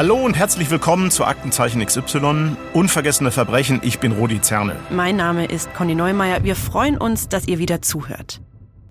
Hallo 0.00 0.16
und 0.16 0.34
herzlich 0.34 0.70
willkommen 0.70 1.10
zu 1.10 1.26
Aktenzeichen 1.26 1.84
XY. 1.84 2.56
Unvergessene 2.72 3.30
Verbrechen. 3.30 3.80
Ich 3.84 3.98
bin 3.98 4.12
Rudi 4.12 4.40
Zerne. 4.40 4.76
Mein 4.88 5.16
Name 5.16 5.44
ist 5.44 5.74
Conny 5.74 5.94
Neumeier. 5.94 6.42
Wir 6.42 6.56
freuen 6.56 6.96
uns, 6.96 7.28
dass 7.28 7.46
ihr 7.46 7.58
wieder 7.58 7.82
zuhört. 7.82 8.40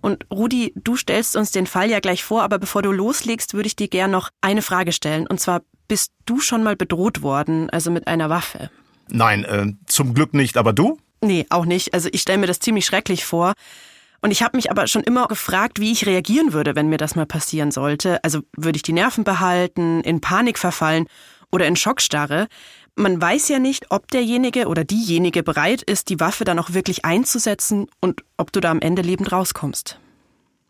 Und 0.02 0.27
Rudi, 0.30 0.71
du 0.75 0.95
stellst 0.95 1.35
uns 1.35 1.49
den 1.49 1.66
Fall 1.66 1.89
ja 1.89 1.99
gleich 1.99 2.23
vor, 2.23 2.43
aber 2.43 2.59
bevor 2.59 2.84
du 2.84 2.91
loslegst, 2.91 3.55
würde 3.55 3.66
ich 3.66 3.75
dir 3.75 3.88
gern 3.88 4.11
noch 4.11 4.30
eine 4.41 4.61
Frage 4.61 4.91
stellen. 4.91 5.25
Und 5.25 5.39
zwar, 5.39 5.63
bist 5.88 6.11
du 6.27 6.39
schon 6.39 6.61
mal 6.61 6.75
bedroht 6.75 7.23
worden, 7.23 7.71
also 7.71 7.89
mit 7.89 8.05
einer 8.05 8.30
Waffe? 8.30 8.70
Nein, 9.07 9.45
äh, 9.45 9.66
zum 9.88 10.13
Glück 10.13 10.35
nicht, 10.35 10.57
aber 10.57 10.73
du? 10.73 10.99
Nee, 11.21 11.48
auch 11.49 11.66
nicht. 11.66 11.95
Also 11.95 12.09
ich 12.12 12.21
stelle 12.21 12.38
mir 12.38 12.45
das 12.45 12.59
ziemlich 12.59 12.85
schrecklich 12.85 13.26
vor. 13.26 13.53
Und 14.22 14.32
ich 14.32 14.44
habe 14.44 14.58
mich 14.58 14.70
aber 14.70 14.88
schon 14.88 15.04
immer 15.04 15.28
gefragt, 15.28 15.80
wie 15.80 15.91
ich 15.91 16.05
reagieren 16.05 16.54
würde, 16.54 16.76
wenn 16.76 16.90
mir 16.90 16.98
das 16.98 17.16
mal 17.16 17.26
passieren 17.26 17.72
sollte. 17.72 18.23
Also 18.23 18.42
würde 18.55 18.78
ich 18.78 18.84
die 18.84 18.94
Nerven 18.94 19.23
behalten, 19.23 20.02
in 20.02 20.22
Panik 20.22 20.58
verfallen 20.58 21.05
oder 21.52 21.68
in 21.68 21.76
Schockstarre. 21.76 22.48
Man 22.95 23.22
weiß 23.22 23.48
ja 23.48 23.59
nicht, 23.59 23.92
ob 23.92 24.09
derjenige 24.12 24.68
oder 24.68 24.84
diejenige 24.84 25.42
bereit 25.42 25.82
ist, 25.82 26.09
die 26.09 26.20
Waffe 26.20 26.44
dann 26.44 26.59
auch 26.59 26.73
wirklich 26.73 27.05
einzusetzen 27.05 27.88
und 28.02 28.23
ob 28.36 28.52
du 28.52 28.59
da 28.59 28.72
am 28.72 28.82
Ende 28.82 29.02
lebend 29.02 29.32
rauskommst. 29.32 30.00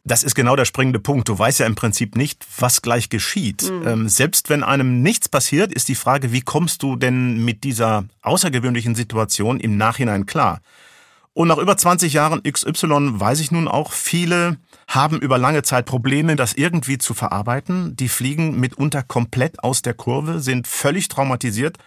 Das 0.05 0.23
ist 0.23 0.33
genau 0.33 0.55
der 0.55 0.65
springende 0.65 0.99
Punkt. 0.99 1.27
Du 1.27 1.37
weißt 1.37 1.59
ja 1.59 1.65
im 1.65 1.75
Prinzip 1.75 2.15
nicht, 2.15 2.45
was 2.57 2.81
gleich 2.81 3.09
geschieht. 3.09 3.69
Mhm. 3.69 3.87
Ähm, 3.87 4.09
selbst 4.09 4.49
wenn 4.49 4.63
einem 4.63 5.01
nichts 5.01 5.27
passiert, 5.27 5.73
ist 5.73 5.87
die 5.87 5.95
Frage, 5.95 6.31
wie 6.31 6.41
kommst 6.41 6.83
du 6.83 6.95
denn 6.95 7.43
mit 7.43 7.63
dieser 7.63 8.05
außergewöhnlichen 8.21 8.95
Situation 8.95 9.59
im 9.59 9.77
Nachhinein 9.77 10.25
klar? 10.25 10.61
Und 11.39 11.47
nach 11.47 11.57
über 11.57 11.77
20 11.77 12.11
Jahren 12.11 12.43
XY 12.43 13.17
weiß 13.17 13.39
ich 13.39 13.49
nun 13.49 13.69
auch, 13.69 13.93
viele 13.93 14.57
haben 14.89 15.21
über 15.21 15.37
lange 15.37 15.63
Zeit 15.63 15.85
Probleme, 15.85 16.35
das 16.35 16.51
irgendwie 16.51 16.97
zu 16.97 17.13
verarbeiten. 17.13 17.95
Die 17.95 18.09
fliegen 18.09 18.59
mitunter 18.59 19.03
komplett 19.03 19.63
aus 19.63 19.81
der 19.81 19.93
Kurve, 19.93 20.41
sind 20.41 20.67
völlig 20.67 21.07
traumatisiert. 21.07 21.77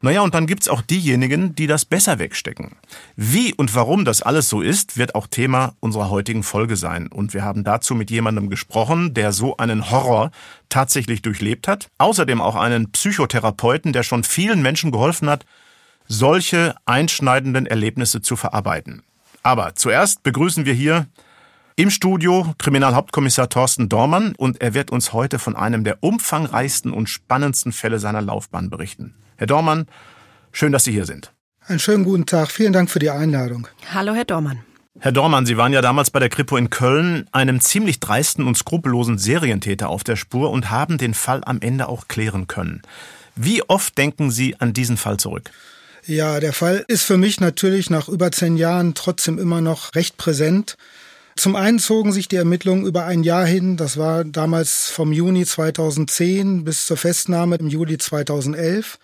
Naja, 0.00 0.22
und 0.22 0.34
dann 0.34 0.48
gibt's 0.48 0.66
auch 0.66 0.82
diejenigen, 0.82 1.54
die 1.54 1.68
das 1.68 1.84
besser 1.84 2.18
wegstecken. 2.18 2.72
Wie 3.14 3.54
und 3.54 3.76
warum 3.76 4.04
das 4.04 4.22
alles 4.22 4.48
so 4.48 4.60
ist, 4.60 4.96
wird 4.96 5.14
auch 5.14 5.28
Thema 5.28 5.74
unserer 5.78 6.10
heutigen 6.10 6.42
Folge 6.42 6.74
sein. 6.74 7.06
Und 7.06 7.32
wir 7.32 7.44
haben 7.44 7.62
dazu 7.62 7.94
mit 7.94 8.10
jemandem 8.10 8.50
gesprochen, 8.50 9.14
der 9.14 9.30
so 9.30 9.56
einen 9.56 9.92
Horror 9.92 10.32
tatsächlich 10.68 11.22
durchlebt 11.22 11.68
hat. 11.68 11.90
Außerdem 11.98 12.40
auch 12.40 12.56
einen 12.56 12.90
Psychotherapeuten, 12.90 13.92
der 13.92 14.02
schon 14.02 14.24
vielen 14.24 14.62
Menschen 14.62 14.90
geholfen 14.90 15.30
hat, 15.30 15.46
solche 16.10 16.74
einschneidenden 16.86 17.66
Erlebnisse 17.66 18.20
zu 18.20 18.34
verarbeiten. 18.34 19.02
Aber 19.44 19.76
zuerst 19.76 20.24
begrüßen 20.24 20.66
wir 20.66 20.74
hier 20.74 21.06
im 21.76 21.88
Studio 21.88 22.52
Kriminalhauptkommissar 22.58 23.48
Thorsten 23.48 23.88
Dormann 23.88 24.34
und 24.36 24.60
er 24.60 24.74
wird 24.74 24.90
uns 24.90 25.12
heute 25.12 25.38
von 25.38 25.54
einem 25.54 25.84
der 25.84 26.02
umfangreichsten 26.02 26.92
und 26.92 27.08
spannendsten 27.08 27.72
Fälle 27.72 28.00
seiner 28.00 28.20
Laufbahn 28.20 28.70
berichten. 28.70 29.14
Herr 29.36 29.46
Dormann, 29.46 29.86
schön, 30.50 30.72
dass 30.72 30.82
Sie 30.82 30.90
hier 30.90 31.06
sind. 31.06 31.32
Einen 31.66 31.78
schönen 31.78 32.02
guten 32.02 32.26
Tag. 32.26 32.50
Vielen 32.50 32.72
Dank 32.72 32.90
für 32.90 32.98
die 32.98 33.10
Einladung. 33.10 33.68
Hallo, 33.94 34.12
Herr 34.12 34.24
Dormann. 34.24 34.58
Herr 34.98 35.12
Dormann, 35.12 35.46
Sie 35.46 35.56
waren 35.56 35.72
ja 35.72 35.80
damals 35.80 36.10
bei 36.10 36.18
der 36.18 36.28
Kripo 36.28 36.56
in 36.56 36.70
Köln 36.70 37.28
einem 37.30 37.60
ziemlich 37.60 38.00
dreisten 38.00 38.48
und 38.48 38.58
skrupellosen 38.58 39.16
Serientäter 39.16 39.88
auf 39.88 40.02
der 40.02 40.16
Spur 40.16 40.50
und 40.50 40.72
haben 40.72 40.98
den 40.98 41.14
Fall 41.14 41.42
am 41.44 41.60
Ende 41.60 41.88
auch 41.88 42.08
klären 42.08 42.48
können. 42.48 42.82
Wie 43.36 43.62
oft 43.62 43.96
denken 43.96 44.32
Sie 44.32 44.60
an 44.60 44.72
diesen 44.72 44.96
Fall 44.96 45.18
zurück? 45.18 45.52
Ja, 46.06 46.40
der 46.40 46.52
Fall 46.52 46.84
ist 46.88 47.04
für 47.04 47.18
mich 47.18 47.40
natürlich 47.40 47.90
nach 47.90 48.08
über 48.08 48.32
zehn 48.32 48.56
Jahren 48.56 48.94
trotzdem 48.94 49.38
immer 49.38 49.60
noch 49.60 49.94
recht 49.94 50.16
präsent. 50.16 50.76
Zum 51.36 51.56
einen 51.56 51.78
zogen 51.78 52.12
sich 52.12 52.28
die 52.28 52.36
Ermittlungen 52.36 52.86
über 52.86 53.04
ein 53.04 53.22
Jahr 53.22 53.46
hin. 53.46 53.76
Das 53.76 53.96
war 53.96 54.24
damals 54.24 54.88
vom 54.88 55.12
Juni 55.12 55.46
2010 55.46 56.64
bis 56.64 56.86
zur 56.86 56.96
Festnahme 56.96 57.56
im 57.56 57.68
Juli 57.68 57.98
2011. 57.98 58.98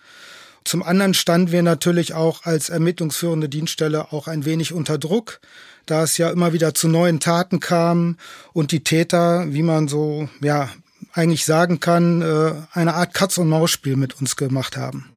Zum 0.63 0.83
anderen 0.83 1.13
standen 1.13 1.51
wir 1.51 1.63
natürlich 1.63 2.13
auch 2.13 2.43
als 2.43 2.69
ermittlungsführende 2.69 3.47
Dienststelle 3.47 4.11
auch 4.11 4.27
ein 4.27 4.43
wenig 4.43 4.73
unter 4.73 4.97
Druck, 4.97 5.39
da 5.85 6.03
es 6.03 6.17
ja 6.17 6.29
immer 6.29 6.51
wieder 6.51 6.73
zu 6.73 6.89
neuen 6.89 7.19
Taten 7.21 7.59
kam 7.59 8.17
und 8.53 8.71
die 8.71 8.83
Täter, 8.83 9.45
wie 9.53 9.63
man 9.63 9.87
so, 9.87 10.27
ja, 10.41 10.69
eigentlich 11.13 11.45
sagen 11.45 11.79
kann, 11.79 12.21
äh, 12.21 12.53
eine 12.73 12.95
Art 12.95 13.13
Katz-und-Maus-Spiel 13.13 13.95
mit 13.95 14.19
uns 14.19 14.35
gemacht 14.35 14.75
haben. 14.75 15.16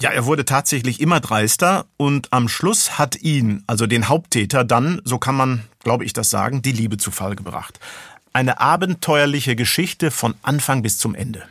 Ja, 0.00 0.10
er 0.10 0.26
wurde 0.26 0.44
tatsächlich 0.44 1.00
immer 1.00 1.20
dreister 1.20 1.86
und 1.96 2.32
am 2.32 2.48
Schluss 2.48 2.98
hat 2.98 3.16
ihn, 3.16 3.62
also 3.66 3.86
den 3.86 4.08
Haupttäter, 4.08 4.64
dann, 4.64 5.00
so 5.04 5.18
kann 5.18 5.36
man, 5.36 5.62
glaube 5.84 6.04
ich, 6.04 6.12
das 6.12 6.30
sagen, 6.30 6.62
die 6.62 6.72
Liebe 6.72 6.96
zu 6.96 7.10
Fall 7.10 7.36
gebracht. 7.36 7.78
Eine 8.32 8.60
abenteuerliche 8.60 9.54
Geschichte 9.54 10.10
von 10.10 10.34
Anfang 10.42 10.82
bis 10.82 10.98
zum 10.98 11.14
Ende. 11.14 11.44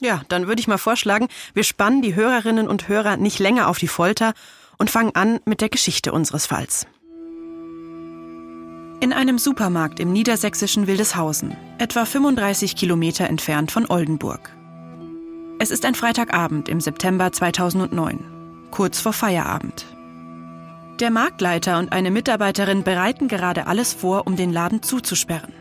Ja, 0.00 0.22
dann 0.28 0.48
würde 0.48 0.60
ich 0.60 0.66
mal 0.66 0.78
vorschlagen, 0.78 1.28
wir 1.54 1.62
spannen 1.62 2.02
die 2.02 2.16
Hörerinnen 2.16 2.66
und 2.66 2.88
Hörer 2.88 3.16
nicht 3.16 3.38
länger 3.38 3.68
auf 3.68 3.78
die 3.78 3.88
Folter 3.88 4.32
und 4.78 4.90
fangen 4.90 5.14
an 5.14 5.38
mit 5.44 5.60
der 5.60 5.68
Geschichte 5.68 6.10
unseres 6.10 6.46
Falls. 6.46 6.86
In 8.98 9.12
einem 9.12 9.38
Supermarkt 9.38 10.00
im 10.00 10.12
niedersächsischen 10.12 10.86
Wildeshausen, 10.86 11.56
etwa 11.78 12.04
35 12.04 12.74
Kilometer 12.74 13.28
entfernt 13.28 13.70
von 13.70 13.88
Oldenburg. 13.88 14.50
Es 15.62 15.70
ist 15.70 15.84
ein 15.84 15.94
Freitagabend 15.94 16.68
im 16.68 16.80
September 16.80 17.30
2009, 17.30 18.18
kurz 18.72 19.00
vor 19.00 19.12
Feierabend. 19.12 19.86
Der 20.98 21.12
Marktleiter 21.12 21.78
und 21.78 21.92
eine 21.92 22.10
Mitarbeiterin 22.10 22.82
bereiten 22.82 23.28
gerade 23.28 23.68
alles 23.68 23.92
vor, 23.92 24.26
um 24.26 24.34
den 24.34 24.52
Laden 24.52 24.82
zuzusperren. 24.82 25.52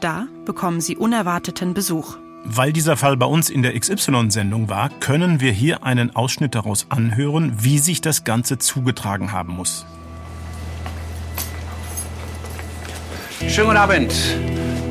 Da 0.00 0.26
bekommen 0.44 0.82
sie 0.82 0.94
unerwarteten 0.94 1.72
Besuch. 1.72 2.18
Weil 2.44 2.74
dieser 2.74 2.98
Fall 2.98 3.16
bei 3.16 3.24
uns 3.24 3.48
in 3.48 3.62
der 3.62 3.80
XY-Sendung 3.80 4.68
war, 4.68 4.90
können 4.90 5.40
wir 5.40 5.52
hier 5.52 5.84
einen 5.84 6.14
Ausschnitt 6.14 6.54
daraus 6.54 6.84
anhören, 6.90 7.54
wie 7.62 7.78
sich 7.78 8.02
das 8.02 8.24
Ganze 8.24 8.58
zugetragen 8.58 9.32
haben 9.32 9.54
muss. 9.54 9.86
Schönen 13.48 13.68
guten 13.68 13.78
Abend. 13.78 14.12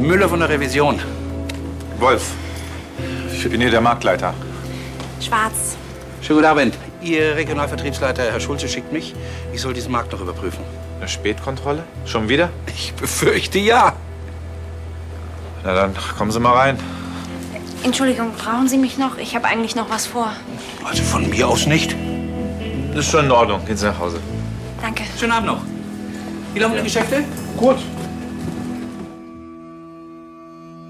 Müller 0.02 0.28
von 0.28 0.40
der 0.40 0.50
Revision. 0.50 1.00
Wolf, 2.00 2.34
ich 3.46 3.52
bin 3.52 3.62
hier 3.62 3.72
der 3.72 3.82
Marktleiter. 3.82 4.34
Schwarz. 5.22 5.78
Schönen 6.22 6.40
guten 6.40 6.50
Abend. 6.50 6.78
Ihr 7.02 7.36
Regionalvertriebsleiter, 7.36 8.24
Herr 8.24 8.40
Schulze, 8.40 8.68
schickt 8.68 8.92
mich. 8.92 9.16
Ich 9.54 9.62
soll 9.62 9.74
diesen 9.74 9.92
Markt 9.92 10.12
noch 10.12 10.20
überprüfen. 10.20 10.60
Eine 11.00 11.08
Spätkontrolle? 11.08 11.84
Schon 12.06 12.28
wieder? 12.28 12.50
Ich 12.68 12.94
befürchte 12.94 13.58
ja. 13.60 13.94
Na 15.64 15.74
dann, 15.74 15.94
kommen 16.18 16.32
Sie 16.32 16.40
mal 16.40 16.54
rein. 16.54 16.78
Entschuldigung, 17.84 18.34
brauchen 18.34 18.68
Sie 18.68 18.78
mich 18.78 18.98
noch? 18.98 19.18
Ich 19.18 19.36
habe 19.36 19.48
eigentlich 19.48 19.76
noch 19.76 19.90
was 19.90 20.06
vor. 20.06 20.34
Also 20.84 21.02
von 21.04 21.30
mir 21.30 21.48
aus 21.48 21.66
nicht. 21.66 21.96
Das 22.94 23.06
ist 23.06 23.12
schon 23.12 23.26
in 23.26 23.32
Ordnung. 23.32 23.66
Gehen 23.66 23.78
Sie 23.78 23.86
nach 23.86 24.00
Hause. 24.00 24.20
Danke. 24.82 25.04
Schönen 25.18 25.32
Abend 25.32 25.48
noch. 25.48 25.62
Wie 26.54 26.60
laufen 26.60 26.76
die 26.76 26.84
Geschäfte? 26.84 27.24
Gut. 27.56 27.78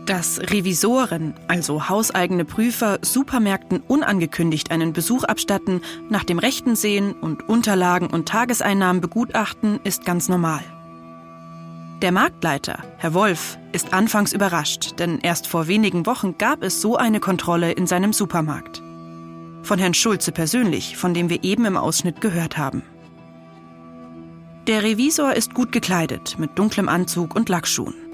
Dass 0.09 0.39
Revisoren, 0.39 1.35
also 1.47 1.87
hauseigene 1.87 2.43
Prüfer, 2.43 2.97
Supermärkten 3.03 3.79
unangekündigt 3.87 4.71
einen 4.71 4.91
Besuch 4.91 5.23
abstatten, 5.23 5.81
nach 6.09 6.23
dem 6.23 6.39
Rechten 6.39 6.75
sehen 6.75 7.13
und 7.13 7.47
Unterlagen 7.47 8.07
und 8.07 8.27
Tageseinnahmen 8.27 9.03
begutachten, 9.03 9.79
ist 9.83 10.05
ganz 10.05 10.27
normal. 10.27 10.63
Der 12.01 12.11
Marktleiter, 12.11 12.79
Herr 12.97 13.13
Wolf, 13.13 13.59
ist 13.71 13.93
anfangs 13.93 14.33
überrascht, 14.33 14.95
denn 14.97 15.19
erst 15.19 15.45
vor 15.45 15.67
wenigen 15.67 16.07
Wochen 16.07 16.39
gab 16.39 16.63
es 16.63 16.81
so 16.81 16.95
eine 16.95 17.19
Kontrolle 17.19 17.73
in 17.73 17.85
seinem 17.85 18.11
Supermarkt. 18.11 18.81
Von 19.61 19.77
Herrn 19.77 19.93
Schulze 19.93 20.31
persönlich, 20.31 20.97
von 20.97 21.13
dem 21.13 21.29
wir 21.29 21.43
eben 21.43 21.65
im 21.65 21.77
Ausschnitt 21.77 22.19
gehört 22.19 22.57
haben. 22.57 22.81
Der 24.65 24.81
Revisor 24.81 25.35
ist 25.35 25.53
gut 25.53 25.71
gekleidet, 25.71 26.39
mit 26.39 26.57
dunklem 26.57 26.89
Anzug 26.89 27.35
und 27.35 27.47
Lackschuhen. 27.47 28.08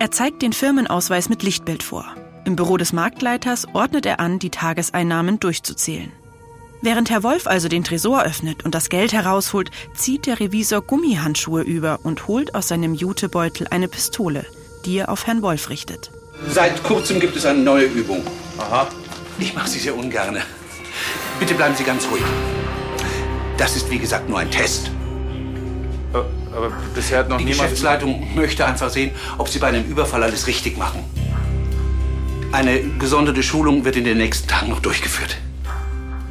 Er 0.00 0.10
zeigt 0.10 0.40
den 0.40 0.54
Firmenausweis 0.54 1.28
mit 1.28 1.42
Lichtbild 1.42 1.82
vor. 1.82 2.06
Im 2.46 2.56
Büro 2.56 2.78
des 2.78 2.94
Marktleiters 2.94 3.66
ordnet 3.74 4.06
er 4.06 4.18
an, 4.18 4.38
die 4.38 4.48
Tageseinnahmen 4.48 5.40
durchzuzählen. 5.40 6.10
Während 6.80 7.10
Herr 7.10 7.22
Wolf 7.22 7.46
also 7.46 7.68
den 7.68 7.84
Tresor 7.84 8.22
öffnet 8.22 8.64
und 8.64 8.74
das 8.74 8.88
Geld 8.88 9.12
herausholt, 9.12 9.70
zieht 9.92 10.24
der 10.24 10.40
Revisor 10.40 10.80
Gummihandschuhe 10.80 11.60
über 11.60 12.00
und 12.02 12.28
holt 12.28 12.54
aus 12.54 12.68
seinem 12.68 12.94
Jutebeutel 12.94 13.66
eine 13.68 13.88
Pistole, 13.88 14.46
die 14.86 14.96
er 14.96 15.10
auf 15.10 15.26
Herrn 15.26 15.42
Wolf 15.42 15.68
richtet. 15.68 16.10
Seit 16.48 16.82
kurzem 16.82 17.20
gibt 17.20 17.36
es 17.36 17.44
eine 17.44 17.58
neue 17.58 17.84
Übung. 17.84 18.22
Aha. 18.56 18.88
Ich 19.38 19.54
mache 19.54 19.68
sie 19.68 19.80
sehr 19.80 19.94
ungern. 19.94 20.38
Bitte 21.38 21.52
bleiben 21.52 21.76
Sie 21.76 21.84
ganz 21.84 22.08
ruhig. 22.10 22.24
Das 23.58 23.76
ist 23.76 23.90
wie 23.90 23.98
gesagt 23.98 24.30
nur 24.30 24.38
ein 24.38 24.50
Test. 24.50 24.90
Aber 26.12 26.72
bisher 26.94 27.20
hat 27.20 27.28
noch 27.28 27.38
Die 27.38 27.44
niemand... 27.44 27.62
Geschäftsleitung 27.62 28.34
möchte 28.34 28.66
einfach 28.66 28.90
sehen, 28.90 29.12
ob 29.38 29.48
Sie 29.48 29.58
bei 29.58 29.68
einem 29.68 29.84
Überfall 29.84 30.22
alles 30.22 30.46
richtig 30.46 30.76
machen. 30.76 31.04
Eine 32.52 32.80
gesonderte 32.98 33.42
Schulung 33.42 33.84
wird 33.84 33.96
in 33.96 34.04
den 34.04 34.18
nächsten 34.18 34.48
Tagen 34.48 34.70
noch 34.70 34.80
durchgeführt. 34.80 35.36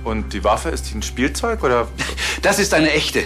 Und 0.04 0.34
die 0.34 0.44
Waffe, 0.44 0.70
ist 0.70 0.92
die 0.92 0.98
ein 0.98 1.02
Spielzeug 1.02 1.64
oder... 1.64 1.88
Das 2.42 2.60
ist 2.60 2.74
eine 2.74 2.92
echte. 2.92 3.24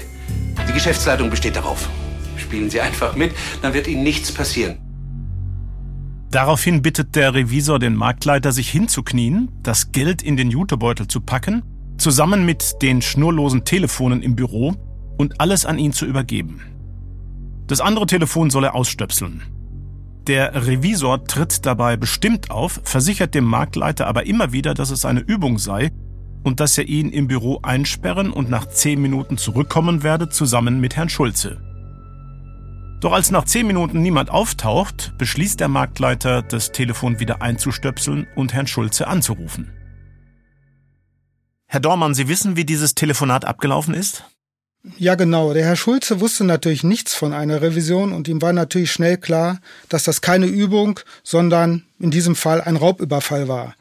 Die 0.67 0.73
Geschäftsleitung 0.73 1.29
besteht 1.29 1.55
darauf. 1.55 1.89
Spielen 2.37 2.69
Sie 2.69 2.81
einfach 2.81 3.15
mit, 3.15 3.33
dann 3.61 3.73
wird 3.73 3.87
Ihnen 3.87 4.03
nichts 4.03 4.31
passieren. 4.31 4.77
Daraufhin 6.29 6.81
bittet 6.81 7.15
der 7.15 7.33
Revisor 7.33 7.77
den 7.77 7.95
Marktleiter, 7.95 8.51
sich 8.51 8.69
hinzuknien, 8.69 9.51
das 9.61 9.91
Geld 9.91 10.23
in 10.23 10.35
den 10.35 10.49
Jutebeutel 10.49 11.07
zu 11.07 11.21
packen, 11.21 11.63
zusammen 11.97 12.43
mit 12.43 12.81
den 12.81 13.03
schnurlosen 13.03 13.65
Telefonen 13.65 14.23
im 14.23 14.35
Büro 14.35 14.75
und 15.17 15.39
alles 15.39 15.65
an 15.65 15.79
ihn 15.79 15.93
zu 15.93 16.05
übergeben. 16.05 16.61
Das 17.67 17.81
andere 17.81 18.05
Telefon 18.05 18.49
soll 18.49 18.65
er 18.65 18.75
ausstöpseln. 18.75 19.41
Der 20.27 20.67
Revisor 20.67 21.25
tritt 21.25 21.65
dabei 21.65 21.97
bestimmt 21.97 22.49
auf, 22.49 22.79
versichert 22.83 23.35
dem 23.35 23.43
Marktleiter 23.43 24.07
aber 24.07 24.25
immer 24.25 24.53
wieder, 24.53 24.73
dass 24.73 24.89
es 24.89 25.05
eine 25.05 25.19
Übung 25.19 25.57
sei 25.57 25.91
und 26.43 26.59
dass 26.59 26.77
er 26.77 26.87
ihn 26.87 27.09
im 27.09 27.27
Büro 27.27 27.59
einsperren 27.61 28.31
und 28.31 28.49
nach 28.49 28.67
zehn 28.67 29.01
Minuten 29.01 29.37
zurückkommen 29.37 30.03
werde, 30.03 30.29
zusammen 30.29 30.79
mit 30.79 30.95
Herrn 30.95 31.09
Schulze. 31.09 31.61
Doch 33.01 33.11
als 33.11 33.31
nach 33.31 33.43
zehn 33.43 33.67
Minuten 33.67 34.01
niemand 34.01 34.29
auftaucht, 34.29 35.13
beschließt 35.17 35.59
der 35.59 35.67
Marktleiter, 35.67 36.41
das 36.41 36.71
Telefon 36.71 37.19
wieder 37.19 37.41
einzustöpseln 37.41 38.27
und 38.35 38.53
Herrn 38.53 38.67
Schulze 38.67 39.07
anzurufen. 39.07 39.73
Herr 41.67 41.81
Dormann, 41.81 42.13
Sie 42.13 42.29
wissen, 42.29 42.55
wie 42.55 42.63
dieses 42.63 42.95
Telefonat 42.95 43.43
abgelaufen 43.43 43.93
ist? 43.93 44.23
Ja, 44.97 45.15
genau. 45.15 45.53
Der 45.53 45.65
Herr 45.65 45.77
Schulze 45.77 46.19
wusste 46.19 46.43
natürlich 46.43 46.83
nichts 46.83 47.15
von 47.15 47.33
einer 47.33 47.61
Revision 47.61 48.11
und 48.11 48.27
ihm 48.27 48.41
war 48.41 48.51
natürlich 48.51 48.91
schnell 48.91 49.17
klar, 49.17 49.59
dass 49.87 50.03
das 50.03 50.21
keine 50.21 50.45
Übung, 50.45 50.99
sondern 51.23 51.83
in 51.99 52.11
diesem 52.11 52.35
Fall 52.35 52.61
ein 52.61 52.75
Raubüberfall 52.75 53.47
war. 53.47 53.75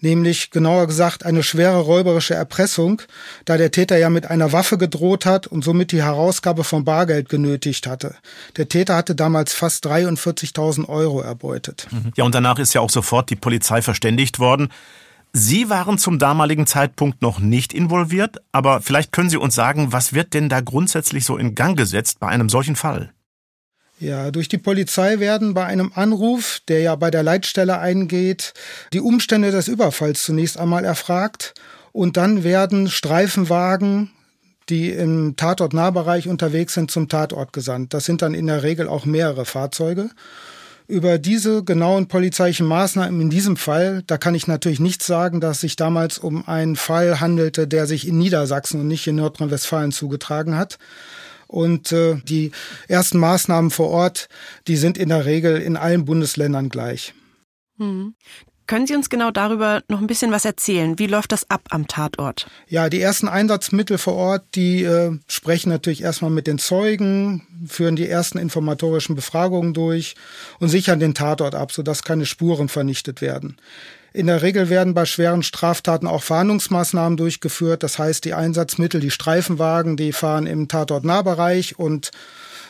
Nämlich 0.00 0.50
genauer 0.50 0.86
gesagt 0.86 1.24
eine 1.24 1.42
schwere 1.42 1.78
räuberische 1.78 2.34
Erpressung, 2.34 3.00
da 3.46 3.56
der 3.56 3.70
Täter 3.70 3.96
ja 3.96 4.10
mit 4.10 4.30
einer 4.30 4.52
Waffe 4.52 4.76
gedroht 4.76 5.24
hat 5.24 5.46
und 5.46 5.64
somit 5.64 5.90
die 5.90 6.02
Herausgabe 6.02 6.64
von 6.64 6.84
Bargeld 6.84 7.30
genötigt 7.30 7.86
hatte. 7.86 8.14
Der 8.56 8.68
Täter 8.68 8.94
hatte 8.94 9.14
damals 9.14 9.54
fast 9.54 9.86
43.000 9.86 10.88
Euro 10.88 11.20
erbeutet. 11.20 11.86
Ja, 12.14 12.24
und 12.24 12.34
danach 12.34 12.58
ist 12.58 12.74
ja 12.74 12.82
auch 12.82 12.90
sofort 12.90 13.30
die 13.30 13.36
Polizei 13.36 13.80
verständigt 13.80 14.38
worden. 14.38 14.68
Sie 15.38 15.68
waren 15.68 15.98
zum 15.98 16.18
damaligen 16.18 16.66
Zeitpunkt 16.66 17.20
noch 17.20 17.40
nicht 17.40 17.74
involviert, 17.74 18.38
aber 18.52 18.80
vielleicht 18.80 19.12
können 19.12 19.28
Sie 19.28 19.36
uns 19.36 19.54
sagen, 19.54 19.92
was 19.92 20.14
wird 20.14 20.32
denn 20.32 20.48
da 20.48 20.62
grundsätzlich 20.62 21.26
so 21.26 21.36
in 21.36 21.54
Gang 21.54 21.76
gesetzt 21.76 22.20
bei 22.20 22.28
einem 22.28 22.48
solchen 22.48 22.74
Fall? 22.74 23.12
Ja, 24.00 24.30
durch 24.30 24.48
die 24.48 24.56
Polizei 24.56 25.20
werden 25.20 25.52
bei 25.52 25.66
einem 25.66 25.92
Anruf, 25.94 26.62
der 26.68 26.80
ja 26.80 26.96
bei 26.96 27.10
der 27.10 27.22
Leitstelle 27.22 27.78
eingeht, 27.78 28.54
die 28.94 29.00
Umstände 29.00 29.50
des 29.50 29.68
Überfalls 29.68 30.22
zunächst 30.22 30.56
einmal 30.56 30.86
erfragt 30.86 31.52
und 31.92 32.16
dann 32.16 32.42
werden 32.42 32.88
Streifenwagen, 32.88 34.12
die 34.70 34.88
im 34.88 35.36
Tatort-Nahbereich 35.36 36.28
unterwegs 36.28 36.72
sind, 36.72 36.90
zum 36.90 37.10
Tatort 37.10 37.52
gesandt. 37.52 37.92
Das 37.92 38.06
sind 38.06 38.22
dann 38.22 38.32
in 38.32 38.46
der 38.46 38.62
Regel 38.62 38.88
auch 38.88 39.04
mehrere 39.04 39.44
Fahrzeuge. 39.44 40.08
Über 40.88 41.18
diese 41.18 41.64
genauen 41.64 42.06
polizeilichen 42.06 42.66
Maßnahmen 42.66 43.20
in 43.20 43.30
diesem 43.30 43.56
Fall, 43.56 44.04
da 44.06 44.18
kann 44.18 44.36
ich 44.36 44.46
natürlich 44.46 44.78
nicht 44.78 45.02
sagen, 45.02 45.40
dass 45.40 45.60
sich 45.60 45.74
damals 45.74 46.18
um 46.18 46.46
einen 46.46 46.76
Fall 46.76 47.20
handelte, 47.20 47.66
der 47.66 47.86
sich 47.86 48.06
in 48.06 48.18
Niedersachsen 48.18 48.80
und 48.80 48.88
nicht 48.88 49.06
in 49.08 49.16
Nordrhein-Westfalen 49.16 49.90
zugetragen 49.90 50.56
hat. 50.56 50.78
Und 51.48 51.90
äh, 51.92 52.16
die 52.24 52.52
ersten 52.88 53.18
Maßnahmen 53.18 53.70
vor 53.70 53.88
Ort, 53.88 54.28
die 54.68 54.76
sind 54.76 54.96
in 54.96 55.08
der 55.08 55.26
Regel 55.26 55.60
in 55.60 55.76
allen 55.76 56.04
Bundesländern 56.04 56.68
gleich. 56.68 57.14
Können 58.66 58.86
Sie 58.86 58.96
uns 58.96 59.08
genau 59.08 59.30
darüber 59.30 59.82
noch 59.88 60.00
ein 60.00 60.08
bisschen 60.08 60.32
was 60.32 60.44
erzählen? 60.44 60.98
Wie 60.98 61.06
läuft 61.06 61.30
das 61.30 61.48
ab 61.50 61.62
am 61.70 61.86
Tatort? 61.86 62.48
Ja, 62.68 62.88
die 62.88 63.00
ersten 63.00 63.28
Einsatzmittel 63.28 63.96
vor 63.96 64.14
Ort, 64.14 64.42
die 64.54 64.82
äh, 64.82 65.16
sprechen 65.28 65.68
natürlich 65.68 66.02
erstmal 66.02 66.32
mit 66.32 66.48
den 66.48 66.58
Zeugen, 66.58 67.46
führen 67.68 67.94
die 67.94 68.08
ersten 68.08 68.38
informatorischen 68.38 69.14
Befragungen 69.14 69.72
durch 69.72 70.16
und 70.58 70.68
sichern 70.68 70.98
den 70.98 71.14
Tatort 71.14 71.54
ab, 71.54 71.70
sodass 71.70 72.02
keine 72.02 72.26
Spuren 72.26 72.68
vernichtet 72.68 73.20
werden. 73.20 73.56
In 74.12 74.26
der 74.26 74.42
Regel 74.42 74.70
werden 74.70 74.94
bei 74.94 75.04
schweren 75.04 75.42
Straftaten 75.42 76.06
auch 76.06 76.22
Fahndungsmaßnahmen 76.22 77.18
durchgeführt. 77.18 77.82
Das 77.82 77.98
heißt, 77.98 78.24
die 78.24 78.32
Einsatzmittel, 78.32 78.98
die 78.98 79.10
Streifenwagen, 79.10 79.96
die 79.96 80.12
fahren 80.12 80.46
im 80.46 80.68
Tatort-Nahbereich 80.68 81.78
und 81.78 82.10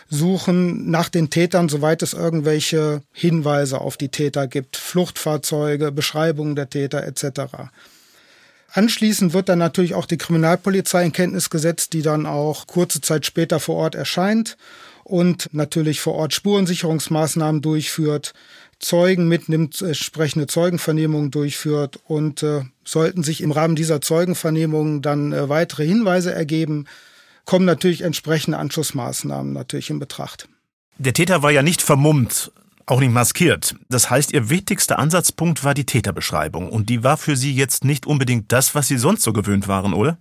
suchen 0.09 0.91
nach 0.91 1.09
den 1.09 1.31
Tätern, 1.31 1.69
soweit 1.69 2.03
es 2.03 2.13
irgendwelche 2.13 3.03
Hinweise 3.13 3.81
auf 3.81 3.97
die 3.97 4.09
Täter 4.09 4.47
gibt, 4.47 4.77
Fluchtfahrzeuge, 4.77 5.93
Beschreibungen 5.93 6.57
der 6.57 6.71
Täter 6.71 7.05
etc. 7.05 7.71
Anschließend 8.73 9.33
wird 9.33 9.49
dann 9.49 9.59
natürlich 9.59 9.95
auch 9.95 10.07
die 10.07 10.19
Kriminalpolizei 10.19 11.05
in 11.05 11.13
Kenntnis 11.13 11.51
gesetzt, 11.51 11.93
die 11.93 12.03
dann 12.03 12.27
auch 12.27 12.67
kurze 12.67 13.01
Zeit 13.01 13.27
später 13.27 13.59
vor 13.59 13.77
Ort 13.77 13.95
erscheint 13.95 14.57
und 15.03 15.49
natürlich 15.53 16.01
vor 16.01 16.15
Ort 16.15 16.35
Spurensicherungsmaßnahmen 16.35 17.63
durchführt, 17.63 18.35
Zeugen 18.79 19.27
mitnimmt, 19.27 19.81
entsprechende 19.81 20.47
Zeugenvernehmungen 20.47 21.31
durchführt 21.31 21.99
und 22.05 22.43
äh, 22.43 22.65
sollten 22.85 23.23
sich 23.23 23.41
im 23.41 23.51
Rahmen 23.51 23.75
dieser 23.75 24.03
Zeugenvernehmungen 24.03 25.01
dann 25.01 25.33
äh, 25.33 25.49
weitere 25.49 25.87
Hinweise 25.87 26.35
ergeben, 26.35 26.85
kommen 27.47 27.65
natürlich 27.65 28.03
entsprechende 28.03 28.59
Anschlussmaßnahmen 28.59 29.55
natürlich 29.55 29.89
in 29.89 29.99
Betracht. 29.99 30.49
Der 30.99 31.15
Täter 31.15 31.43
war 31.43 31.51
ja 31.51 31.63
nicht 31.63 31.81
vermummt, 31.81 32.53
auch 32.85 33.01
nicht 33.01 33.13
maskiert. 33.13 33.75
Das 33.89 34.11
heißt, 34.11 34.33
Ihr 34.33 34.51
wichtigster 34.51 34.99
Ansatzpunkt 34.99 35.65
war 35.65 35.75
die 35.75 35.87
Täterbeschreibung. 35.87 36.71
Und 36.71 36.91
die 36.91 37.03
war 37.03 37.17
für 37.17 37.37
Sie 37.37 37.55
jetzt 37.55 37.85
nicht 37.85 38.07
unbedingt 38.07 38.53
das, 38.53 38.75
was 38.75 38.89
Sie 38.89 38.99
sonst 38.99 39.23
so 39.23 39.33
gewöhnt 39.33 39.69
waren, 39.69 39.95
oder? 39.95 40.19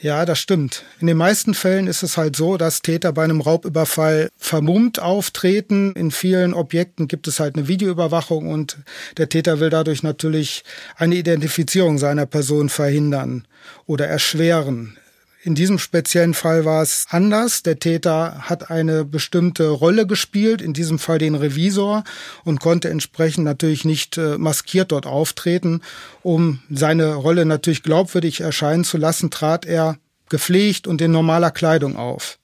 Ja, 0.00 0.24
das 0.24 0.38
stimmt. 0.38 0.84
In 1.00 1.08
den 1.08 1.16
meisten 1.16 1.54
Fällen 1.54 1.88
ist 1.88 2.04
es 2.04 2.16
halt 2.16 2.36
so, 2.36 2.56
dass 2.56 2.82
Täter 2.82 3.12
bei 3.12 3.24
einem 3.24 3.40
Raubüberfall 3.40 4.30
vermummt 4.36 5.00
auftreten. 5.00 5.92
In 5.94 6.12
vielen 6.12 6.54
Objekten 6.54 7.08
gibt 7.08 7.26
es 7.26 7.40
halt 7.40 7.56
eine 7.56 7.66
Videoüberwachung 7.66 8.48
und 8.48 8.78
der 9.16 9.28
Täter 9.28 9.58
will 9.58 9.70
dadurch 9.70 10.04
natürlich 10.04 10.62
eine 10.94 11.16
Identifizierung 11.16 11.98
seiner 11.98 12.26
Person 12.26 12.68
verhindern 12.68 13.48
oder 13.86 14.06
erschweren. 14.06 14.96
In 15.40 15.54
diesem 15.54 15.78
speziellen 15.78 16.34
Fall 16.34 16.64
war 16.64 16.82
es 16.82 17.06
anders. 17.10 17.62
Der 17.62 17.78
Täter 17.78 18.48
hat 18.48 18.70
eine 18.70 19.04
bestimmte 19.04 19.68
Rolle 19.68 20.04
gespielt, 20.06 20.60
in 20.60 20.72
diesem 20.72 20.98
Fall 20.98 21.18
den 21.18 21.36
Revisor, 21.36 22.02
und 22.44 22.58
konnte 22.58 22.88
entsprechend 22.88 23.44
natürlich 23.44 23.84
nicht 23.84 24.18
äh, 24.18 24.36
maskiert 24.36 24.90
dort 24.90 25.06
auftreten. 25.06 25.80
Um 26.22 26.60
seine 26.68 27.14
Rolle 27.14 27.44
natürlich 27.44 27.84
glaubwürdig 27.84 28.40
erscheinen 28.40 28.82
zu 28.82 28.96
lassen, 28.96 29.30
trat 29.30 29.64
er 29.64 29.98
gepflegt 30.28 30.88
und 30.88 31.00
in 31.00 31.12
normaler 31.12 31.52
Kleidung 31.52 31.96
auf. 31.96 32.38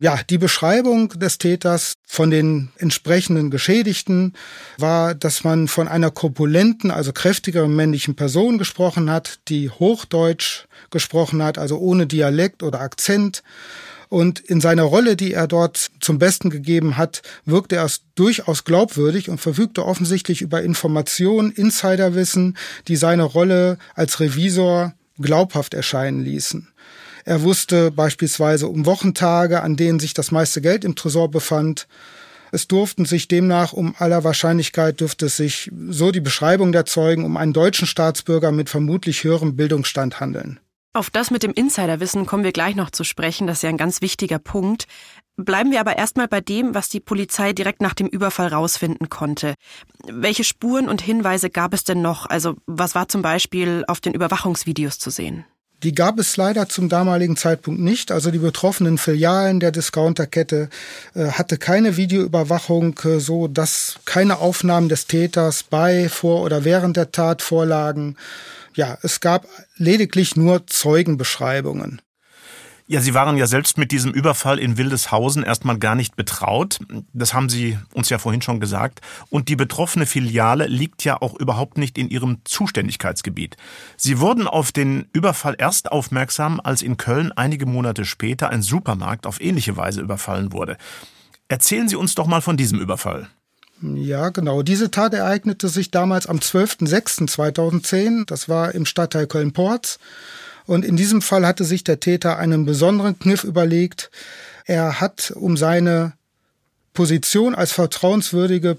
Ja, 0.00 0.18
die 0.28 0.38
Beschreibung 0.38 1.10
des 1.10 1.38
Täters 1.38 1.94
von 2.04 2.30
den 2.30 2.70
entsprechenden 2.78 3.50
Geschädigten 3.50 4.32
war, 4.76 5.14
dass 5.14 5.44
man 5.44 5.68
von 5.68 5.86
einer 5.86 6.10
korpulenten, 6.10 6.90
also 6.90 7.12
kräftigeren 7.12 7.74
männlichen 7.74 8.16
Person 8.16 8.58
gesprochen 8.58 9.08
hat, 9.08 9.38
die 9.48 9.70
Hochdeutsch 9.70 10.66
gesprochen 10.90 11.42
hat, 11.42 11.58
also 11.58 11.78
ohne 11.78 12.06
Dialekt 12.08 12.64
oder 12.64 12.80
Akzent. 12.80 13.44
Und 14.08 14.40
in 14.40 14.60
seiner 14.60 14.82
Rolle, 14.82 15.16
die 15.16 15.32
er 15.32 15.46
dort 15.46 15.90
zum 16.00 16.18
Besten 16.18 16.50
gegeben 16.50 16.96
hat, 16.96 17.22
wirkte 17.44 17.76
er 17.76 17.90
durchaus 18.16 18.64
glaubwürdig 18.64 19.30
und 19.30 19.40
verfügte 19.40 19.84
offensichtlich 19.84 20.42
über 20.42 20.62
Informationen, 20.62 21.52
Insiderwissen, 21.52 22.56
die 22.88 22.96
seine 22.96 23.22
Rolle 23.22 23.78
als 23.94 24.20
Revisor 24.20 24.94
glaubhaft 25.18 25.74
erscheinen 25.74 26.24
ließen. 26.24 26.68
Er 27.24 27.42
wusste 27.42 27.90
beispielsweise 27.90 28.68
um 28.68 28.86
Wochentage, 28.86 29.62
an 29.62 29.76
denen 29.76 29.98
sich 29.98 30.14
das 30.14 30.30
meiste 30.30 30.60
Geld 30.60 30.84
im 30.84 30.94
Tresor 30.94 31.30
befand. 31.30 31.88
Es 32.52 32.68
durften 32.68 33.04
sich 33.04 33.26
demnach 33.26 33.72
um 33.72 33.94
aller 33.98 34.22
Wahrscheinlichkeit 34.22 35.00
dürfte 35.00 35.26
es 35.26 35.36
sich, 35.36 35.70
so 35.88 36.12
die 36.12 36.20
Beschreibung 36.20 36.70
der 36.70 36.84
Zeugen, 36.84 37.24
um 37.24 37.36
einen 37.36 37.52
deutschen 37.52 37.86
Staatsbürger 37.86 38.52
mit 38.52 38.70
vermutlich 38.70 39.24
höherem 39.24 39.56
Bildungsstand 39.56 40.20
handeln. 40.20 40.60
Auf 40.92 41.10
das 41.10 41.32
mit 41.32 41.42
dem 41.42 41.52
Insiderwissen 41.52 42.26
kommen 42.26 42.44
wir 42.44 42.52
gleich 42.52 42.76
noch 42.76 42.90
zu 42.90 43.02
sprechen, 43.02 43.48
das 43.48 43.58
ist 43.58 43.62
ja 43.62 43.70
ein 43.70 43.76
ganz 43.76 44.00
wichtiger 44.00 44.38
Punkt. 44.38 44.86
Bleiben 45.36 45.72
wir 45.72 45.80
aber 45.80 45.96
erstmal 45.96 46.28
bei 46.28 46.40
dem, 46.40 46.76
was 46.76 46.88
die 46.88 47.00
Polizei 47.00 47.52
direkt 47.52 47.80
nach 47.80 47.94
dem 47.94 48.06
Überfall 48.06 48.46
rausfinden 48.46 49.08
konnte. 49.08 49.54
Welche 50.06 50.44
Spuren 50.44 50.88
und 50.88 51.02
Hinweise 51.02 51.50
gab 51.50 51.74
es 51.74 51.82
denn 51.82 52.02
noch? 52.02 52.26
Also 52.26 52.54
was 52.66 52.94
war 52.94 53.08
zum 53.08 53.22
Beispiel 53.22 53.82
auf 53.88 53.98
den 53.98 54.14
Überwachungsvideos 54.14 55.00
zu 55.00 55.10
sehen? 55.10 55.44
Die 55.84 55.94
gab 55.94 56.18
es 56.18 56.38
leider 56.38 56.66
zum 56.66 56.88
damaligen 56.88 57.36
Zeitpunkt 57.36 57.78
nicht. 57.78 58.10
Also 58.10 58.30
die 58.30 58.38
betroffenen 58.38 58.96
Filialen 58.96 59.60
der 59.60 59.70
Discounterkette 59.70 60.70
äh, 61.14 61.26
hatte 61.26 61.58
keine 61.58 61.98
Videoüberwachung, 61.98 62.98
äh, 63.04 63.20
so 63.20 63.48
dass 63.48 63.96
keine 64.06 64.38
Aufnahmen 64.38 64.88
des 64.88 65.06
Täters 65.06 65.62
bei, 65.62 66.08
vor 66.08 66.42
oder 66.42 66.64
während 66.64 66.96
der 66.96 67.12
Tat 67.12 67.42
vorlagen. 67.42 68.16
Ja, 68.74 68.96
es 69.02 69.20
gab 69.20 69.46
lediglich 69.76 70.36
nur 70.36 70.66
Zeugenbeschreibungen. 70.66 72.00
Ja, 72.86 73.00
Sie 73.00 73.14
waren 73.14 73.38
ja 73.38 73.46
selbst 73.46 73.78
mit 73.78 73.92
diesem 73.92 74.12
Überfall 74.12 74.58
in 74.58 74.76
Wildeshausen 74.76 75.42
erstmal 75.42 75.78
gar 75.78 75.94
nicht 75.94 76.16
betraut. 76.16 76.80
Das 77.14 77.32
haben 77.32 77.48
Sie 77.48 77.78
uns 77.94 78.10
ja 78.10 78.18
vorhin 78.18 78.42
schon 78.42 78.60
gesagt. 78.60 79.00
Und 79.30 79.48
die 79.48 79.56
betroffene 79.56 80.04
Filiale 80.04 80.66
liegt 80.66 81.02
ja 81.02 81.22
auch 81.22 81.34
überhaupt 81.34 81.78
nicht 81.78 81.96
in 81.96 82.10
Ihrem 82.10 82.42
Zuständigkeitsgebiet. 82.44 83.56
Sie 83.96 84.20
wurden 84.20 84.46
auf 84.46 84.70
den 84.70 85.06
Überfall 85.14 85.56
erst 85.56 85.92
aufmerksam, 85.92 86.60
als 86.62 86.82
in 86.82 86.98
Köln 86.98 87.32
einige 87.32 87.64
Monate 87.64 88.04
später 88.04 88.50
ein 88.50 88.60
Supermarkt 88.60 89.26
auf 89.26 89.40
ähnliche 89.40 89.78
Weise 89.78 90.02
überfallen 90.02 90.52
wurde. 90.52 90.76
Erzählen 91.48 91.88
Sie 91.88 91.96
uns 91.96 92.14
doch 92.14 92.26
mal 92.26 92.42
von 92.42 92.58
diesem 92.58 92.80
Überfall. 92.80 93.28
Ja, 93.80 94.28
genau. 94.28 94.62
Diese 94.62 94.90
Tat 94.90 95.14
ereignete 95.14 95.68
sich 95.68 95.90
damals 95.90 96.26
am 96.26 96.36
12.06.2010. 96.36 98.26
Das 98.26 98.48
war 98.48 98.74
im 98.74 98.84
Stadtteil 98.84 99.26
Köln-Porz. 99.26 99.98
Und 100.66 100.84
in 100.84 100.96
diesem 100.96 101.22
Fall 101.22 101.46
hatte 101.46 101.64
sich 101.64 101.84
der 101.84 102.00
Täter 102.00 102.38
einen 102.38 102.64
besonderen 102.64 103.18
Kniff 103.18 103.44
überlegt. 103.44 104.10
Er 104.64 105.00
hat, 105.00 105.32
um 105.34 105.56
seine 105.56 106.12
Position 106.94 107.54
als 107.54 107.72
vertrauenswürdige 107.72 108.78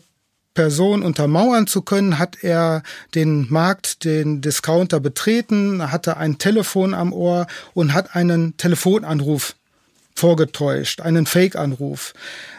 Person 0.56 1.04
untermauern 1.04 1.68
zu 1.68 1.82
können, 1.82 2.18
hat 2.18 2.38
er 2.42 2.82
den 3.14 3.48
Markt, 3.52 4.06
den 4.06 4.42
Discounter 4.42 5.00
betreten, 5.00 5.92
hatte 5.92 6.18
ein 6.18 6.38
Telefon 6.38 6.94
am 6.94 7.14
Ohr 7.14 7.46
und 7.74 7.94
hat 7.94 8.16
einen 8.16 8.56
Telefonanruf 8.58 9.56
vorgetäuscht, 10.16 11.02
einen 11.02 11.26
Fake-Anruf. 11.26 12.14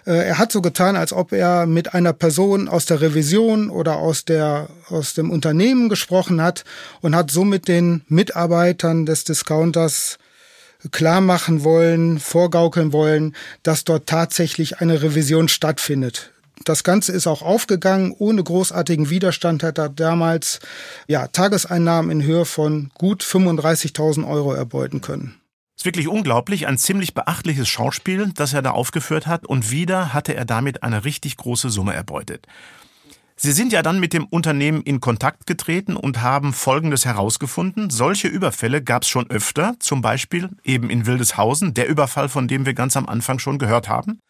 Äh, 0.06 0.28
er 0.28 0.38
hat 0.38 0.52
so 0.52 0.60
getan, 0.60 0.94
als 0.94 1.12
ob 1.12 1.32
er 1.32 1.66
mit 1.66 1.94
einer 1.94 2.12
Person 2.12 2.68
aus 2.68 2.84
der 2.86 3.00
Revision 3.00 3.70
oder 3.70 3.96
aus 3.96 4.24
der 4.24 4.68
aus 4.88 5.14
dem 5.14 5.30
Unternehmen 5.30 5.88
gesprochen 5.88 6.42
hat 6.42 6.64
und 7.00 7.16
hat 7.16 7.30
somit 7.30 7.66
den 7.66 8.02
Mitarbeitern 8.08 9.06
des 9.06 9.24
Discounters 9.24 10.18
klar 10.92 11.20
machen 11.20 11.64
wollen, 11.64 12.18
vorgaukeln 12.18 12.92
wollen, 12.92 13.34
dass 13.62 13.84
dort 13.84 14.06
tatsächlich 14.06 14.80
eine 14.80 15.02
Revision 15.02 15.48
stattfindet. 15.48 16.32
Das 16.64 16.84
Ganze 16.84 17.12
ist 17.12 17.26
auch 17.26 17.42
aufgegangen. 17.42 18.14
Ohne 18.16 18.42
großartigen 18.42 19.10
Widerstand 19.10 19.62
hat 19.62 19.78
er 19.78 19.88
damals 19.88 20.60
ja, 21.06 21.26
Tageseinnahmen 21.28 22.10
in 22.10 22.22
Höhe 22.22 22.44
von 22.44 22.90
gut 22.94 23.22
35.000 23.22 24.28
Euro 24.28 24.52
erbeuten 24.52 25.00
können. 25.00 25.34
Ist 25.76 25.84
wirklich 25.84 26.08
unglaublich, 26.08 26.66
ein 26.66 26.78
ziemlich 26.78 27.12
beachtliches 27.12 27.68
Schauspiel, 27.68 28.32
das 28.34 28.54
er 28.54 28.62
da 28.62 28.70
aufgeführt 28.70 29.26
hat, 29.26 29.46
und 29.46 29.70
wieder 29.70 30.14
hatte 30.14 30.34
er 30.34 30.46
damit 30.46 30.82
eine 30.82 31.04
richtig 31.04 31.36
große 31.36 31.68
Summe 31.68 31.92
erbeutet. 31.94 32.46
Sie 33.38 33.52
sind 33.52 33.70
ja 33.70 33.82
dann 33.82 34.00
mit 34.00 34.14
dem 34.14 34.24
Unternehmen 34.24 34.80
in 34.80 35.00
Kontakt 35.00 35.46
getreten 35.46 35.94
und 35.94 36.22
haben 36.22 36.54
Folgendes 36.54 37.04
herausgefunden. 37.04 37.90
Solche 37.90 38.28
Überfälle 38.28 38.82
gab 38.82 39.02
es 39.02 39.10
schon 39.10 39.28
öfter, 39.28 39.74
zum 39.78 40.00
Beispiel 40.00 40.48
eben 40.64 40.88
in 40.88 41.04
Wildeshausen, 41.04 41.74
der 41.74 41.86
Überfall, 41.86 42.30
von 42.30 42.48
dem 42.48 42.64
wir 42.64 42.72
ganz 42.72 42.96
am 42.96 43.06
Anfang 43.06 43.38
schon 43.38 43.58
gehört 43.58 43.90
haben. 43.90 44.20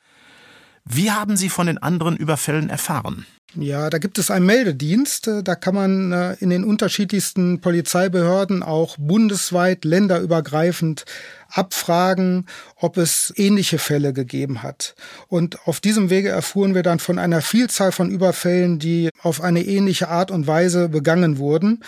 Wie 0.84 1.12
haben 1.12 1.36
Sie 1.36 1.48
von 1.48 1.68
den 1.68 1.78
anderen 1.78 2.16
Überfällen 2.16 2.68
erfahren? 2.68 3.26
Ja, 3.54 3.88
da 3.88 3.98
gibt 3.98 4.18
es 4.18 4.30
einen 4.30 4.44
Meldedienst. 4.44 5.30
Da 5.44 5.54
kann 5.54 5.74
man 5.74 6.12
äh, 6.12 6.34
in 6.40 6.50
den 6.50 6.64
unterschiedlichsten 6.64 7.60
Polizeibehörden 7.60 8.62
auch 8.62 8.96
bundesweit, 8.98 9.84
länderübergreifend 9.84 11.04
abfragen, 11.48 12.46
ob 12.76 12.96
es 12.96 13.32
ähnliche 13.36 13.78
Fälle 13.78 14.12
gegeben 14.12 14.62
hat. 14.62 14.94
Und 15.28 15.66
auf 15.66 15.80
diesem 15.80 16.10
Wege 16.10 16.28
erfuhren 16.28 16.74
wir 16.74 16.82
dann 16.82 16.98
von 16.98 17.18
einer 17.18 17.40
Vielzahl 17.40 17.92
von 17.92 18.10
Überfällen, 18.10 18.78
die 18.78 19.10
auf 19.22 19.40
eine 19.40 19.62
ähnliche 19.62 20.08
Art 20.08 20.30
und 20.30 20.46
Weise 20.46 20.88
begangen 20.88 21.38
wurden. 21.38 21.82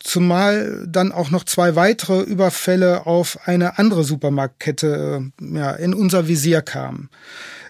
Zumal 0.00 0.86
dann 0.88 1.12
auch 1.12 1.30
noch 1.30 1.44
zwei 1.44 1.76
weitere 1.76 2.22
Überfälle 2.22 3.06
auf 3.06 3.38
eine 3.46 3.78
andere 3.78 4.04
Supermarktkette 4.04 5.30
äh, 5.40 5.56
ja, 5.56 5.72
in 5.72 5.94
unser 5.94 6.28
Visier 6.28 6.62
kamen. 6.62 7.08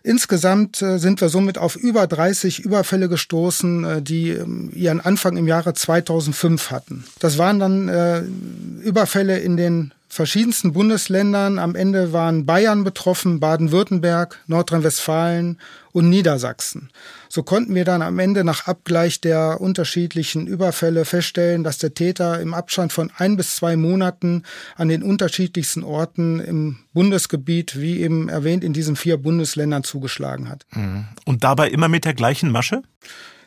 Insgesamt 0.03 0.81
äh, 0.81 0.99
sind 0.99 1.21
wir 1.21 1.29
somit 1.29 1.59
auf 1.59 1.77
über 1.77 2.07
30 2.07 2.61
Überfälle 2.61 3.09
gestoßen, 3.09 3.85
äh, 3.85 4.03
die 4.03 4.31
ähm, 4.31 4.71
ihren 4.73 5.01
Anfang 5.01 5.37
im 5.37 5.47
Jahre 5.47 5.75
2005 5.75 6.71
hatten. 6.71 7.05
Das 7.19 7.39
waren 7.39 7.59
dann 7.59 8.81
Überfälle 8.83 9.39
in 9.39 9.57
den 9.57 9.93
verschiedensten 10.19 10.73
Bundesländern. 10.73 11.61
Am 11.61 11.77
Ende 11.77 12.13
waren 12.13 12.45
Bayern 12.45 12.83
betroffen, 12.83 13.39
Baden-Württemberg, 13.39 14.41
Nordrhein-Westfalen 14.49 15.61
und 15.93 16.11
Niedersachsen. 16.11 16.91
So 17.29 17.45
konnten 17.45 17.77
wir 17.77 17.85
dann 17.85 18.03
am 18.03 18.19
Ende 18.19 18.43
nach 18.43 18.67
Abgleich 18.67 19.21
der 19.21 19.61
unterschiedlichen 19.61 20.49
Überfälle 20.49 21.05
feststellen, 21.05 21.63
dass 21.63 21.79
der 21.79 21.95
Täter 21.95 22.41
im 22.41 22.53
Abstand 22.53 22.93
von 22.93 23.13
ein 23.17 23.37
bis 23.37 23.55
zwei 23.55 23.77
Monaten 23.77 24.43
an 24.75 24.89
den 24.89 25.05
unterschiedlichsten 25.05 25.85
Orten 25.85 26.41
im 26.41 26.79
Bundesgebiet, 26.93 27.79
wie 27.79 28.01
eben 28.01 28.29
erwähnt, 28.29 28.65
in 28.65 28.73
diesen 28.73 28.97
vier 28.97 29.19
Bundesländern 29.19 29.85
zugeschlagen 29.85 30.49
hat. 30.49 30.67
Mhm. 30.73 31.05
Und 31.27 31.45
dabei 31.45 31.69
immer 31.69 31.87
mit 31.87 32.05
der 32.05 32.15
gleichen 32.15 32.51
Masche? 32.51 32.83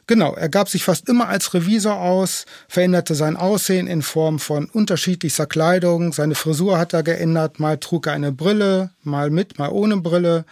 Genau, 0.07 0.33
er 0.33 0.49
gab 0.49 0.67
sich 0.67 0.83
fast 0.83 1.07
immer 1.07 1.29
als 1.29 1.53
Revisor 1.53 1.99
aus, 1.99 2.45
veränderte 2.67 3.15
sein 3.15 3.37
Aussehen 3.37 3.87
in 3.87 4.01
Form 4.01 4.39
von 4.39 4.65
unterschiedlichster 4.65 5.45
Kleidung, 5.45 6.11
seine 6.11 6.35
Frisur 6.35 6.77
hat 6.77 6.93
er 6.93 7.03
geändert, 7.03 7.59
mal 7.59 7.77
trug 7.77 8.07
er 8.07 8.13
eine 8.13 8.31
Brille, 8.31 8.91
mal 9.03 9.29
mit, 9.29 9.59
mal 9.59 9.69
ohne 9.69 9.97
Brille. 9.97 10.45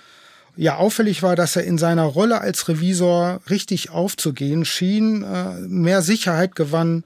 Ja, 0.56 0.76
auffällig 0.78 1.24
war, 1.24 1.36
dass 1.36 1.56
er 1.56 1.64
in 1.64 1.78
seiner 1.78 2.04
Rolle 2.04 2.42
als 2.42 2.68
Revisor 2.68 3.40
richtig 3.50 3.92
aufzugehen 3.92 4.66
schien, 4.66 5.24
äh, 5.24 5.60
mehr 5.62 6.02
Sicherheit 6.02 6.56
gewann. 6.56 7.04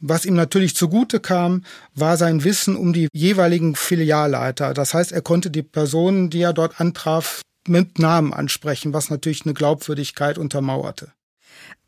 Was 0.00 0.24
ihm 0.24 0.34
natürlich 0.34 0.74
zugute 0.74 1.20
kam, 1.20 1.64
war 1.94 2.16
sein 2.16 2.42
Wissen 2.42 2.74
um 2.74 2.92
die 2.92 3.08
jeweiligen 3.12 3.76
Filialleiter. 3.76 4.74
Das 4.74 4.94
heißt, 4.94 5.12
er 5.12 5.20
konnte 5.20 5.50
die 5.50 5.62
Personen, 5.62 6.30
die 6.30 6.40
er 6.40 6.52
dort 6.54 6.80
antraf, 6.80 7.42
mit 7.68 7.98
Namen 7.98 8.32
ansprechen, 8.32 8.94
was 8.94 9.10
natürlich 9.10 9.44
eine 9.44 9.54
Glaubwürdigkeit 9.54 10.38
untermauerte. 10.38 11.12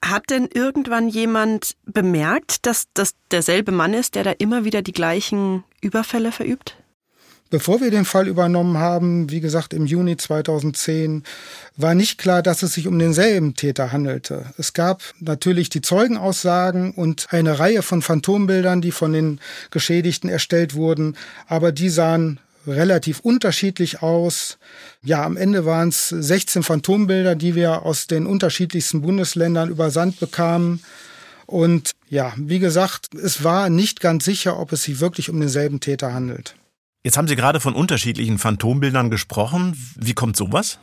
Hat 0.04 0.30
denn 0.30 0.48
irgendwann 0.52 1.08
jemand 1.08 1.76
bemerkt, 1.84 2.66
dass 2.66 2.86
das 2.94 3.14
derselbe 3.30 3.72
Mann 3.72 3.94
ist, 3.94 4.14
der 4.14 4.24
da 4.24 4.32
immer 4.32 4.64
wieder 4.64 4.82
die 4.82 4.92
gleichen 4.92 5.64
Überfälle 5.80 6.32
verübt? 6.32 6.76
Bevor 7.52 7.82
wir 7.82 7.90
den 7.90 8.06
Fall 8.06 8.28
übernommen 8.28 8.78
haben, 8.78 9.30
wie 9.30 9.40
gesagt 9.40 9.74
im 9.74 9.84
Juni 9.84 10.16
2010, 10.16 11.22
war 11.76 11.94
nicht 11.94 12.16
klar, 12.16 12.42
dass 12.42 12.62
es 12.62 12.72
sich 12.72 12.88
um 12.88 12.98
denselben 12.98 13.54
Täter 13.54 13.92
handelte. 13.92 14.46
Es 14.56 14.72
gab 14.72 15.02
natürlich 15.20 15.68
die 15.68 15.82
Zeugenaussagen 15.82 16.92
und 16.92 17.26
eine 17.28 17.58
Reihe 17.58 17.82
von 17.82 18.00
Phantombildern, 18.00 18.80
die 18.80 18.90
von 18.90 19.12
den 19.12 19.38
Geschädigten 19.70 20.30
erstellt 20.30 20.74
wurden, 20.74 21.14
aber 21.46 21.72
die 21.72 21.90
sahen 21.90 22.40
relativ 22.66 23.20
unterschiedlich 23.20 24.02
aus. 24.02 24.58
Ja, 25.02 25.24
am 25.24 25.36
Ende 25.36 25.64
waren 25.64 25.88
es 25.88 26.08
16 26.08 26.62
Phantombilder, 26.62 27.34
die 27.34 27.54
wir 27.54 27.82
aus 27.82 28.06
den 28.06 28.26
unterschiedlichsten 28.26 29.02
Bundesländern 29.02 29.68
übersandt 29.70 30.20
bekamen. 30.20 30.82
Und 31.46 31.92
ja, 32.08 32.32
wie 32.36 32.58
gesagt, 32.58 33.14
es 33.14 33.44
war 33.44 33.68
nicht 33.68 34.00
ganz 34.00 34.24
sicher, 34.24 34.58
ob 34.58 34.72
es 34.72 34.84
sich 34.84 35.00
wirklich 35.00 35.30
um 35.30 35.40
denselben 35.40 35.80
Täter 35.80 36.14
handelt. 36.14 36.54
Jetzt 37.04 37.16
haben 37.16 37.28
Sie 37.28 37.36
gerade 37.36 37.58
von 37.58 37.74
unterschiedlichen 37.74 38.38
Phantombildern 38.38 39.10
gesprochen. 39.10 39.76
Wie 39.96 40.14
kommt 40.14 40.36
sowas? 40.36 40.78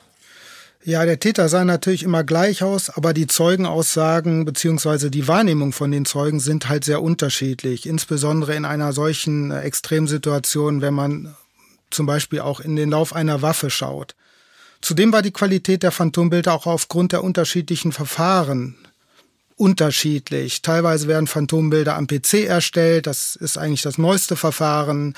Ja, 0.83 1.03
der 1.05 1.19
Täter 1.19 1.49
sah 1.49 1.65
natürlich 1.65 2.03
immer 2.03 2.23
gleich 2.23 2.63
aus, 2.63 2.89
aber 2.89 3.13
die 3.13 3.27
Zeugenaussagen 3.27 4.45
beziehungsweise 4.45 5.11
die 5.11 5.27
Wahrnehmung 5.27 5.73
von 5.73 5.91
den 5.91 6.05
Zeugen 6.05 6.39
sind 6.39 6.69
halt 6.69 6.85
sehr 6.85 7.01
unterschiedlich. 7.01 7.85
Insbesondere 7.85 8.55
in 8.55 8.63
einer 8.63 8.93
solchen 8.93 9.51
äh, 9.51 9.61
Extremsituation, 9.61 10.81
wenn 10.81 10.93
man 10.93 11.35
zum 11.91 12.05
Beispiel 12.05 12.41
auch 12.41 12.59
in 12.59 12.75
den 12.75 12.89
Lauf 12.89 13.13
einer 13.13 13.41
Waffe 13.41 13.69
schaut. 13.69 14.15
Zudem 14.81 15.11
war 15.11 15.21
die 15.21 15.31
Qualität 15.31 15.83
der 15.83 15.91
Phantombilder 15.91 16.53
auch 16.53 16.65
aufgrund 16.65 17.11
der 17.11 17.23
unterschiedlichen 17.23 17.91
Verfahren 17.91 18.75
unterschiedlich. 19.55 20.61
Teilweise 20.61 21.07
werden 21.07 21.27
Phantombilder 21.27 21.95
am 21.95 22.07
PC 22.07 22.45
erstellt, 22.45 23.07
das 23.07 23.35
ist 23.35 23.57
eigentlich 23.57 23.81
das 23.81 23.97
neueste 23.97 24.37
Verfahren. 24.37 25.15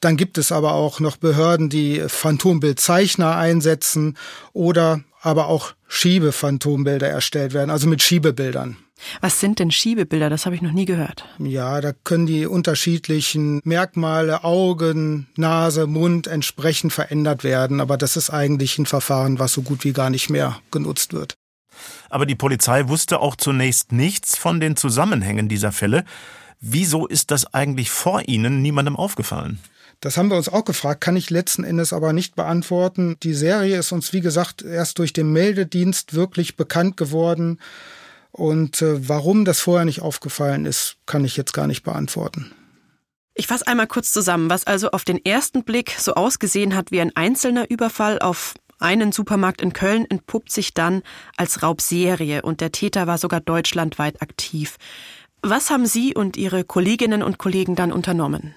Dann 0.00 0.16
gibt 0.16 0.38
es 0.38 0.52
aber 0.52 0.74
auch 0.74 1.00
noch 1.00 1.16
Behörden, 1.16 1.68
die 1.68 2.04
Phantombildzeichner 2.06 3.34
einsetzen 3.34 4.16
oder 4.52 5.00
aber 5.26 5.48
auch 5.48 5.74
Schiebephantombilder 5.88 7.08
erstellt 7.08 7.52
werden, 7.52 7.70
also 7.70 7.88
mit 7.88 8.00
Schiebebildern. 8.00 8.76
Was 9.20 9.40
sind 9.40 9.58
denn 9.58 9.70
Schiebebilder? 9.70 10.30
Das 10.30 10.46
habe 10.46 10.54
ich 10.54 10.62
noch 10.62 10.72
nie 10.72 10.84
gehört. 10.84 11.26
Ja, 11.38 11.80
da 11.80 11.92
können 11.92 12.26
die 12.26 12.46
unterschiedlichen 12.46 13.60
Merkmale, 13.64 14.44
Augen, 14.44 15.26
Nase, 15.36 15.86
Mund 15.86 16.28
entsprechend 16.28 16.92
verändert 16.92 17.44
werden. 17.44 17.80
Aber 17.80 17.98
das 17.98 18.16
ist 18.16 18.30
eigentlich 18.30 18.78
ein 18.78 18.86
Verfahren, 18.86 19.38
was 19.38 19.52
so 19.52 19.62
gut 19.62 19.84
wie 19.84 19.92
gar 19.92 20.10
nicht 20.10 20.30
mehr 20.30 20.60
genutzt 20.70 21.12
wird. 21.12 21.34
Aber 22.08 22.24
die 22.24 22.36
Polizei 22.36 22.88
wusste 22.88 23.20
auch 23.20 23.36
zunächst 23.36 23.92
nichts 23.92 24.38
von 24.38 24.60
den 24.60 24.76
Zusammenhängen 24.76 25.48
dieser 25.48 25.72
Fälle. 25.72 26.04
Wieso 26.60 27.06
ist 27.06 27.30
das 27.32 27.52
eigentlich 27.52 27.90
vor 27.90 28.22
Ihnen 28.26 28.62
niemandem 28.62 28.96
aufgefallen? 28.96 29.58
Das 30.00 30.16
haben 30.16 30.28
wir 30.28 30.36
uns 30.36 30.48
auch 30.48 30.64
gefragt, 30.64 31.00
kann 31.00 31.16
ich 31.16 31.30
letzten 31.30 31.64
Endes 31.64 31.92
aber 31.92 32.12
nicht 32.12 32.36
beantworten. 32.36 33.16
Die 33.22 33.34
Serie 33.34 33.78
ist 33.78 33.92
uns, 33.92 34.12
wie 34.12 34.20
gesagt, 34.20 34.62
erst 34.62 34.98
durch 34.98 35.12
den 35.12 35.32
Meldedienst 35.32 36.14
wirklich 36.14 36.56
bekannt 36.56 36.96
geworden. 36.96 37.58
Und 38.30 38.82
äh, 38.82 39.08
warum 39.08 39.44
das 39.44 39.60
vorher 39.60 39.86
nicht 39.86 40.02
aufgefallen 40.02 40.66
ist, 40.66 40.96
kann 41.06 41.24
ich 41.24 41.36
jetzt 41.36 41.52
gar 41.52 41.66
nicht 41.66 41.82
beantworten. 41.82 42.52
Ich 43.34 43.46
fasse 43.46 43.66
einmal 43.66 43.86
kurz 43.86 44.12
zusammen, 44.12 44.50
was 44.50 44.66
also 44.66 44.90
auf 44.90 45.04
den 45.04 45.22
ersten 45.24 45.64
Blick 45.64 45.94
so 45.98 46.14
ausgesehen 46.14 46.74
hat 46.74 46.90
wie 46.90 47.00
ein 47.00 47.14
einzelner 47.16 47.70
Überfall 47.70 48.18
auf 48.18 48.54
einen 48.78 49.12
Supermarkt 49.12 49.62
in 49.62 49.72
Köln 49.72 50.04
entpuppt 50.08 50.52
sich 50.52 50.74
dann 50.74 51.02
als 51.36 51.62
Raubserie 51.62 52.42
und 52.42 52.60
der 52.60 52.72
Täter 52.72 53.06
war 53.06 53.18
sogar 53.18 53.40
deutschlandweit 53.40 54.20
aktiv. 54.20 54.76
Was 55.42 55.70
haben 55.70 55.86
Sie 55.86 56.14
und 56.14 56.36
Ihre 56.36 56.64
Kolleginnen 56.64 57.22
und 57.22 57.38
Kollegen 57.38 57.74
dann 57.74 57.92
unternommen? 57.92 58.54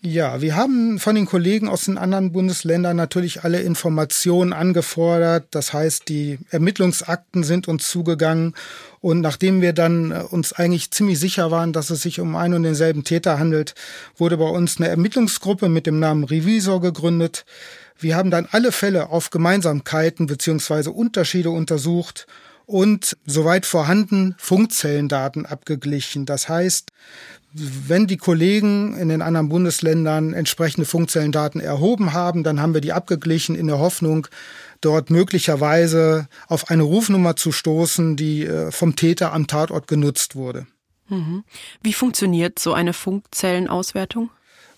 Ja, 0.00 0.40
wir 0.40 0.54
haben 0.54 1.00
von 1.00 1.16
den 1.16 1.26
Kollegen 1.26 1.68
aus 1.68 1.86
den 1.86 1.98
anderen 1.98 2.30
Bundesländern 2.30 2.96
natürlich 2.96 3.42
alle 3.42 3.60
Informationen 3.62 4.52
angefordert. 4.52 5.46
Das 5.50 5.72
heißt, 5.72 6.08
die 6.08 6.38
Ermittlungsakten 6.50 7.42
sind 7.42 7.66
uns 7.66 7.90
zugegangen. 7.90 8.54
Und 9.00 9.20
nachdem 9.20 9.60
wir 9.60 9.72
dann 9.72 10.12
äh, 10.12 10.22
uns 10.30 10.52
eigentlich 10.52 10.92
ziemlich 10.92 11.18
sicher 11.18 11.50
waren, 11.50 11.72
dass 11.72 11.90
es 11.90 12.02
sich 12.02 12.20
um 12.20 12.36
einen 12.36 12.54
und 12.54 12.62
denselben 12.62 13.02
Täter 13.02 13.40
handelt, 13.40 13.74
wurde 14.16 14.36
bei 14.36 14.48
uns 14.48 14.78
eine 14.78 14.88
Ermittlungsgruppe 14.88 15.68
mit 15.68 15.86
dem 15.86 15.98
Namen 15.98 16.22
Revisor 16.22 16.80
gegründet. 16.80 17.44
Wir 17.98 18.14
haben 18.14 18.30
dann 18.30 18.46
alle 18.52 18.70
Fälle 18.70 19.10
auf 19.10 19.30
Gemeinsamkeiten 19.30 20.26
beziehungsweise 20.26 20.92
Unterschiede 20.92 21.50
untersucht 21.50 22.28
und 22.68 23.16
soweit 23.24 23.64
vorhanden 23.64 24.34
Funkzellendaten 24.36 25.46
abgeglichen. 25.46 26.26
Das 26.26 26.50
heißt, 26.50 26.92
wenn 27.54 28.06
die 28.06 28.18
Kollegen 28.18 28.94
in 28.98 29.08
den 29.08 29.22
anderen 29.22 29.48
Bundesländern 29.48 30.34
entsprechende 30.34 30.84
Funkzellendaten 30.84 31.62
erhoben 31.62 32.12
haben, 32.12 32.44
dann 32.44 32.60
haben 32.60 32.74
wir 32.74 32.82
die 32.82 32.92
abgeglichen 32.92 33.56
in 33.56 33.68
der 33.68 33.78
Hoffnung, 33.78 34.28
dort 34.82 35.08
möglicherweise 35.08 36.28
auf 36.46 36.70
eine 36.70 36.82
Rufnummer 36.82 37.36
zu 37.36 37.52
stoßen, 37.52 38.16
die 38.16 38.44
äh, 38.44 38.70
vom 38.70 38.96
Täter 38.96 39.32
am 39.32 39.46
Tatort 39.46 39.88
genutzt 39.88 40.36
wurde. 40.36 40.66
Mhm. 41.08 41.44
Wie 41.82 41.94
funktioniert 41.94 42.58
so 42.58 42.74
eine 42.74 42.92
Funkzellenauswertung? 42.92 44.28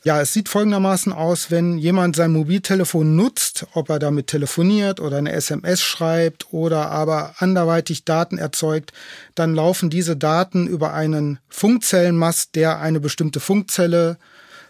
Ja, 0.02 0.18
es 0.18 0.32
sieht 0.32 0.48
folgendermaßen 0.48 1.12
aus, 1.12 1.50
wenn 1.50 1.76
jemand 1.76 2.16
sein 2.16 2.32
Mobiltelefon 2.32 3.16
nutzt, 3.16 3.66
ob 3.74 3.90
er 3.90 3.98
damit 3.98 4.28
telefoniert 4.28 4.98
oder 4.98 5.18
eine 5.18 5.32
SMS 5.32 5.82
schreibt 5.82 6.54
oder 6.54 6.90
aber 6.90 7.34
anderweitig 7.38 8.06
Daten 8.06 8.38
erzeugt, 8.38 8.94
dann 9.34 9.54
laufen 9.54 9.90
diese 9.90 10.16
Daten 10.16 10.66
über 10.66 10.94
einen 10.94 11.38
Funkzellenmast, 11.50 12.54
der 12.54 12.78
eine 12.80 12.98
bestimmte 12.98 13.40
Funkzelle 13.40 14.16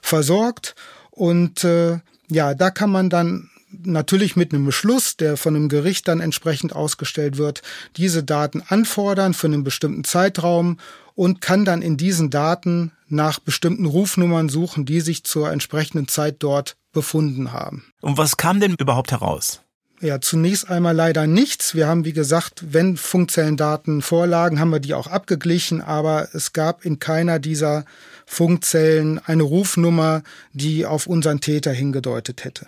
versorgt. 0.03 0.75
Und 1.13 1.63
äh, 1.63 2.01
ja, 2.29 2.55
da 2.55 2.71
kann 2.71 2.91
man 2.91 3.09
dann 3.09 3.51
natürlich 3.85 4.35
mit 4.35 4.53
einem 4.53 4.65
Beschluss, 4.65 5.17
der 5.17 5.37
von 5.37 5.55
einem 5.55 5.69
Gericht 5.69 6.09
dann 6.09 6.21
entsprechend 6.21 6.75
ausgestellt 6.75 7.39
wird, 7.39 7.63
diese 7.97 8.25
Daten 8.25 8.63
anfordern 8.67 9.33
für 9.35 9.47
einen 9.47 9.63
bestimmten 9.63 10.03
Zeitraum 10.03 10.79
und 11.21 11.43
kann 11.43 11.67
dann 11.67 11.83
in 11.83 11.99
diesen 11.99 12.31
Daten 12.31 12.93
nach 13.09 13.41
bestimmten 13.41 13.85
Rufnummern 13.85 14.49
suchen, 14.49 14.87
die 14.87 15.03
sich 15.03 15.23
zur 15.23 15.53
entsprechenden 15.53 16.09
Zeit 16.09 16.37
dort 16.39 16.79
befunden 16.93 17.53
haben. 17.53 17.85
Und 18.01 18.17
was 18.17 18.39
kam 18.39 18.59
denn 18.59 18.75
überhaupt 18.79 19.13
heraus? 19.13 19.61
Ja, 20.01 20.23
zunächst 20.23 20.71
einmal 20.71 20.97
leider 20.97 21.27
nichts. 21.27 21.75
Wir 21.75 21.89
haben, 21.89 22.07
wie 22.07 22.15
gesagt, 22.15 22.73
wenn 22.73 22.97
Funkzellendaten 22.97 24.01
vorlagen, 24.01 24.61
haben 24.61 24.71
wir 24.71 24.81
die 24.81 24.95
auch 24.95 25.09
abgeglichen, 25.09 25.83
aber 25.83 26.29
es 26.33 26.55
gab 26.55 26.87
in 26.87 27.01
keiner 27.01 27.39
dieser 27.39 27.85
Funkzellen 28.25 29.19
eine 29.19 29.43
Rufnummer, 29.43 30.23
die 30.55 30.87
auf 30.87 31.07
unseren 31.07 31.43
Täter 31.43 31.71
hingedeutet 31.71 32.45
hätte. 32.45 32.67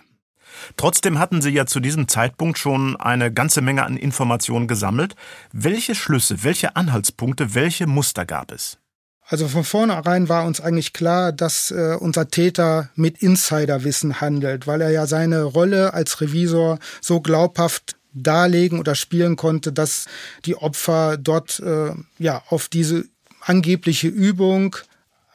Trotzdem 0.77 1.19
hatten 1.19 1.41
Sie 1.41 1.49
ja 1.49 1.65
zu 1.65 1.79
diesem 1.79 2.07
Zeitpunkt 2.07 2.57
schon 2.57 2.95
eine 2.95 3.31
ganze 3.31 3.61
Menge 3.61 3.83
an 3.85 3.97
Informationen 3.97 4.67
gesammelt. 4.67 5.15
Welche 5.51 5.95
Schlüsse, 5.95 6.43
welche 6.43 6.75
Anhaltspunkte, 6.75 7.55
welche 7.55 7.87
Muster 7.87 8.25
gab 8.25 8.51
es? 8.51 8.77
Also 9.25 9.47
von 9.47 9.63
vornherein 9.63 10.27
war 10.27 10.45
uns 10.45 10.59
eigentlich 10.59 10.91
klar, 10.93 11.31
dass 11.31 11.71
äh, 11.71 11.95
unser 11.99 12.27
Täter 12.27 12.89
mit 12.95 13.19
Insiderwissen 13.19 14.19
handelt, 14.19 14.67
weil 14.67 14.81
er 14.81 14.91
ja 14.91 15.07
seine 15.07 15.43
Rolle 15.43 15.93
als 15.93 16.19
Revisor 16.19 16.77
so 17.01 17.21
glaubhaft 17.21 17.95
darlegen 18.13 18.79
oder 18.79 18.95
spielen 18.95 19.35
konnte, 19.35 19.71
dass 19.71 20.05
die 20.45 20.55
Opfer 20.55 21.17
dort 21.17 21.59
äh, 21.61 21.91
ja 22.19 22.43
auf 22.49 22.67
diese 22.67 23.05
angebliche 23.41 24.07
Übung 24.07 24.75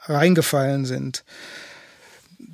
reingefallen 0.03 0.85
sind. 0.85 1.23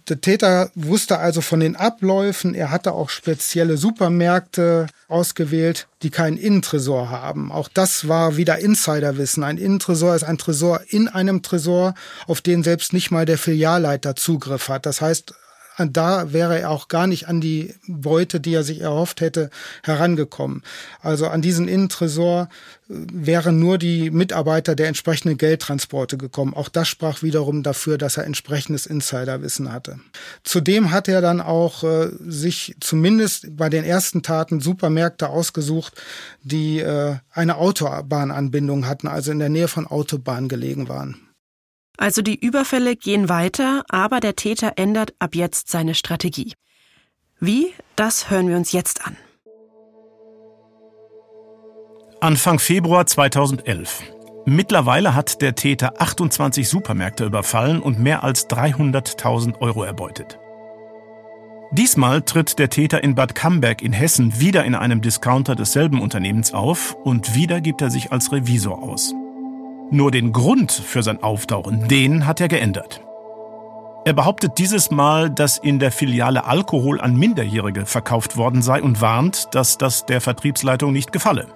Der 0.07 0.21
Täter 0.21 0.69
wusste 0.75 1.17
also 1.17 1.41
von 1.41 1.59
den 1.59 1.75
Abläufen. 1.75 2.53
Er 2.53 2.69
hatte 2.69 2.91
auch 2.91 3.09
spezielle 3.09 3.75
Supermärkte 3.75 4.85
ausgewählt, 5.07 5.87
die 6.03 6.11
keinen 6.11 6.37
Innentresor 6.37 7.09
haben. 7.09 7.51
Auch 7.51 7.69
das 7.73 8.07
war 8.07 8.37
wieder 8.37 8.59
Insiderwissen. 8.59 9.43
Ein 9.43 9.57
Innentresor 9.57 10.15
ist 10.15 10.23
ein 10.23 10.37
Tresor 10.37 10.81
in 10.89 11.07
einem 11.07 11.41
Tresor, 11.41 11.95
auf 12.27 12.41
den 12.41 12.61
selbst 12.61 12.93
nicht 12.93 13.09
mal 13.09 13.25
der 13.25 13.39
Filialleiter 13.39 14.15
Zugriff 14.15 14.69
hat. 14.69 14.85
Das 14.85 15.01
heißt, 15.01 15.33
da 15.77 16.31
wäre 16.31 16.59
er 16.59 16.69
auch 16.69 16.87
gar 16.87 17.07
nicht 17.07 17.27
an 17.27 17.41
die 17.41 17.73
Beute, 17.87 18.39
die 18.39 18.53
er 18.53 18.63
sich 18.63 18.81
erhofft 18.81 19.21
hätte, 19.21 19.49
herangekommen. 19.83 20.63
Also 21.01 21.27
an 21.27 21.41
diesen 21.41 21.67
Innentresor 21.67 22.49
äh, 22.89 22.93
wären 23.11 23.59
nur 23.59 23.77
die 23.77 24.09
Mitarbeiter 24.11 24.75
der 24.75 24.87
entsprechenden 24.87 25.37
Geldtransporte 25.37 26.17
gekommen. 26.17 26.53
Auch 26.53 26.69
das 26.69 26.87
sprach 26.87 27.21
wiederum 27.23 27.63
dafür, 27.63 27.97
dass 27.97 28.17
er 28.17 28.25
entsprechendes 28.25 28.85
Insiderwissen 28.85 29.71
hatte. 29.71 29.99
Zudem 30.43 30.91
hat 30.91 31.07
er 31.07 31.21
dann 31.21 31.41
auch 31.41 31.83
äh, 31.83 32.09
sich 32.25 32.75
zumindest 32.79 33.57
bei 33.57 33.69
den 33.69 33.83
ersten 33.83 34.23
Taten 34.23 34.61
Supermärkte 34.61 35.29
ausgesucht, 35.29 35.93
die 36.41 36.79
äh, 36.79 37.15
eine 37.31 37.57
Autobahnanbindung 37.57 38.87
hatten, 38.87 39.07
also 39.07 39.31
in 39.31 39.39
der 39.39 39.49
Nähe 39.49 39.67
von 39.67 39.87
Autobahnen 39.87 40.47
gelegen 40.47 40.87
waren. 40.87 41.24
Also 41.97 42.21
die 42.21 42.39
Überfälle 42.39 42.95
gehen 42.95 43.29
weiter, 43.29 43.83
aber 43.89 44.19
der 44.19 44.35
Täter 44.35 44.73
ändert 44.75 45.13
ab 45.19 45.35
jetzt 45.35 45.69
seine 45.69 45.95
Strategie. 45.95 46.53
Wie? 47.39 47.73
Das 47.95 48.29
hören 48.29 48.49
wir 48.49 48.57
uns 48.57 48.71
jetzt 48.71 49.05
an. 49.05 49.15
Anfang 52.21 52.59
Februar 52.59 53.05
2011. 53.05 54.03
Mittlerweile 54.45 55.15
hat 55.15 55.41
der 55.41 55.55
Täter 55.55 56.01
28 56.01 56.67
Supermärkte 56.67 57.25
überfallen 57.25 57.81
und 57.81 57.99
mehr 57.99 58.23
als 58.23 58.47
300.000 58.49 59.59
Euro 59.59 59.83
erbeutet. 59.83 60.39
Diesmal 61.71 62.21
tritt 62.21 62.57
der 62.59 62.69
Täter 62.69 63.03
in 63.03 63.15
Bad 63.15 63.35
Camberg 63.35 63.81
in 63.81 63.91
Hessen 63.91 64.39
wieder 64.39 64.63
in 64.65 64.75
einem 64.75 65.01
Discounter 65.01 65.55
desselben 65.55 65.99
Unternehmens 65.99 66.53
auf 66.53 66.93
und 66.93 67.35
wieder 67.35 67.59
gibt 67.59 67.81
er 67.81 67.89
sich 67.89 68.11
als 68.11 68.31
Revisor 68.31 68.81
aus. 68.81 69.13
Nur 69.91 70.11
den 70.11 70.31
Grund 70.31 70.71
für 70.71 71.03
sein 71.03 71.21
Auftauchen, 71.21 71.87
den 71.87 72.25
hat 72.25 72.41
er 72.41 72.47
geändert. 72.47 73.01
Er 74.03 74.13
behauptet 74.13 74.57
dieses 74.57 74.91
Mal, 74.91 75.29
dass 75.29 75.57
in 75.57 75.79
der 75.79 75.91
Filiale 75.91 76.45
Alkohol 76.45 77.01
an 77.01 77.15
Minderjährige 77.15 77.85
verkauft 77.85 78.37
worden 78.37 78.61
sei 78.61 78.81
und 78.81 79.01
warnt, 79.01 79.47
dass 79.51 79.77
das 79.77 80.05
der 80.05 80.21
Vertriebsleitung 80.21 80.91
nicht 80.91 81.11
gefalle. 81.11 81.47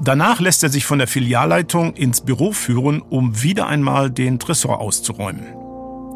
Danach 0.00 0.40
lässt 0.40 0.62
er 0.62 0.68
sich 0.68 0.84
von 0.84 0.98
der 0.98 1.06
Filialleitung 1.06 1.94
ins 1.94 2.20
Büro 2.20 2.52
führen, 2.52 3.00
um 3.02 3.42
wieder 3.42 3.68
einmal 3.68 4.10
den 4.10 4.38
Tresor 4.38 4.80
auszuräumen. 4.80 5.46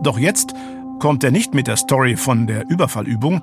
Doch 0.02 0.18
jetzt 0.18 0.54
kommt 0.98 1.22
er 1.22 1.30
nicht 1.30 1.54
mit 1.54 1.68
der 1.68 1.76
Story 1.76 2.16
von 2.16 2.46
der 2.46 2.68
Überfallübung. 2.68 3.42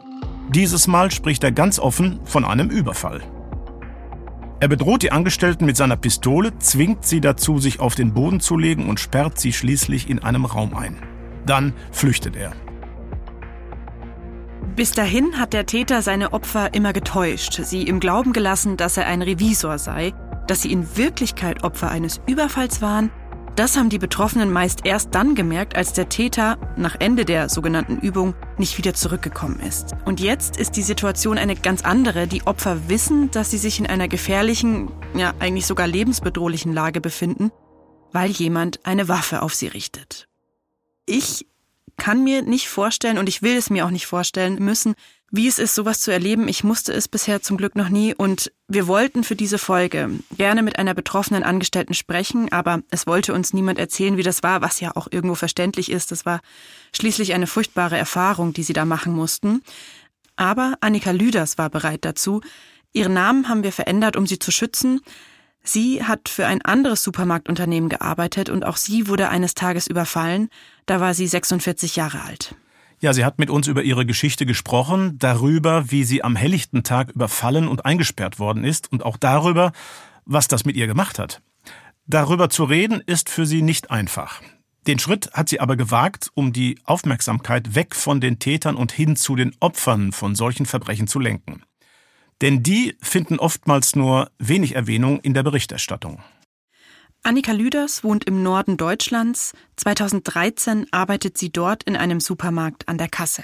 Dieses 0.49 0.87
Mal 0.87 1.11
spricht 1.11 1.43
er 1.43 1.51
ganz 1.51 1.79
offen 1.79 2.19
von 2.25 2.43
einem 2.43 2.69
Überfall. 2.69 3.21
Er 4.59 4.69
bedroht 4.69 5.03
die 5.03 5.11
Angestellten 5.11 5.65
mit 5.65 5.75
seiner 5.75 5.97
Pistole, 5.97 6.57
zwingt 6.59 7.05
sie 7.05 7.19
dazu, 7.19 7.59
sich 7.59 7.79
auf 7.79 7.95
den 7.95 8.13
Boden 8.13 8.39
zu 8.39 8.57
legen 8.57 8.87
und 8.87 8.99
sperrt 8.99 9.37
sie 9.37 9.51
schließlich 9.51 10.09
in 10.09 10.19
einem 10.23 10.45
Raum 10.45 10.75
ein. 10.75 10.97
Dann 11.45 11.73
flüchtet 11.91 12.35
er. 12.35 12.53
Bis 14.75 14.91
dahin 14.91 15.37
hat 15.39 15.53
der 15.53 15.65
Täter 15.65 16.01
seine 16.01 16.33
Opfer 16.33 16.73
immer 16.73 16.93
getäuscht, 16.93 17.61
sie 17.63 17.83
im 17.83 17.99
Glauben 17.99 18.33
gelassen, 18.33 18.77
dass 18.77 18.97
er 18.97 19.07
ein 19.07 19.21
Revisor 19.21 19.77
sei, 19.77 20.13
dass 20.47 20.61
sie 20.61 20.71
in 20.71 20.97
Wirklichkeit 20.97 21.63
Opfer 21.63 21.91
eines 21.91 22.21
Überfalls 22.25 22.81
waren 22.81 23.11
das 23.55 23.77
haben 23.77 23.89
die 23.89 23.99
Betroffenen 23.99 24.51
meist 24.51 24.85
erst 24.85 25.15
dann 25.15 25.33
gemerkt, 25.33 25.75
als 25.75 25.93
der 25.93 26.09
Täter 26.09 26.57
nach 26.75 26.95
Ende 26.99 27.23
der 27.23 27.47
sogenannten 27.47 27.99
Übung 27.99 28.35
nicht 28.57 28.77
wieder 28.77 28.93
zurückgekommen 28.93 29.61
ist. 29.61 29.93
Und 30.03 30.19
jetzt 30.19 30.57
ist 30.57 30.75
die 30.75 30.81
Situation 30.81 31.37
eine 31.37 31.55
ganz 31.55 31.83
andere. 31.83 32.27
Die 32.27 32.45
Opfer 32.45 32.89
wissen, 32.89 33.31
dass 33.31 33.51
sie 33.51 33.57
sich 33.57 33.79
in 33.79 33.87
einer 33.87 34.07
gefährlichen, 34.07 34.91
ja 35.15 35.33
eigentlich 35.39 35.65
sogar 35.65 35.87
lebensbedrohlichen 35.87 36.73
Lage 36.73 36.99
befinden, 36.99 37.51
weil 38.11 38.31
jemand 38.31 38.85
eine 38.85 39.07
Waffe 39.07 39.41
auf 39.41 39.55
sie 39.55 39.67
richtet. 39.67 40.27
Ich 41.05 41.47
kann 41.97 42.23
mir 42.23 42.41
nicht 42.41 42.67
vorstellen 42.67 43.17
und 43.17 43.29
ich 43.29 43.41
will 43.41 43.55
es 43.55 43.69
mir 43.69 43.85
auch 43.85 43.91
nicht 43.91 44.05
vorstellen 44.05 44.55
müssen, 44.63 44.95
wie 45.31 45.47
es 45.47 45.59
ist, 45.59 45.75
sowas 45.75 45.99
zu 45.99 46.11
erleben. 46.11 46.47
Ich 46.47 46.63
musste 46.63 46.93
es 46.93 47.07
bisher 47.07 47.41
zum 47.41 47.57
Glück 47.57 47.75
noch 47.75 47.89
nie 47.89 48.13
und 48.13 48.51
wir 48.67 48.87
wollten 48.87 49.23
für 49.23 49.35
diese 49.35 49.57
Folge 49.57 50.09
gerne 50.37 50.63
mit 50.63 50.79
einer 50.79 50.93
betroffenen 50.93 51.43
Angestellten 51.43 51.93
sprechen, 51.93 52.51
aber 52.51 52.81
es 52.91 53.07
wollte 53.07 53.33
uns 53.33 53.53
niemand 53.53 53.79
erzählen, 53.79 54.17
wie 54.17 54.23
das 54.23 54.43
war, 54.43 54.61
was 54.61 54.79
ja 54.79 54.95
auch 54.95 55.07
irgendwo 55.09 55.35
verständlich 55.35 55.91
ist. 55.91 56.11
Das 56.11 56.25
war 56.25 56.41
schließlich 56.95 57.33
eine 57.33 57.47
furchtbare 57.47 57.97
Erfahrung, 57.97 58.53
die 58.53 58.63
sie 58.63 58.73
da 58.73 58.85
machen 58.85 59.13
mussten. 59.13 59.61
Aber 60.35 60.75
Annika 60.81 61.11
Lüders 61.11 61.57
war 61.57 61.69
bereit 61.69 62.05
dazu. 62.05 62.41
Ihren 62.93 63.13
Namen 63.13 63.49
haben 63.49 63.63
wir 63.63 63.71
verändert, 63.71 64.15
um 64.15 64.27
sie 64.27 64.39
zu 64.39 64.51
schützen. 64.51 65.01
Sie 65.63 66.03
hat 66.03 66.29
für 66.29 66.45
ein 66.45 66.61
anderes 66.61 67.03
Supermarktunternehmen 67.03 67.89
gearbeitet 67.89 68.49
und 68.49 68.63
auch 68.63 68.77
sie 68.77 69.07
wurde 69.07 69.29
eines 69.29 69.55
Tages 69.55 69.87
überfallen. 69.87 70.49
Da 70.85 70.99
war 70.99 71.13
sie 71.13 71.27
46 71.27 71.95
Jahre 71.95 72.21
alt. 72.21 72.55
Ja, 73.05 73.13
sie 73.13 73.23
hat 73.23 73.37
mit 73.37 73.51
uns 73.51 73.67
über 73.67 73.83
ihre 73.83 74.03
Geschichte 74.03 74.47
gesprochen, 74.47 75.19
darüber, 75.19 75.91
wie 75.91 76.03
sie 76.03 76.23
am 76.23 76.35
helllichten 76.35 76.81
Tag 76.81 77.11
überfallen 77.11 77.67
und 77.67 77.85
eingesperrt 77.85 78.39
worden 78.39 78.63
ist 78.63 78.91
und 78.91 79.05
auch 79.05 79.15
darüber, 79.15 79.73
was 80.25 80.47
das 80.47 80.65
mit 80.65 80.75
ihr 80.75 80.87
gemacht 80.87 81.19
hat. 81.19 81.43
Darüber 82.07 82.49
zu 82.49 82.63
reden 82.63 83.03
ist 83.05 83.29
für 83.29 83.45
sie 83.45 83.61
nicht 83.61 83.91
einfach. 83.91 84.41
Den 84.87 84.97
Schritt 84.97 85.29
hat 85.33 85.49
sie 85.49 85.59
aber 85.59 85.75
gewagt, 85.75 86.31
um 86.33 86.51
die 86.51 86.79
Aufmerksamkeit 86.83 87.75
weg 87.75 87.93
von 87.93 88.21
den 88.21 88.39
Tätern 88.39 88.75
und 88.75 88.91
hin 88.91 89.15
zu 89.15 89.35
den 89.35 89.55
Opfern 89.59 90.11
von 90.11 90.33
solchen 90.33 90.65
Verbrechen 90.65 91.05
zu 91.05 91.19
lenken. 91.19 91.61
Denn 92.41 92.63
die 92.63 92.97
finden 93.03 93.37
oftmals 93.37 93.95
nur 93.95 94.31
wenig 94.39 94.73
Erwähnung 94.73 95.19
in 95.19 95.35
der 95.35 95.43
Berichterstattung. 95.43 96.23
Annika 97.25 97.53
Lüders 97.53 98.03
wohnt 98.03 98.25
im 98.25 98.43
Norden 98.43 98.77
Deutschlands. 98.77 99.53
2013 99.77 100.85
arbeitet 100.91 101.39
sie 101.39 101.51
dort 101.51 101.81
in 101.81 101.95
einem 101.95 102.19
Supermarkt 102.19 102.87
an 102.87 102.99
der 102.99 103.07
Kasse. 103.07 103.43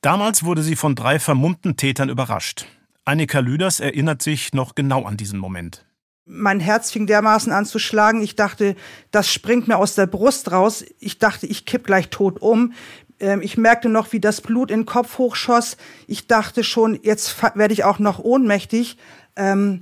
Damals 0.00 0.44
wurde 0.44 0.62
sie 0.62 0.74
von 0.74 0.94
drei 0.94 1.18
vermummten 1.18 1.76
Tätern 1.76 2.08
überrascht. 2.08 2.64
Annika 3.04 3.40
Lüders 3.40 3.80
erinnert 3.80 4.22
sich 4.22 4.54
noch 4.54 4.74
genau 4.74 5.04
an 5.04 5.18
diesen 5.18 5.38
Moment. 5.38 5.84
Mein 6.24 6.58
Herz 6.58 6.90
fing 6.90 7.06
dermaßen 7.06 7.52
an 7.52 7.66
zu 7.66 7.78
schlagen. 7.78 8.22
Ich 8.22 8.34
dachte, 8.34 8.76
das 9.10 9.30
springt 9.30 9.68
mir 9.68 9.76
aus 9.76 9.94
der 9.94 10.06
Brust 10.06 10.50
raus. 10.50 10.86
Ich 11.00 11.18
dachte, 11.18 11.46
ich 11.46 11.66
kipp 11.66 11.84
gleich 11.84 12.08
tot 12.08 12.40
um. 12.40 12.72
Ähm, 13.20 13.42
ich 13.42 13.58
merkte 13.58 13.90
noch, 13.90 14.14
wie 14.14 14.20
das 14.20 14.40
Blut 14.40 14.70
in 14.70 14.80
den 14.80 14.86
Kopf 14.86 15.18
hochschoss. 15.18 15.76
Ich 16.06 16.28
dachte 16.28 16.64
schon, 16.64 16.98
jetzt 17.02 17.42
werde 17.42 17.74
ich 17.74 17.84
auch 17.84 17.98
noch 17.98 18.20
ohnmächtig. 18.20 18.96
Ähm, 19.36 19.80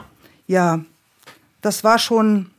ja, 0.48 0.80
das 1.60 1.84
war 1.84 2.00
schon 2.00 2.50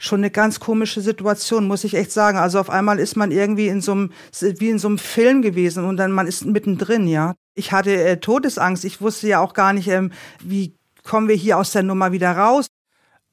schon 0.00 0.20
eine 0.20 0.30
ganz 0.30 0.60
komische 0.60 1.02
Situation, 1.02 1.68
muss 1.68 1.84
ich 1.84 1.94
echt 1.94 2.10
sagen. 2.10 2.38
Also 2.38 2.58
auf 2.58 2.70
einmal 2.70 2.98
ist 2.98 3.16
man 3.16 3.30
irgendwie 3.30 3.68
in 3.68 3.82
so 3.82 3.92
einem, 3.92 4.12
wie 4.40 4.70
in 4.70 4.78
so 4.78 4.88
einem 4.88 4.98
Film 4.98 5.42
gewesen 5.42 5.84
und 5.84 5.98
dann 5.98 6.10
man 6.10 6.26
ist 6.26 6.46
mittendrin, 6.46 7.06
ja. 7.06 7.34
Ich 7.54 7.72
hatte 7.72 7.94
äh, 8.02 8.16
Todesangst. 8.16 8.84
Ich 8.86 9.02
wusste 9.02 9.28
ja 9.28 9.40
auch 9.40 9.52
gar 9.52 9.74
nicht, 9.74 9.88
ähm, 9.88 10.10
wie 10.42 10.74
kommen 11.04 11.28
wir 11.28 11.36
hier 11.36 11.58
aus 11.58 11.72
der 11.72 11.82
Nummer 11.82 12.12
wieder 12.12 12.32
raus. 12.32 12.66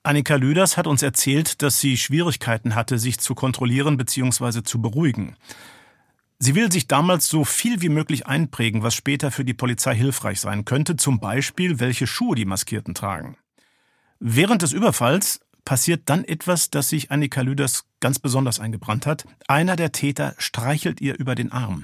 Annika 0.03 0.35
Lüders 0.35 0.75
hat 0.75 0.87
uns 0.87 1.01
erzählt, 1.01 1.61
dass 1.61 1.79
sie 1.79 1.97
Schwierigkeiten 1.97 2.75
hatte, 2.75 2.99
sich 2.99 3.19
zu 3.19 3.33
kontrollieren 3.33 3.95
bzw. 3.95 4.63
zu 4.63 4.81
beruhigen. 4.81 5.37
Sie 6.39 6.53
will 6.53 6.71
sich 6.71 6.87
damals 6.87 7.29
so 7.29 7.45
viel 7.45 7.81
wie 7.81 7.89
möglich 7.89 8.27
einprägen, 8.27 8.83
was 8.83 8.93
später 8.93 9.31
für 9.31 9.45
die 9.45 9.53
Polizei 9.53 9.95
hilfreich 9.95 10.41
sein 10.41 10.65
könnte, 10.65 10.97
zum 10.97 11.19
Beispiel 11.19 11.79
welche 11.79 12.07
Schuhe 12.07 12.35
die 12.35 12.45
Maskierten 12.45 12.93
tragen. 12.93 13.37
Während 14.19 14.61
des 14.61 14.73
Überfalls 14.73 15.39
passiert 15.67 16.03
dann 16.05 16.23
etwas, 16.23 16.69
das 16.69 16.87
sich 16.87 17.11
Annika 17.11 17.41
Lüders 17.41 17.83
ganz 17.99 18.19
besonders 18.19 18.61
eingebrannt 18.61 19.05
hat. 19.05 19.25
Einer 19.49 19.75
der 19.75 19.91
Täter 19.91 20.33
streichelt 20.37 21.01
ihr 21.01 21.19
über 21.19 21.35
den 21.35 21.51
Arm. 21.51 21.83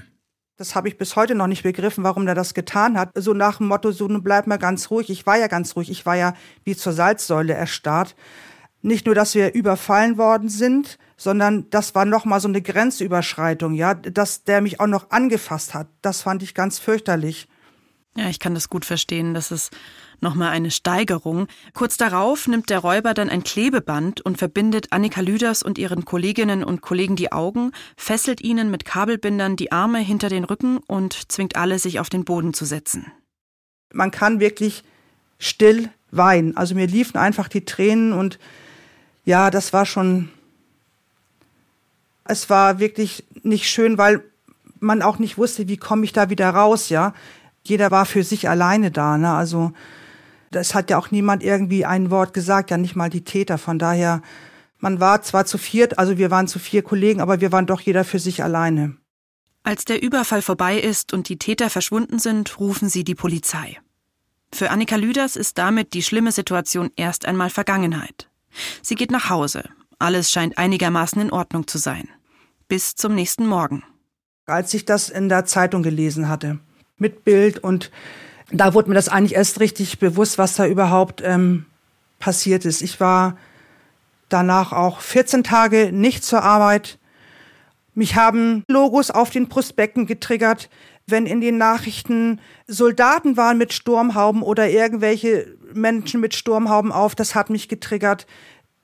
Das 0.56 0.74
habe 0.74 0.88
ich 0.88 0.96
bis 0.96 1.16
heute 1.16 1.34
noch 1.34 1.48
nicht 1.48 1.64
begriffen, 1.64 2.02
warum 2.02 2.24
der 2.24 2.34
das 2.34 2.54
getan 2.54 2.96
hat. 2.98 3.10
So 3.14 3.34
nach 3.34 3.58
dem 3.58 3.68
Motto, 3.68 3.92
so 3.92 4.08
bleib 4.08 4.46
mal 4.46 4.56
ganz 4.56 4.90
ruhig. 4.90 5.10
Ich 5.10 5.26
war 5.26 5.36
ja 5.36 5.48
ganz 5.48 5.76
ruhig. 5.76 5.90
Ich 5.90 6.06
war 6.06 6.16
ja 6.16 6.32
wie 6.64 6.74
zur 6.74 6.94
Salzsäule 6.94 7.52
erstarrt. 7.52 8.16
Nicht 8.80 9.04
nur, 9.04 9.14
dass 9.14 9.34
wir 9.34 9.52
überfallen 9.52 10.16
worden 10.16 10.48
sind, 10.48 10.96
sondern 11.18 11.68
das 11.68 11.94
war 11.94 12.06
noch 12.06 12.24
mal 12.24 12.40
so 12.40 12.48
eine 12.48 12.62
Grenzüberschreitung, 12.62 13.74
ja, 13.74 13.92
dass 13.92 14.44
der 14.44 14.62
mich 14.62 14.80
auch 14.80 14.86
noch 14.86 15.10
angefasst 15.10 15.74
hat. 15.74 15.88
Das 16.00 16.22
fand 16.22 16.42
ich 16.42 16.54
ganz 16.54 16.78
fürchterlich. 16.78 17.48
Ja, 18.16 18.30
ich 18.30 18.38
kann 18.38 18.54
das 18.54 18.70
gut 18.70 18.86
verstehen. 18.86 19.34
Das 19.34 19.50
ist 19.50 19.76
nochmal 20.20 20.50
eine 20.50 20.70
Steigerung. 20.70 21.46
Kurz 21.72 21.96
darauf 21.96 22.46
nimmt 22.48 22.70
der 22.70 22.78
Räuber 22.78 23.14
dann 23.14 23.28
ein 23.28 23.44
Klebeband 23.44 24.20
und 24.20 24.38
verbindet 24.38 24.92
Annika 24.92 25.20
Lüders 25.20 25.62
und 25.62 25.78
ihren 25.78 26.04
Kolleginnen 26.04 26.64
und 26.64 26.80
Kollegen 26.80 27.16
die 27.16 27.32
Augen, 27.32 27.72
fesselt 27.96 28.40
ihnen 28.40 28.70
mit 28.70 28.84
Kabelbindern 28.84 29.56
die 29.56 29.72
Arme 29.72 29.98
hinter 29.98 30.28
den 30.28 30.44
Rücken 30.44 30.78
und 30.78 31.30
zwingt 31.30 31.56
alle, 31.56 31.78
sich 31.78 32.00
auf 32.00 32.08
den 32.08 32.24
Boden 32.24 32.54
zu 32.54 32.64
setzen. 32.64 33.10
Man 33.92 34.10
kann 34.10 34.40
wirklich 34.40 34.84
still 35.38 35.90
weinen. 36.10 36.56
Also 36.56 36.74
mir 36.74 36.86
liefen 36.86 37.16
einfach 37.16 37.48
die 37.48 37.64
Tränen 37.64 38.12
und 38.12 38.38
ja, 39.24 39.50
das 39.50 39.72
war 39.72 39.86
schon, 39.86 40.28
es 42.24 42.50
war 42.50 42.78
wirklich 42.78 43.24
nicht 43.42 43.68
schön, 43.68 43.98
weil 43.98 44.22
man 44.80 45.02
auch 45.02 45.18
nicht 45.18 45.38
wusste, 45.38 45.68
wie 45.68 45.76
komme 45.76 46.04
ich 46.04 46.12
da 46.12 46.28
wieder 46.28 46.50
raus, 46.50 46.88
ja 46.88 47.14
jeder 47.66 47.90
war 47.90 48.06
für 48.06 48.22
sich 48.22 48.48
alleine 48.48 48.90
da. 48.90 49.18
Ne? 49.18 49.32
Also 49.32 49.72
das 50.54 50.74
hat 50.74 50.90
ja 50.90 50.98
auch 50.98 51.10
niemand 51.10 51.42
irgendwie 51.42 51.84
ein 51.84 52.10
Wort 52.10 52.34
gesagt, 52.34 52.70
ja 52.70 52.76
nicht 52.76 52.96
mal 52.96 53.10
die 53.10 53.24
Täter. 53.24 53.58
Von 53.58 53.78
daher, 53.78 54.22
man 54.78 55.00
war 55.00 55.22
zwar 55.22 55.46
zu 55.46 55.58
viert, 55.58 55.98
also 55.98 56.18
wir 56.18 56.30
waren 56.30 56.48
zu 56.48 56.58
vier 56.58 56.82
Kollegen, 56.82 57.20
aber 57.20 57.40
wir 57.40 57.52
waren 57.52 57.66
doch 57.66 57.80
jeder 57.80 58.04
für 58.04 58.18
sich 58.18 58.42
alleine. 58.42 58.96
Als 59.62 59.84
der 59.84 60.02
Überfall 60.02 60.42
vorbei 60.42 60.78
ist 60.78 61.12
und 61.12 61.28
die 61.28 61.38
Täter 61.38 61.70
verschwunden 61.70 62.18
sind, 62.18 62.60
rufen 62.60 62.88
sie 62.88 63.02
die 63.02 63.14
Polizei. 63.14 63.78
Für 64.52 64.70
Annika 64.70 64.96
Lüders 64.96 65.36
ist 65.36 65.58
damit 65.58 65.94
die 65.94 66.02
schlimme 66.02 66.32
Situation 66.32 66.90
erst 66.96 67.26
einmal 67.26 67.50
Vergangenheit. 67.50 68.28
Sie 68.82 68.94
geht 68.94 69.10
nach 69.10 69.30
Hause. 69.30 69.64
Alles 69.98 70.30
scheint 70.30 70.58
einigermaßen 70.58 71.20
in 71.20 71.32
Ordnung 71.32 71.66
zu 71.66 71.78
sein. 71.78 72.08
Bis 72.68 72.94
zum 72.94 73.14
nächsten 73.14 73.46
Morgen. 73.46 73.82
Als 74.46 74.74
ich 74.74 74.84
das 74.84 75.08
in 75.08 75.28
der 75.28 75.46
Zeitung 75.46 75.82
gelesen 75.82 76.28
hatte, 76.28 76.60
mit 76.98 77.24
Bild 77.24 77.58
und 77.58 77.90
da 78.50 78.74
wurde 78.74 78.88
mir 78.88 78.94
das 78.94 79.08
eigentlich 79.08 79.34
erst 79.34 79.60
richtig 79.60 79.98
bewusst, 79.98 80.38
was 80.38 80.56
da 80.56 80.66
überhaupt 80.66 81.22
ähm, 81.24 81.66
passiert 82.18 82.64
ist. 82.64 82.82
Ich 82.82 83.00
war 83.00 83.36
danach 84.28 84.72
auch 84.72 85.00
14 85.00 85.44
Tage 85.44 85.90
nicht 85.92 86.24
zur 86.24 86.42
Arbeit. 86.42 86.98
Mich 87.94 88.16
haben 88.16 88.64
Logos 88.68 89.10
auf 89.10 89.30
den 89.30 89.48
Prospekten 89.48 90.06
getriggert, 90.06 90.68
wenn 91.06 91.26
in 91.26 91.40
den 91.40 91.58
Nachrichten 91.58 92.40
Soldaten 92.66 93.36
waren 93.36 93.58
mit 93.58 93.72
Sturmhauben 93.72 94.42
oder 94.42 94.68
irgendwelche 94.68 95.54
Menschen 95.72 96.20
mit 96.20 96.34
Sturmhauben 96.34 96.92
auf, 96.92 97.14
das 97.14 97.34
hat 97.34 97.50
mich 97.50 97.68
getriggert. 97.68 98.26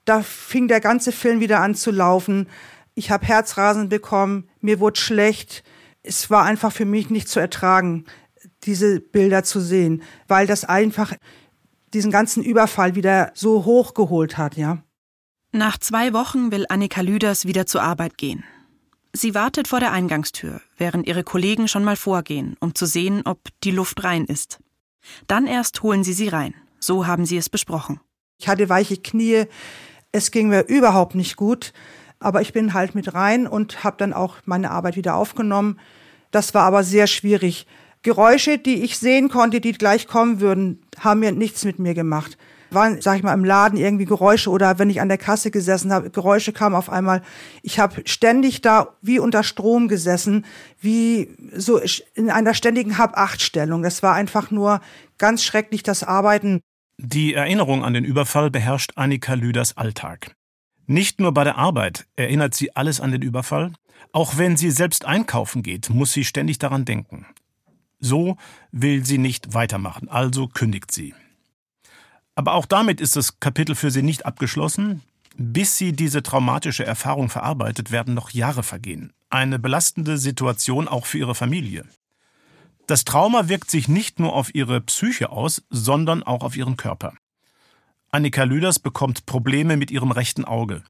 Da 0.05 0.21
fing 0.21 0.67
der 0.67 0.81
ganze 0.81 1.11
Film 1.11 1.39
wieder 1.39 1.59
an 1.59 1.75
zu 1.75 1.91
laufen. 1.91 2.47
Ich 2.93 3.11
habe 3.11 3.25
Herzrasen 3.25 3.89
bekommen, 3.89 4.47
mir 4.61 4.79
wurde 4.79 4.99
schlecht 4.99 5.63
es 6.03 6.29
war 6.29 6.43
einfach 6.43 6.71
für 6.71 6.85
mich 6.85 7.09
nicht 7.09 7.27
zu 7.27 7.39
ertragen, 7.39 8.05
diese 8.63 8.99
Bilder 8.99 9.43
zu 9.43 9.59
sehen, 9.59 10.03
weil 10.27 10.47
das 10.47 10.65
einfach 10.65 11.13
diesen 11.93 12.11
ganzen 12.11 12.43
Überfall 12.43 12.95
wieder 12.95 13.31
so 13.33 13.65
hochgeholt 13.65 14.37
hat, 14.37 14.55
ja. 14.57 14.83
Nach 15.51 15.77
zwei 15.77 16.13
Wochen 16.13 16.51
will 16.51 16.65
Annika 16.69 17.01
Lüders 17.01 17.45
wieder 17.45 17.65
zur 17.65 17.83
Arbeit 17.83 18.17
gehen. 18.17 18.45
Sie 19.13 19.35
wartet 19.35 19.67
vor 19.67 19.81
der 19.81 19.91
Eingangstür, 19.91 20.61
während 20.77 21.05
ihre 21.05 21.23
Kollegen 21.23 21.67
schon 21.67 21.83
mal 21.83 21.97
vorgehen, 21.97 22.55
um 22.61 22.73
zu 22.73 22.85
sehen, 22.85 23.23
ob 23.25 23.39
die 23.63 23.71
Luft 23.71 24.05
rein 24.05 24.25
ist. 24.25 24.59
Dann 25.27 25.47
erst 25.47 25.83
holen 25.83 26.05
sie 26.05 26.13
sie 26.13 26.29
rein. 26.29 26.53
So 26.79 27.07
haben 27.07 27.25
sie 27.25 27.35
es 27.37 27.49
besprochen. 27.49 27.99
Ich 28.39 28.47
hatte 28.47 28.69
weiche 28.69 28.97
Knie. 28.97 29.45
Es 30.13 30.31
ging 30.31 30.47
mir 30.47 30.61
überhaupt 30.61 31.15
nicht 31.15 31.35
gut. 31.35 31.73
Aber 32.19 32.41
ich 32.41 32.53
bin 32.53 32.73
halt 32.73 32.95
mit 32.95 33.13
rein 33.13 33.47
und 33.47 33.83
habe 33.83 33.97
dann 33.97 34.13
auch 34.13 34.37
meine 34.45 34.71
Arbeit 34.71 34.95
wieder 34.95 35.15
aufgenommen. 35.15 35.79
Das 36.29 36.53
war 36.53 36.63
aber 36.63 36.83
sehr 36.83 37.07
schwierig. 37.07 37.67
Geräusche, 38.03 38.57
die 38.57 38.83
ich 38.83 38.97
sehen 38.97 39.29
konnte, 39.29 39.61
die 39.61 39.73
gleich 39.73 40.07
kommen 40.07 40.39
würden, 40.39 40.81
haben 40.99 41.19
mir 41.19 41.31
nichts 41.31 41.63
mit 41.65 41.79
mir 41.79 41.93
gemacht. 41.93 42.37
Waren, 42.71 43.01
sag 43.01 43.17
ich 43.17 43.23
mal, 43.23 43.33
im 43.33 43.43
Laden 43.43 43.77
irgendwie 43.77 44.05
Geräusche 44.05 44.49
oder 44.49 44.79
wenn 44.79 44.89
ich 44.89 45.01
an 45.01 45.09
der 45.09 45.17
Kasse 45.17 45.51
gesessen 45.51 45.91
habe, 45.91 46.09
Geräusche 46.09 46.53
kamen 46.53 46.75
auf 46.75 46.89
einmal. 46.89 47.21
Ich 47.63 47.79
habe 47.79 48.01
ständig 48.05 48.61
da 48.61 48.95
wie 49.01 49.19
unter 49.19 49.43
Strom 49.43 49.89
gesessen, 49.89 50.45
wie 50.79 51.29
so 51.53 51.81
in 52.15 52.29
einer 52.29 52.53
ständigen 52.53 52.97
Hab-Acht-Stellung. 52.97 53.83
Das 53.83 54.01
war 54.03 54.15
einfach 54.15 54.51
nur 54.51 54.79
ganz 55.17 55.43
schrecklich, 55.43 55.83
das 55.83 56.03
Arbeiten. 56.03 56.61
Die 56.97 57.33
Erinnerung 57.33 57.83
an 57.83 57.93
den 57.93 58.05
Überfall 58.05 58.49
beherrscht 58.49 58.93
Annika 58.95 59.33
Lüders 59.33 59.75
Alltag. 59.75 60.35
Nicht 60.87 61.19
nur 61.19 61.33
bei 61.33 61.43
der 61.43 61.57
Arbeit 61.57 62.05
erinnert 62.15 62.53
sie 62.53 62.75
alles 62.75 63.01
an 63.01 63.11
den 63.11 63.21
Überfall, 63.21 63.73
auch 64.13 64.37
wenn 64.37 64.57
sie 64.57 64.71
selbst 64.71 65.05
einkaufen 65.05 65.61
geht, 65.63 65.89
muss 65.89 66.13
sie 66.13 66.23
ständig 66.23 66.57
daran 66.59 66.85
denken. 66.85 67.25
So 68.01 68.35
will 68.71 69.05
sie 69.05 69.17
nicht 69.17 69.53
weitermachen, 69.53 70.09
also 70.09 70.47
kündigt 70.47 70.91
sie. 70.91 71.13
Aber 72.35 72.53
auch 72.53 72.65
damit 72.65 72.99
ist 72.99 73.15
das 73.15 73.39
Kapitel 73.39 73.75
für 73.75 73.91
sie 73.91 74.01
nicht 74.01 74.25
abgeschlossen. 74.25 75.01
Bis 75.37 75.77
sie 75.77 75.93
diese 75.93 76.23
traumatische 76.23 76.85
Erfahrung 76.85 77.29
verarbeitet, 77.29 77.91
werden 77.91 78.13
noch 78.13 78.31
Jahre 78.31 78.63
vergehen. 78.63 79.13
Eine 79.29 79.59
belastende 79.59 80.17
Situation 80.17 80.87
auch 80.87 81.05
für 81.05 81.19
ihre 81.19 81.35
Familie. 81.35 81.85
Das 82.87 83.05
Trauma 83.05 83.47
wirkt 83.47 83.71
sich 83.71 83.87
nicht 83.87 84.19
nur 84.19 84.33
auf 84.33 84.53
ihre 84.53 84.81
Psyche 84.81 85.29
aus, 85.29 85.63
sondern 85.69 86.23
auch 86.23 86.43
auf 86.43 86.57
ihren 86.57 86.75
Körper. 86.75 87.13
Annika 88.09 88.43
Lüders 88.43 88.79
bekommt 88.79 89.25
Probleme 89.25 89.77
mit 89.77 89.91
ihrem 89.91 90.11
rechten 90.11 90.43
Auge. 90.43 90.83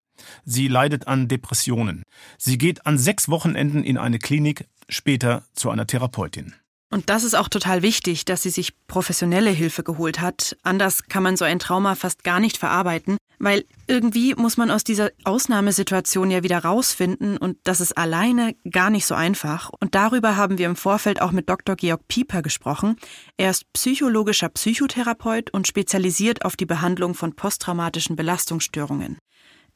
Sie 0.44 0.68
leidet 0.68 1.08
an 1.08 1.28
Depressionen. 1.28 2.04
Sie 2.38 2.58
geht 2.58 2.86
an 2.88 2.98
sechs 2.98 3.30
Wochenenden 3.30 3.84
in 3.84 3.98
eine 3.98 4.18
Klinik, 4.18 4.68
später 4.90 5.44
zu 5.54 5.70
einer 5.70 5.86
Therapeutin. 5.86 6.56
Und 6.92 7.10
das 7.10 7.24
ist 7.24 7.36
auch 7.36 7.48
total 7.48 7.82
wichtig, 7.82 8.26
dass 8.26 8.44
sie 8.44 8.50
sich 8.50 8.74
professionelle 8.88 9.50
Hilfe 9.50 9.82
geholt 9.82 10.20
hat. 10.20 10.58
Anders 10.62 11.08
kann 11.08 11.24
man 11.24 11.38
so 11.38 11.46
ein 11.46 11.58
Trauma 11.58 11.96
fast 11.96 12.26
gar 12.26 12.42
nicht 12.42 12.58
verarbeiten, 12.58 13.16
weil 13.40 13.64
irgendwie 13.88 14.36
muss 14.36 14.58
man 14.58 14.70
aus 14.70 14.84
dieser 14.84 15.12
Ausnahmesituation 15.24 16.30
ja 16.30 16.44
wieder 16.44 16.60
rausfinden 16.60 17.38
und 17.38 17.58
das 17.64 17.80
ist 17.80 17.98
alleine 17.98 18.56
gar 18.70 18.90
nicht 18.90 19.06
so 19.06 19.16
einfach. 19.16 19.72
Und 19.80 19.96
darüber 19.96 20.36
haben 20.36 20.58
wir 20.58 20.66
im 20.66 20.76
Vorfeld 20.76 21.22
auch 21.22 21.32
mit 21.32 21.50
Dr. 21.50 21.78
Georg 21.78 22.10
Pieper 22.10 22.42
gesprochen. 22.42 22.98
Er 23.38 23.52
ist 23.52 23.72
psychologischer 23.72 24.50
Psychotherapeut 24.50 25.50
und 25.52 25.68
spezialisiert 25.68 26.44
auf 26.44 26.58
die 26.58 26.66
Behandlung 26.66 27.14
von 27.14 27.38
posttraumatischen 27.38 28.18
Belastungsstörungen. 28.18 29.18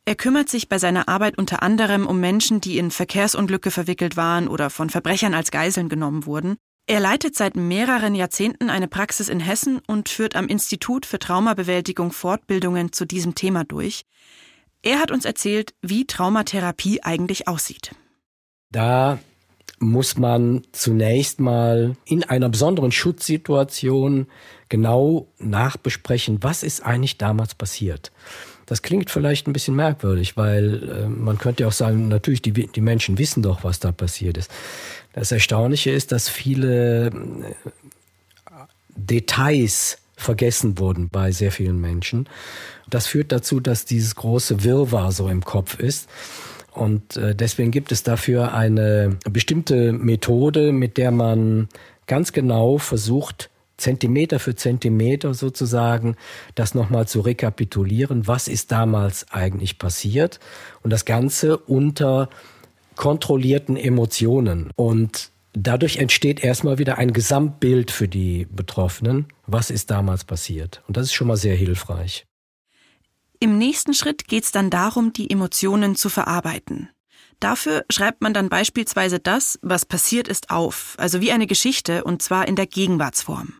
Er 0.03 0.15
kümmert 0.15 0.49
sich 0.49 0.67
bei 0.67 0.77
seiner 0.77 1.07
Arbeit 1.07 1.37
unter 1.37 1.63
anderem 1.63 2.05
um 2.05 2.19
Menschen, 2.19 2.59
die 2.61 2.77
in 2.77 2.91
Verkehrsunglücke 2.91 3.71
verwickelt 3.71 4.17
waren 4.17 4.49
oder 4.49 4.69
von 4.69 4.89
Verbrechern 4.89 5.33
als 5.33 5.49
Geiseln 5.49 5.89
genommen 5.89 6.25
wurden. 6.25 6.57
Er 6.87 6.99
leitet 6.99 7.35
seit 7.35 7.55
mehreren 7.55 8.13
Jahrzehnten 8.13 8.69
eine 8.69 8.87
Praxis 8.87 9.27
in 9.27 9.39
Hessen 9.39 9.81
und 9.87 10.07
führt 10.07 10.35
am 10.35 10.47
Institut 10.47 11.07
für 11.07 11.17
Traumabewältigung 11.17 12.11
Fortbildungen 12.11 12.93
zu 12.93 13.05
diesem 13.05 13.33
Thema 13.33 13.63
durch. 13.63 14.05
Er 14.83 14.99
hat 14.99 15.09
uns 15.09 15.25
erzählt, 15.25 15.73
wie 15.81 16.05
Traumatherapie 16.05 17.01
eigentlich 17.01 17.47
aussieht. 17.47 17.95
Da 18.71 19.17
muss 19.79 20.15
man 20.17 20.61
zunächst 20.73 21.39
mal 21.39 21.95
in 22.05 22.23
einer 22.23 22.49
besonderen 22.49 22.91
Schutzsituation 22.91 24.27
genau 24.69 25.27
nachbesprechen, 25.39 26.37
was 26.41 26.61
ist 26.61 26.85
eigentlich 26.85 27.17
damals 27.17 27.55
passiert. 27.55 28.11
Das 28.65 28.81
klingt 28.81 29.09
vielleicht 29.09 29.47
ein 29.47 29.53
bisschen 29.53 29.75
merkwürdig, 29.75 30.37
weil 30.37 30.89
äh, 30.89 31.07
man 31.07 31.37
könnte 31.37 31.63
ja 31.63 31.67
auch 31.67 31.73
sagen, 31.73 32.07
natürlich, 32.07 32.41
die, 32.41 32.51
die 32.51 32.81
Menschen 32.81 33.17
wissen 33.17 33.43
doch, 33.43 33.63
was 33.63 33.79
da 33.79 33.91
passiert 33.91 34.37
ist. 34.37 34.51
Das 35.13 35.31
Erstaunliche 35.31 35.91
ist, 35.91 36.11
dass 36.11 36.29
viele 36.29 37.07
äh, 37.07 37.11
Details 38.95 39.97
vergessen 40.17 40.79
wurden 40.79 41.09
bei 41.09 41.31
sehr 41.31 41.51
vielen 41.51 41.79
Menschen. 41.79 42.27
Das 42.89 43.07
führt 43.07 43.31
dazu, 43.31 43.59
dass 43.59 43.85
dieses 43.85 44.15
große 44.15 44.63
Wirrwarr 44.63 45.11
so 45.11 45.27
im 45.27 45.43
Kopf 45.43 45.79
ist. 45.79 46.07
Und 46.71 47.17
äh, 47.17 47.35
deswegen 47.35 47.71
gibt 47.71 47.91
es 47.91 48.03
dafür 48.03 48.53
eine 48.53 49.17
bestimmte 49.29 49.93
Methode, 49.93 50.71
mit 50.71 50.97
der 50.97 51.11
man 51.11 51.69
ganz 52.07 52.33
genau 52.33 52.77
versucht, 52.77 53.49
Zentimeter 53.77 54.39
für 54.39 54.55
Zentimeter 54.55 55.33
sozusagen, 55.33 56.15
das 56.55 56.75
nochmal 56.75 57.07
zu 57.07 57.21
rekapitulieren, 57.21 58.27
was 58.27 58.47
ist 58.47 58.71
damals 58.71 59.31
eigentlich 59.31 59.77
passiert 59.77 60.39
und 60.81 60.91
das 60.91 61.05
Ganze 61.05 61.57
unter 61.57 62.29
kontrollierten 62.95 63.77
Emotionen. 63.77 64.71
Und 64.75 65.31
dadurch 65.53 65.97
entsteht 65.97 66.43
erstmal 66.43 66.77
wieder 66.77 66.97
ein 66.97 67.13
Gesamtbild 67.13 67.91
für 67.91 68.07
die 68.07 68.47
Betroffenen, 68.49 69.27
was 69.45 69.69
ist 69.69 69.91
damals 69.91 70.23
passiert. 70.23 70.81
Und 70.87 70.97
das 70.97 71.07
ist 71.07 71.13
schon 71.13 71.27
mal 71.27 71.37
sehr 71.37 71.55
hilfreich. 71.55 72.25
Im 73.39 73.57
nächsten 73.57 73.93
Schritt 73.93 74.27
geht 74.27 74.45
es 74.45 74.51
dann 74.51 74.69
darum, 74.69 75.11
die 75.11 75.29
Emotionen 75.29 75.95
zu 75.95 76.09
verarbeiten. 76.09 76.89
Dafür 77.39 77.85
schreibt 77.91 78.21
man 78.21 78.33
dann 78.33 78.49
beispielsweise 78.49 79.19
das, 79.19 79.59
was 79.61 79.85
passiert 79.85 80.27
ist, 80.27 80.49
auf, 80.49 80.95
also 80.97 81.19
wie 81.19 81.31
eine 81.31 81.47
Geschichte, 81.47 82.03
und 82.05 82.21
zwar 82.21 82.47
in 82.47 82.55
der 82.55 82.65
Gegenwartsform. 82.65 83.53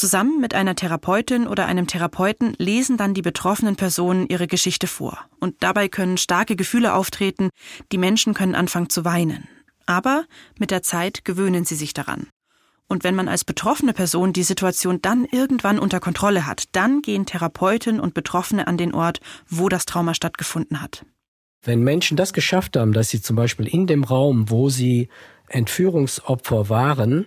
Zusammen 0.00 0.40
mit 0.40 0.54
einer 0.54 0.74
Therapeutin 0.74 1.46
oder 1.46 1.66
einem 1.66 1.86
Therapeuten 1.86 2.54
lesen 2.56 2.96
dann 2.96 3.12
die 3.12 3.20
betroffenen 3.20 3.76
Personen 3.76 4.26
ihre 4.30 4.46
Geschichte 4.46 4.86
vor. 4.86 5.18
Und 5.40 5.56
dabei 5.62 5.88
können 5.88 6.16
starke 6.16 6.56
Gefühle 6.56 6.94
auftreten, 6.94 7.50
die 7.92 7.98
Menschen 7.98 8.32
können 8.32 8.54
anfangen 8.54 8.88
zu 8.88 9.04
weinen. 9.04 9.46
Aber 9.84 10.24
mit 10.58 10.70
der 10.70 10.82
Zeit 10.82 11.26
gewöhnen 11.26 11.66
sie 11.66 11.74
sich 11.74 11.92
daran. 11.92 12.28
Und 12.88 13.04
wenn 13.04 13.14
man 13.14 13.28
als 13.28 13.44
betroffene 13.44 13.92
Person 13.92 14.32
die 14.32 14.42
Situation 14.42 15.02
dann 15.02 15.26
irgendwann 15.26 15.78
unter 15.78 16.00
Kontrolle 16.00 16.46
hat, 16.46 16.64
dann 16.72 17.02
gehen 17.02 17.26
Therapeuten 17.26 18.00
und 18.00 18.14
Betroffene 18.14 18.68
an 18.68 18.78
den 18.78 18.94
Ort, 18.94 19.20
wo 19.50 19.68
das 19.68 19.84
Trauma 19.84 20.14
stattgefunden 20.14 20.80
hat. 20.80 21.04
Wenn 21.62 21.82
Menschen 21.82 22.16
das 22.16 22.32
geschafft 22.32 22.78
haben, 22.78 22.94
dass 22.94 23.10
sie 23.10 23.20
zum 23.20 23.36
Beispiel 23.36 23.68
in 23.68 23.86
dem 23.86 24.04
Raum, 24.04 24.48
wo 24.48 24.70
sie 24.70 25.10
Entführungsopfer 25.48 26.70
waren, 26.70 27.26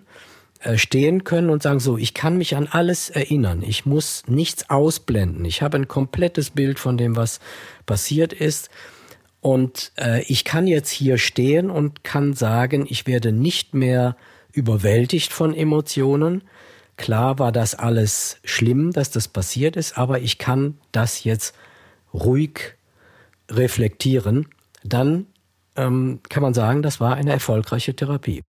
stehen 0.75 1.23
können 1.23 1.49
und 1.49 1.63
sagen, 1.63 1.79
so, 1.79 1.97
ich 1.97 2.13
kann 2.13 2.37
mich 2.37 2.55
an 2.55 2.67
alles 2.69 3.09
erinnern, 3.09 3.63
ich 3.65 3.85
muss 3.85 4.23
nichts 4.27 4.69
ausblenden, 4.69 5.45
ich 5.45 5.61
habe 5.61 5.77
ein 5.77 5.87
komplettes 5.87 6.51
Bild 6.51 6.79
von 6.79 6.97
dem, 6.97 7.15
was 7.15 7.39
passiert 7.85 8.33
ist 8.33 8.69
und 9.43 9.91
äh, 9.97 10.23
ich 10.23 10.45
kann 10.45 10.67
jetzt 10.67 10.89
hier 10.89 11.17
stehen 11.17 11.69
und 11.69 12.05
kann 12.05 12.33
sagen, 12.33 12.85
ich 12.87 13.07
werde 13.07 13.33
nicht 13.33 13.73
mehr 13.73 14.15
überwältigt 14.53 15.33
von 15.33 15.53
Emotionen. 15.53 16.43
Klar 16.95 17.39
war 17.39 17.51
das 17.51 17.75
alles 17.75 18.37
schlimm, 18.45 18.91
dass 18.93 19.11
das 19.11 19.27
passiert 19.27 19.75
ist, 19.75 19.97
aber 19.97 20.21
ich 20.21 20.37
kann 20.37 20.77
das 20.93 21.25
jetzt 21.25 21.55
ruhig 22.13 22.75
reflektieren. 23.51 24.47
Dann 24.85 25.25
ähm, 25.75 26.21
kann 26.29 26.43
man 26.43 26.53
sagen, 26.53 26.81
das 26.81 27.01
war 27.01 27.15
eine 27.15 27.31
erfolgreiche 27.31 27.93
Therapie. 27.95 28.43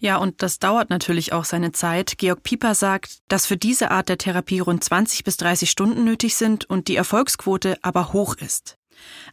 Ja, 0.00 0.16
und 0.16 0.42
das 0.42 0.58
dauert 0.58 0.88
natürlich 0.88 1.34
auch 1.34 1.44
seine 1.44 1.72
Zeit. 1.72 2.16
Georg 2.16 2.42
Pieper 2.42 2.74
sagt, 2.74 3.18
dass 3.28 3.46
für 3.46 3.58
diese 3.58 3.90
Art 3.90 4.08
der 4.08 4.16
Therapie 4.16 4.60
rund 4.60 4.82
20 4.82 5.24
bis 5.24 5.36
30 5.36 5.70
Stunden 5.70 6.04
nötig 6.04 6.36
sind 6.36 6.64
und 6.64 6.88
die 6.88 6.96
Erfolgsquote 6.96 7.78
aber 7.82 8.14
hoch 8.14 8.34
ist. 8.36 8.78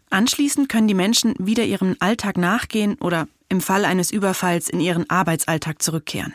Anschließend 0.10 0.68
können 0.68 0.90
die 0.90 0.94
Menschen 0.94 1.36
wieder 1.40 1.64
ihrem 1.64 1.96
Alltag 2.00 2.38
nachgehen 2.38 2.96
oder 2.96 3.28
im 3.50 3.62
Fall 3.62 3.86
eines 3.86 4.12
Überfalls 4.12 4.70
in 4.70 4.82
ihren 4.82 5.10
Arbeitsalltag 5.10 5.82
zurückkehren. 5.82 6.34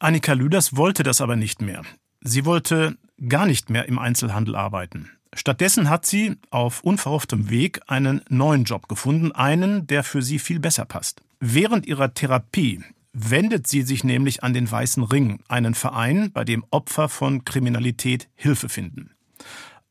Annika 0.00 0.32
Lüders 0.32 0.76
wollte 0.76 1.04
das 1.04 1.20
aber 1.20 1.36
nicht 1.36 1.62
mehr. 1.62 1.82
Sie 2.20 2.44
wollte 2.44 2.96
gar 3.28 3.46
nicht 3.46 3.70
mehr 3.70 3.86
im 3.86 3.98
Einzelhandel 3.98 4.56
arbeiten. 4.56 5.10
Stattdessen 5.34 5.88
hat 5.88 6.04
sie 6.04 6.36
auf 6.50 6.82
unverhofftem 6.82 7.48
Weg 7.48 7.80
einen 7.86 8.22
neuen 8.28 8.64
Job 8.64 8.88
gefunden, 8.88 9.30
einen, 9.30 9.86
der 9.86 10.02
für 10.02 10.22
sie 10.22 10.40
viel 10.40 10.58
besser 10.58 10.84
passt. 10.84 11.22
Während 11.38 11.86
ihrer 11.86 12.12
Therapie 12.12 12.82
wendet 13.12 13.66
sie 13.66 13.82
sich 13.82 14.04
nämlich 14.04 14.42
an 14.42 14.54
den 14.54 14.70
Weißen 14.70 15.02
Ring, 15.02 15.40
einen 15.48 15.74
Verein, 15.74 16.32
bei 16.32 16.44
dem 16.44 16.64
Opfer 16.70 17.08
von 17.08 17.44
Kriminalität 17.44 18.28
Hilfe 18.34 18.68
finden. 18.68 19.10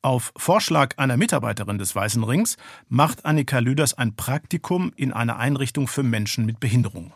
Auf 0.01 0.31
Vorschlag 0.37 0.97
einer 0.97 1.17
Mitarbeiterin 1.17 1.77
des 1.77 1.93
Weißen 1.93 2.23
Rings 2.23 2.55
macht 2.87 3.25
Annika 3.25 3.59
Lüders 3.59 3.97
ein 3.97 4.15
Praktikum 4.15 4.93
in 4.95 5.11
einer 5.11 5.37
Einrichtung 5.37 5.87
für 5.87 6.03
Menschen 6.03 6.45
mit 6.45 6.61
Behinderung. 6.61 7.11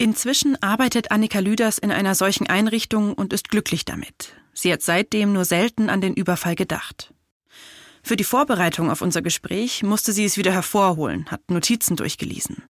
Inzwischen 0.00 0.62
arbeitet 0.62 1.10
Annika 1.10 1.40
Lüders 1.40 1.78
in 1.78 1.90
einer 1.90 2.14
solchen 2.14 2.46
Einrichtung 2.46 3.14
und 3.14 3.32
ist 3.32 3.48
glücklich 3.48 3.84
damit. 3.84 4.36
Sie 4.54 4.72
hat 4.72 4.82
seitdem 4.82 5.32
nur 5.32 5.44
selten 5.44 5.90
an 5.90 6.00
den 6.00 6.14
Überfall 6.14 6.54
gedacht. 6.54 7.12
Für 8.02 8.16
die 8.16 8.24
Vorbereitung 8.24 8.90
auf 8.90 9.02
unser 9.02 9.22
Gespräch 9.22 9.82
musste 9.82 10.12
sie 10.12 10.24
es 10.24 10.36
wieder 10.36 10.52
hervorholen, 10.52 11.26
hat 11.30 11.40
Notizen 11.50 11.96
durchgelesen. 11.96 12.64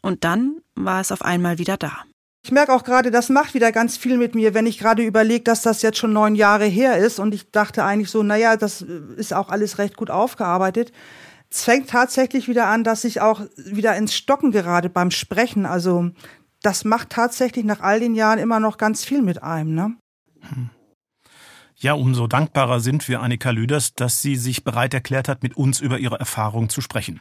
Und 0.00 0.24
dann 0.24 0.60
war 0.74 1.00
es 1.00 1.12
auf 1.12 1.22
einmal 1.22 1.58
wieder 1.58 1.76
da. 1.76 2.04
Ich 2.44 2.52
merke 2.52 2.74
auch 2.74 2.84
gerade, 2.84 3.10
das 3.10 3.30
macht 3.30 3.54
wieder 3.54 3.72
ganz 3.72 3.96
viel 3.96 4.18
mit 4.18 4.34
mir, 4.34 4.52
wenn 4.52 4.66
ich 4.66 4.78
gerade 4.78 5.02
überlege, 5.02 5.44
dass 5.44 5.62
das 5.62 5.80
jetzt 5.80 5.96
schon 5.96 6.12
neun 6.12 6.34
Jahre 6.34 6.66
her 6.66 6.98
ist 6.98 7.18
und 7.18 7.32
ich 7.32 7.50
dachte 7.50 7.84
eigentlich 7.84 8.10
so, 8.10 8.22
naja, 8.22 8.56
das 8.56 8.82
ist 8.82 9.32
auch 9.32 9.48
alles 9.48 9.78
recht 9.78 9.96
gut 9.96 10.10
aufgearbeitet. 10.10 10.92
Es 11.50 11.64
fängt 11.64 11.88
tatsächlich 11.88 12.46
wieder 12.46 12.66
an, 12.66 12.84
dass 12.84 13.04
ich 13.04 13.22
auch 13.22 13.40
wieder 13.56 13.96
ins 13.96 14.14
Stocken 14.14 14.50
gerade 14.50 14.90
beim 14.90 15.10
Sprechen. 15.10 15.64
Also 15.64 16.10
das 16.62 16.84
macht 16.84 17.10
tatsächlich 17.10 17.64
nach 17.64 17.80
all 17.80 18.00
den 18.00 18.14
Jahren 18.14 18.38
immer 18.38 18.60
noch 18.60 18.76
ganz 18.76 19.04
viel 19.04 19.22
mit 19.22 19.42
einem. 19.42 19.74
Ne? 19.74 19.96
Hm. 20.40 20.70
Ja, 21.84 21.92
umso 21.92 22.26
dankbarer 22.26 22.80
sind 22.80 23.08
wir 23.08 23.20
Annika 23.20 23.50
Lüders, 23.50 23.92
dass 23.92 24.22
sie 24.22 24.36
sich 24.36 24.64
bereit 24.64 24.94
erklärt 24.94 25.28
hat, 25.28 25.42
mit 25.42 25.54
uns 25.54 25.80
über 25.82 25.98
ihre 25.98 26.18
Erfahrung 26.18 26.70
zu 26.70 26.80
sprechen. 26.80 27.20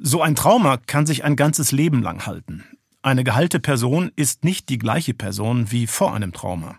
So 0.00 0.22
ein 0.22 0.34
Trauma 0.34 0.78
kann 0.78 1.04
sich 1.04 1.24
ein 1.24 1.36
ganzes 1.36 1.72
Leben 1.72 2.02
lang 2.02 2.24
halten. 2.24 2.64
Eine 3.02 3.22
geheilte 3.22 3.60
Person 3.60 4.10
ist 4.16 4.44
nicht 4.44 4.70
die 4.70 4.78
gleiche 4.78 5.12
Person 5.12 5.72
wie 5.72 5.86
vor 5.86 6.14
einem 6.14 6.32
Trauma. 6.32 6.78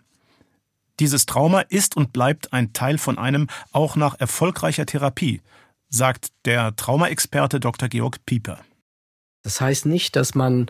Dieses 1.00 1.28
Trauma 1.28 1.60
ist 1.62 1.96
und 1.96 2.14
bleibt 2.14 2.52
ein 2.52 2.74
Teil 2.74 2.98
von 2.98 3.20
einem 3.20 3.46
auch 3.72 3.96
nach 3.96 4.20
erfolgreicher 4.20 4.88
Therapie, 4.88 5.42
sagt 5.90 6.30
der 6.46 6.76
Traumaexperte 6.76 7.60
Dr. 7.60 7.90
Georg 7.90 8.26
Pieper. 8.26 8.58
Das 9.44 9.62
heißt 9.62 9.86
nicht, 9.86 10.16
dass 10.16 10.34
man 10.34 10.66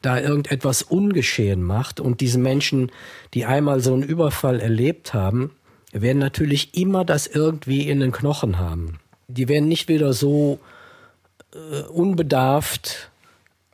da 0.00 0.18
irgendetwas 0.18 0.80
ungeschehen 0.82 1.62
macht 1.62 2.00
und 2.00 2.22
diese 2.22 2.38
Menschen, 2.38 2.90
die 3.34 3.44
einmal 3.44 3.80
so 3.80 3.92
einen 3.92 4.04
Überfall 4.04 4.60
erlebt 4.60 5.12
haben, 5.12 5.50
werden 6.02 6.18
natürlich 6.18 6.76
immer 6.76 7.04
das 7.04 7.26
irgendwie 7.26 7.88
in 7.88 8.00
den 8.00 8.12
Knochen 8.12 8.58
haben. 8.58 8.98
Die 9.28 9.48
werden 9.48 9.68
nicht 9.68 9.88
wieder 9.88 10.12
so 10.12 10.58
äh, 11.54 11.82
unbedarft 11.82 13.10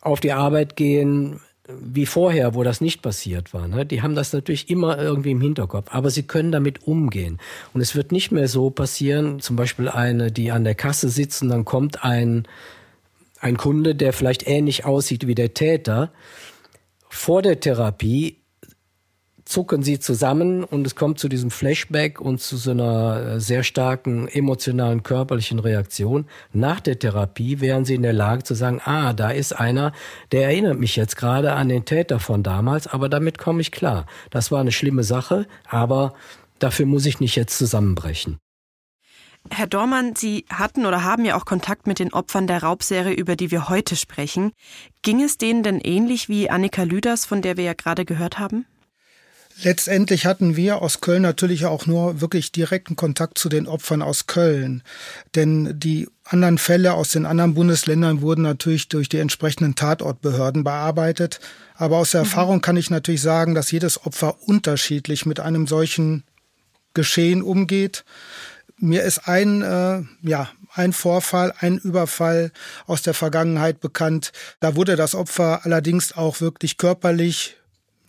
auf 0.00 0.20
die 0.20 0.32
Arbeit 0.32 0.76
gehen 0.76 1.40
wie 1.68 2.06
vorher, 2.06 2.54
wo 2.54 2.64
das 2.64 2.80
nicht 2.80 3.02
passiert 3.02 3.54
war. 3.54 3.68
Ne? 3.68 3.86
Die 3.86 4.02
haben 4.02 4.14
das 4.14 4.32
natürlich 4.32 4.68
immer 4.68 4.98
irgendwie 4.98 5.30
im 5.30 5.40
Hinterkopf, 5.40 5.88
aber 5.90 6.10
sie 6.10 6.24
können 6.24 6.52
damit 6.52 6.86
umgehen. 6.86 7.38
Und 7.72 7.80
es 7.80 7.94
wird 7.94 8.12
nicht 8.12 8.32
mehr 8.32 8.48
so 8.48 8.70
passieren, 8.70 9.40
zum 9.40 9.56
Beispiel 9.56 9.88
eine, 9.88 10.32
die 10.32 10.50
an 10.50 10.64
der 10.64 10.74
Kasse 10.74 11.08
sitzen, 11.08 11.48
dann 11.48 11.64
kommt 11.64 12.04
ein, 12.04 12.46
ein 13.40 13.56
Kunde, 13.56 13.94
der 13.94 14.12
vielleicht 14.12 14.46
ähnlich 14.46 14.84
aussieht 14.84 15.26
wie 15.26 15.34
der 15.34 15.54
Täter. 15.54 16.12
Vor 17.08 17.42
der 17.42 17.60
Therapie 17.60 18.41
zucken 19.52 19.82
sie 19.82 19.98
zusammen 19.98 20.64
und 20.64 20.86
es 20.86 20.96
kommt 20.96 21.18
zu 21.18 21.28
diesem 21.28 21.50
Flashback 21.50 22.20
und 22.20 22.40
zu 22.40 22.56
so 22.56 22.70
einer 22.70 23.34
äh, 23.34 23.40
sehr 23.40 23.62
starken 23.62 24.26
emotionalen 24.28 25.02
körperlichen 25.02 25.58
Reaktion. 25.58 26.26
Nach 26.52 26.80
der 26.80 26.98
Therapie 26.98 27.60
wären 27.60 27.84
sie 27.84 27.94
in 27.94 28.02
der 28.02 28.14
Lage 28.14 28.44
zu 28.44 28.54
sagen, 28.54 28.80
ah, 28.84 29.12
da 29.12 29.30
ist 29.30 29.52
einer, 29.52 29.92
der 30.32 30.44
erinnert 30.44 30.78
mich 30.78 30.96
jetzt 30.96 31.16
gerade 31.16 31.52
an 31.52 31.68
den 31.68 31.84
Täter 31.84 32.18
von 32.18 32.42
damals, 32.42 32.86
aber 32.86 33.10
damit 33.10 33.36
komme 33.36 33.60
ich 33.60 33.70
klar. 33.70 34.06
Das 34.30 34.50
war 34.50 34.60
eine 34.60 34.72
schlimme 34.72 35.04
Sache, 35.04 35.46
aber 35.68 36.14
dafür 36.58 36.86
muss 36.86 37.04
ich 37.04 37.20
nicht 37.20 37.36
jetzt 37.36 37.58
zusammenbrechen. 37.58 38.38
Herr 39.50 39.66
Dormann, 39.66 40.14
Sie 40.16 40.46
hatten 40.48 40.86
oder 40.86 41.04
haben 41.04 41.24
ja 41.26 41.36
auch 41.36 41.44
Kontakt 41.44 41.86
mit 41.86 41.98
den 41.98 42.12
Opfern 42.12 42.46
der 42.46 42.62
Raubserie, 42.62 43.12
über 43.12 43.36
die 43.36 43.50
wir 43.50 43.68
heute 43.68 43.96
sprechen. 43.96 44.52
Ging 45.02 45.20
es 45.20 45.36
denen 45.36 45.62
denn 45.62 45.80
ähnlich 45.80 46.28
wie 46.30 46.48
Annika 46.48 46.84
Lüders, 46.84 47.26
von 47.26 47.42
der 47.42 47.56
wir 47.58 47.64
ja 47.64 47.74
gerade 47.74 48.04
gehört 48.04 48.38
haben? 48.38 48.64
Letztendlich 49.62 50.26
hatten 50.26 50.56
wir 50.56 50.82
aus 50.82 51.00
Köln 51.00 51.22
natürlich 51.22 51.66
auch 51.66 51.86
nur 51.86 52.20
wirklich 52.20 52.52
direkten 52.52 52.96
Kontakt 52.96 53.38
zu 53.38 53.48
den 53.48 53.66
Opfern 53.66 54.02
aus 54.02 54.26
Köln. 54.26 54.82
Denn 55.34 55.78
die 55.78 56.08
anderen 56.24 56.58
Fälle 56.58 56.94
aus 56.94 57.10
den 57.10 57.26
anderen 57.26 57.54
Bundesländern 57.54 58.22
wurden 58.22 58.42
natürlich 58.42 58.88
durch 58.88 59.08
die 59.08 59.18
entsprechenden 59.18 59.74
Tatortbehörden 59.74 60.64
bearbeitet. 60.64 61.40
Aber 61.74 61.98
aus 61.98 62.12
der 62.12 62.22
mhm. 62.22 62.26
Erfahrung 62.26 62.60
kann 62.60 62.76
ich 62.76 62.90
natürlich 62.90 63.22
sagen, 63.22 63.54
dass 63.54 63.70
jedes 63.70 64.04
Opfer 64.04 64.36
unterschiedlich 64.46 65.26
mit 65.26 65.38
einem 65.40 65.66
solchen 65.66 66.24
Geschehen 66.94 67.42
umgeht. 67.42 68.04
Mir 68.78 69.02
ist 69.04 69.28
ein, 69.28 69.62
äh, 69.62 70.02
ja, 70.22 70.48
ein 70.74 70.92
Vorfall, 70.92 71.54
ein 71.58 71.78
Überfall 71.78 72.50
aus 72.86 73.02
der 73.02 73.14
Vergangenheit 73.14 73.80
bekannt. 73.80 74.32
Da 74.60 74.74
wurde 74.74 74.96
das 74.96 75.14
Opfer 75.14 75.64
allerdings 75.64 76.16
auch 76.16 76.40
wirklich 76.40 76.78
körperlich 76.78 77.56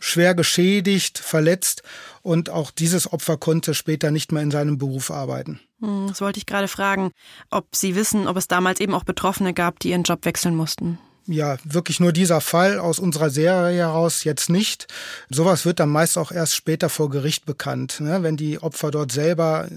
schwer 0.04 0.34
geschädigt, 0.34 1.18
verletzt 1.18 1.82
und 2.22 2.50
auch 2.50 2.70
dieses 2.70 3.12
Opfer 3.12 3.36
konnte 3.36 3.74
später 3.74 4.10
nicht 4.10 4.32
mehr 4.32 4.42
in 4.42 4.50
seinem 4.50 4.78
Beruf 4.78 5.10
arbeiten. 5.10 5.60
Hm, 5.80 6.06
das 6.08 6.20
wollte 6.20 6.38
ich 6.38 6.46
gerade 6.46 6.68
fragen, 6.68 7.10
ob 7.50 7.74
Sie 7.74 7.96
wissen, 7.96 8.28
ob 8.28 8.36
es 8.36 8.48
damals 8.48 8.80
eben 8.80 8.94
auch 8.94 9.04
Betroffene 9.04 9.54
gab, 9.54 9.78
die 9.80 9.90
ihren 9.90 10.02
Job 10.02 10.24
wechseln 10.24 10.54
mussten. 10.54 10.98
Ja, 11.26 11.56
wirklich 11.64 12.00
nur 12.00 12.12
dieser 12.12 12.42
Fall 12.42 12.78
aus 12.78 12.98
unserer 12.98 13.30
Serie 13.30 13.78
heraus 13.78 14.24
jetzt 14.24 14.50
nicht. 14.50 14.88
Sowas 15.30 15.64
wird 15.64 15.80
dann 15.80 15.88
meist 15.88 16.18
auch 16.18 16.30
erst 16.30 16.54
später 16.54 16.90
vor 16.90 17.08
Gericht 17.08 17.46
bekannt, 17.46 18.00
ne? 18.00 18.22
wenn 18.22 18.36
die 18.36 18.62
Opfer 18.62 18.90
dort 18.90 19.10
selber 19.10 19.68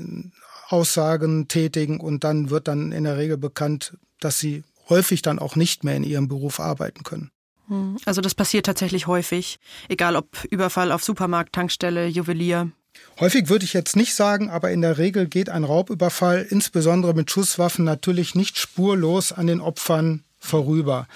Aussagen 0.67 1.47
tätigen 1.47 2.01
und 2.01 2.25
dann 2.25 2.49
wird 2.49 2.67
dann 2.67 2.91
in 2.91 3.05
der 3.05 3.15
Regel 3.15 3.37
bekannt, 3.37 3.97
dass 4.19 4.39
sie 4.39 4.65
häufig 4.89 5.21
dann 5.21 5.39
auch 5.39 5.55
nicht 5.55 5.85
mehr 5.85 5.95
in 5.95 6.03
ihrem 6.03 6.27
Beruf 6.27 6.59
arbeiten 6.59 7.03
können. 7.03 7.31
Hm, 7.67 7.97
also 8.05 8.21
das 8.21 8.35
passiert 8.35 8.65
tatsächlich 8.65 9.07
häufig, 9.07 9.59
egal 9.89 10.15
ob 10.15 10.43
Überfall 10.49 10.91
auf 10.91 11.03
Supermarkt, 11.03 11.53
Tankstelle, 11.53 12.07
Juwelier. 12.07 12.71
Häufig 13.19 13.49
würde 13.49 13.65
ich 13.65 13.73
jetzt 13.73 13.95
nicht 13.95 14.15
sagen, 14.15 14.49
aber 14.49 14.71
in 14.71 14.81
der 14.81 14.97
Regel 14.97 15.27
geht 15.27 15.49
ein 15.49 15.63
Raubüberfall, 15.63 16.45
insbesondere 16.49 17.13
mit 17.13 17.29
Schusswaffen, 17.29 17.85
natürlich 17.85 18.35
nicht 18.35 18.57
spurlos 18.57 19.31
an 19.31 19.47
den 19.47 19.61
Opfern 19.61 20.23
vorüber. 20.39 21.07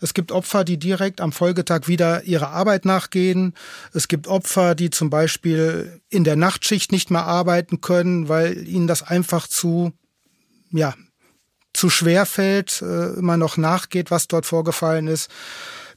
Es 0.00 0.14
gibt 0.14 0.32
Opfer, 0.32 0.64
die 0.64 0.78
direkt 0.78 1.20
am 1.20 1.32
Folgetag 1.32 1.86
wieder 1.86 2.24
ihrer 2.24 2.50
Arbeit 2.50 2.86
nachgehen. 2.86 3.54
Es 3.92 4.08
gibt 4.08 4.26
Opfer, 4.26 4.74
die 4.74 4.88
zum 4.88 5.10
Beispiel 5.10 6.00
in 6.08 6.24
der 6.24 6.36
Nachtschicht 6.36 6.90
nicht 6.92 7.10
mehr 7.10 7.24
arbeiten 7.24 7.82
können, 7.82 8.28
weil 8.28 8.66
ihnen 8.66 8.86
das 8.86 9.02
einfach 9.02 9.46
zu, 9.46 9.92
ja, 10.70 10.94
zu 11.74 11.90
schwer 11.90 12.26
fällt, 12.26 12.82
äh, 12.82 13.10
immer 13.12 13.36
noch 13.36 13.56
nachgeht, 13.56 14.10
was 14.10 14.26
dort 14.26 14.46
vorgefallen 14.46 15.06
ist. 15.06 15.30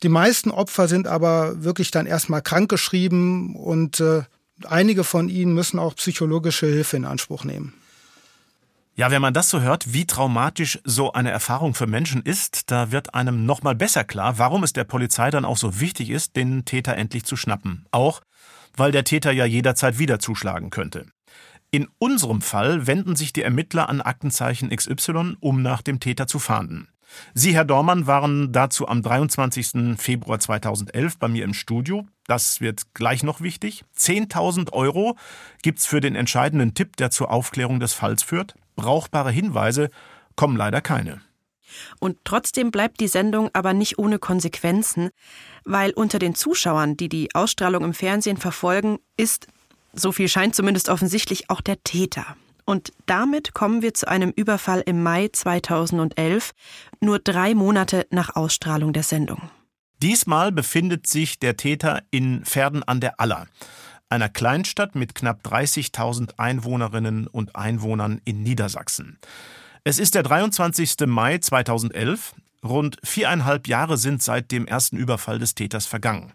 Die 0.04 0.10
meisten 0.10 0.52
Opfer 0.52 0.90
sind 0.90 1.08
aber 1.08 1.64
wirklich 1.64 1.90
dann 1.90 2.06
erstmal 2.06 2.42
krankgeschrieben 2.42 3.56
und 3.56 4.02
äh, 4.02 4.24
einige 4.66 5.06
von 5.06 5.30
ihnen 5.30 5.54
müssen 5.54 5.80
auch 5.80 5.96
psychologische 5.96 6.68
Hilfe 6.68 6.98
in 6.98 7.06
Anspruch 7.06 7.46
nehmen. 7.46 7.74
Ja, 8.96 9.10
wenn 9.10 9.22
man 9.22 9.34
das 9.34 9.50
so 9.50 9.62
hört, 9.62 9.94
wie 9.94 10.06
traumatisch 10.06 10.80
so 10.84 11.14
eine 11.14 11.32
Erfahrung 11.32 11.74
für 11.74 11.88
Menschen 11.88 12.22
ist, 12.22 12.70
da 12.70 12.92
wird 12.92 13.16
einem 13.16 13.46
nochmal 13.46 13.74
besser 13.74 14.04
klar, 14.04 14.38
warum 14.38 14.64
es 14.64 14.74
der 14.74 14.84
Polizei 14.84 15.32
dann 15.32 15.46
auch 15.46 15.58
so 15.58 15.80
wichtig 15.80 16.12
ist, 16.12 16.36
den 16.36 16.64
Täter 16.64 16.96
endlich 16.96 17.24
zu 17.24 17.36
schnappen. 17.36 17.88
Auch, 17.90 18.22
weil 18.76 18.92
der 18.92 19.04
Täter 19.04 19.32
ja 19.32 19.46
jederzeit 19.46 19.98
wieder 19.98 20.20
zuschlagen 20.20 20.70
könnte. 20.70 21.08
In 21.72 21.88
unserem 21.98 22.42
Fall 22.42 22.86
wenden 22.86 23.16
sich 23.16 23.34
die 23.34 23.42
Ermittler 23.42 23.90
an 23.90 24.00
Aktenzeichen 24.00 24.70
XY, 24.70 25.38
um 25.40 25.64
nach 25.64 25.82
dem 25.82 26.00
Täter 26.00 26.28
zu 26.28 26.38
fahnden. 26.38 26.88
Sie, 27.34 27.54
Herr 27.54 27.66
Dormann, 27.66 28.08
waren 28.08 28.52
dazu 28.52 28.88
am 28.88 29.02
23. 29.02 29.98
Februar 29.98 30.40
2011 30.40 31.18
bei 31.18 31.28
mir 31.28 31.44
im 31.44 31.54
Studio. 31.54 32.06
Das 32.28 32.62
wird 32.62 32.94
gleich 32.94 33.24
noch 33.24 33.42
wichtig. 33.42 33.84
10.000 33.98 34.74
Euro 34.74 35.18
gibt's 35.62 35.86
für 35.86 36.00
den 36.00 36.16
entscheidenden 36.16 36.74
Tipp, 36.74 36.98
der 36.98 37.12
zur 37.12 37.32
Aufklärung 37.32 37.80
des 37.80 37.94
Falls 37.94 38.24
führt. 38.24 38.56
Brauchbare 38.76 39.32
Hinweise 39.32 39.90
kommen 40.36 40.58
leider 40.58 40.82
keine. 40.82 41.22
Und 42.00 42.18
trotzdem 42.24 42.72
bleibt 42.72 43.00
die 43.00 43.08
Sendung 43.08 43.50
aber 43.54 43.74
nicht 43.74 43.98
ohne 43.98 44.20
Konsequenzen, 44.20 45.10
weil 45.66 45.92
unter 45.92 46.20
den 46.20 46.36
Zuschauern, 46.36 46.98
die 46.98 47.10
die 47.10 47.34
Ausstrahlung 47.34 47.84
im 47.84 47.94
Fernsehen 47.94 48.38
verfolgen, 48.38 49.00
ist, 49.18 49.48
so 49.94 50.12
viel 50.12 50.28
scheint 50.28 50.56
zumindest 50.56 50.90
offensichtlich, 50.90 51.50
auch 51.50 51.62
der 51.62 51.84
Täter. 51.84 52.36
Und 52.66 52.94
damit 53.06 53.54
kommen 53.54 53.82
wir 53.82 53.94
zu 53.94 54.08
einem 54.08 54.32
Überfall 54.32 54.82
im 54.86 55.04
Mai 55.04 55.30
2011, 55.32 56.52
nur 57.02 57.20
drei 57.20 57.56
Monate 57.56 58.08
nach 58.10 58.36
Ausstrahlung 58.36 58.94
der 58.94 59.04
Sendung. 59.04 59.50
Diesmal 60.02 60.52
befindet 60.52 61.08
sich 61.08 61.40
der 61.40 61.58
Täter 61.58 62.02
in 62.12 62.44
Verden 62.46 62.84
an 62.84 63.00
der 63.00 63.20
Aller, 63.20 63.48
einer 64.10 64.30
Kleinstadt 64.30 64.96
mit 64.96 65.16
knapp 65.16 65.46
30.000 65.46 66.38
Einwohnerinnen 66.38 67.28
und 67.28 67.56
Einwohnern 67.56 68.22
in 68.26 68.44
Niedersachsen. 68.44 69.18
Es 69.84 70.00
ist 70.00 70.16
der 70.16 70.24
23. 70.24 71.08
Mai 71.08 71.40
2011. 71.40 72.36
Rund 72.64 72.98
viereinhalb 73.04 73.68
Jahre 73.68 73.98
sind 73.98 74.24
seit 74.24 74.52
dem 74.52 74.68
ersten 74.68 74.96
Überfall 74.96 75.40
des 75.40 75.56
Täters 75.56 75.86
vergangen. 75.86 76.32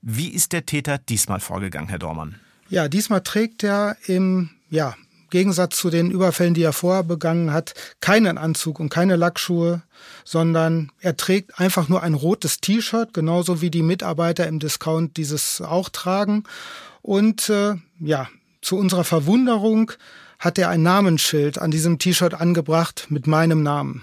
Wie 0.00 0.28
ist 0.28 0.52
der 0.52 0.66
Täter 0.66 0.98
diesmal 0.98 1.38
vorgegangen, 1.38 1.88
Herr 1.88 2.00
Dormann? 2.00 2.40
Ja, 2.68 2.88
diesmal 2.88 3.22
trägt 3.22 3.62
er 3.62 3.96
im 4.06 4.50
ja, 4.70 4.96
Gegensatz 5.32 5.76
zu 5.76 5.90
den 5.90 6.10
Überfällen, 6.12 6.54
die 6.54 6.62
er 6.62 6.72
vorher 6.72 7.02
begangen 7.02 7.52
hat, 7.52 7.74
keinen 8.00 8.38
Anzug 8.38 8.78
und 8.78 8.90
keine 8.90 9.16
Lackschuhe, 9.16 9.82
sondern 10.24 10.92
er 11.00 11.16
trägt 11.16 11.58
einfach 11.58 11.88
nur 11.88 12.02
ein 12.04 12.14
rotes 12.14 12.58
T-Shirt, 12.58 13.12
genauso 13.12 13.60
wie 13.60 13.70
die 13.70 13.82
Mitarbeiter 13.82 14.46
im 14.46 14.60
Discount 14.60 15.16
dieses 15.16 15.60
auch 15.60 15.88
tragen. 15.88 16.44
Und 17.00 17.48
äh, 17.48 17.74
ja, 17.98 18.28
zu 18.60 18.76
unserer 18.76 19.04
Verwunderung 19.04 19.92
hat 20.38 20.58
er 20.58 20.68
ein 20.68 20.82
Namensschild 20.82 21.58
an 21.58 21.70
diesem 21.70 21.98
T-Shirt 21.98 22.34
angebracht 22.34 23.06
mit 23.08 23.26
meinem 23.26 23.62
Namen. 23.62 24.02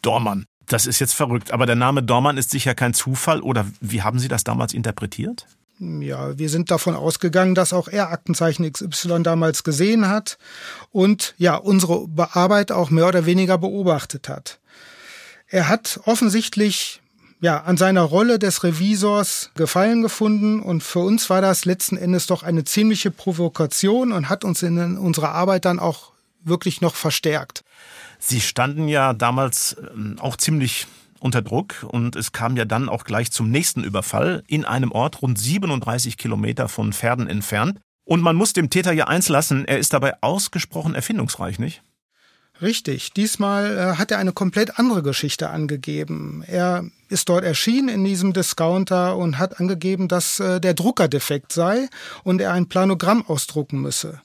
Dormann. 0.00 0.46
Das 0.66 0.86
ist 0.86 1.00
jetzt 1.00 1.14
verrückt. 1.14 1.50
Aber 1.50 1.66
der 1.66 1.76
Name 1.76 2.02
Dormann 2.02 2.36
ist 2.36 2.50
sicher 2.50 2.74
kein 2.74 2.94
Zufall. 2.94 3.40
Oder 3.40 3.66
wie 3.80 4.02
haben 4.02 4.18
Sie 4.18 4.28
das 4.28 4.44
damals 4.44 4.74
interpretiert? 4.74 5.46
Ja, 5.80 6.38
wir 6.38 6.48
sind 6.48 6.70
davon 6.70 6.94
ausgegangen, 6.94 7.54
dass 7.54 7.72
auch 7.72 7.88
er 7.88 8.10
Aktenzeichen 8.10 8.70
XY 8.70 9.22
damals 9.22 9.64
gesehen 9.64 10.08
hat 10.08 10.38
und 10.90 11.34
ja, 11.38 11.54
unsere 11.56 12.08
Arbeit 12.32 12.72
auch 12.72 12.90
mehr 12.90 13.08
oder 13.08 13.26
weniger 13.26 13.58
beobachtet 13.58 14.28
hat. 14.28 14.58
Er 15.48 15.68
hat 15.68 16.00
offensichtlich 16.04 17.00
ja, 17.40 17.62
an 17.62 17.76
seiner 17.76 18.02
Rolle 18.02 18.38
des 18.38 18.64
Revisors 18.64 19.50
Gefallen 19.54 20.02
gefunden 20.02 20.60
und 20.60 20.82
für 20.82 20.98
uns 20.98 21.30
war 21.30 21.40
das 21.40 21.64
letzten 21.64 21.96
Endes 21.96 22.26
doch 22.26 22.42
eine 22.42 22.64
ziemliche 22.64 23.10
Provokation 23.10 24.12
und 24.12 24.28
hat 24.28 24.44
uns 24.44 24.62
in 24.62 24.98
unserer 24.98 25.30
Arbeit 25.30 25.64
dann 25.64 25.78
auch 25.78 26.12
wirklich 26.42 26.80
noch 26.80 26.96
verstärkt. 26.96 27.64
Sie 28.18 28.40
standen 28.40 28.88
ja 28.88 29.12
damals 29.12 29.76
ähm, 29.94 30.16
auch 30.18 30.36
ziemlich 30.36 30.86
unter 31.20 31.42
Druck 31.42 31.86
und 31.88 32.16
es 32.16 32.32
kam 32.32 32.56
ja 32.56 32.64
dann 32.64 32.88
auch 32.88 33.04
gleich 33.04 33.30
zum 33.30 33.50
nächsten 33.50 33.84
Überfall 33.84 34.42
in 34.46 34.64
einem 34.64 34.92
Ort 34.92 35.22
rund 35.22 35.38
37 35.38 36.16
Kilometer 36.16 36.68
von 36.68 36.92
Pferden 36.92 37.28
entfernt. 37.28 37.80
Und 38.04 38.22
man 38.22 38.36
muss 38.36 38.52
dem 38.54 38.70
Täter 38.70 38.92
ja 38.92 39.06
eins 39.06 39.28
lassen, 39.28 39.66
er 39.66 39.78
ist 39.78 39.92
dabei 39.92 40.14
ausgesprochen 40.22 40.94
erfindungsreich, 40.94 41.58
nicht? 41.58 41.82
Richtig. 42.60 43.12
Diesmal 43.12 43.76
äh, 43.76 43.96
hat 43.96 44.10
er 44.10 44.18
eine 44.18 44.32
komplett 44.32 44.78
andere 44.78 45.02
Geschichte 45.02 45.50
angegeben. 45.50 46.42
Er 46.46 46.84
ist 47.08 47.28
dort 47.28 47.44
erschienen 47.44 47.88
in 47.88 48.04
diesem 48.04 48.32
Discounter 48.32 49.16
und 49.16 49.38
hat 49.38 49.60
angegeben, 49.60 50.08
dass 50.08 50.40
äh, 50.40 50.60
der 50.60 50.74
Drucker 50.74 51.06
defekt 51.06 51.52
sei 51.52 51.88
und 52.24 52.40
er 52.40 52.52
ein 52.52 52.68
Planogramm 52.68 53.24
ausdrucken 53.26 53.80
müsse. 53.80 54.20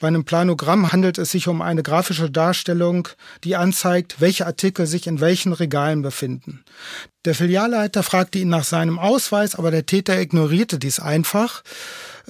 Bei 0.00 0.08
einem 0.08 0.24
Planogramm 0.24 0.92
handelt 0.92 1.18
es 1.18 1.30
sich 1.30 1.46
um 1.46 1.60
eine 1.60 1.82
grafische 1.82 2.30
Darstellung, 2.30 3.06
die 3.44 3.54
anzeigt, 3.54 4.16
welche 4.18 4.46
Artikel 4.46 4.86
sich 4.86 5.06
in 5.06 5.20
welchen 5.20 5.52
Regalen 5.52 6.00
befinden. 6.00 6.64
Der 7.26 7.34
Filialleiter 7.34 8.02
fragte 8.02 8.38
ihn 8.38 8.48
nach 8.48 8.64
seinem 8.64 8.98
Ausweis, 8.98 9.54
aber 9.54 9.70
der 9.70 9.84
Täter 9.84 10.18
ignorierte 10.18 10.78
dies 10.78 11.00
einfach. 11.00 11.62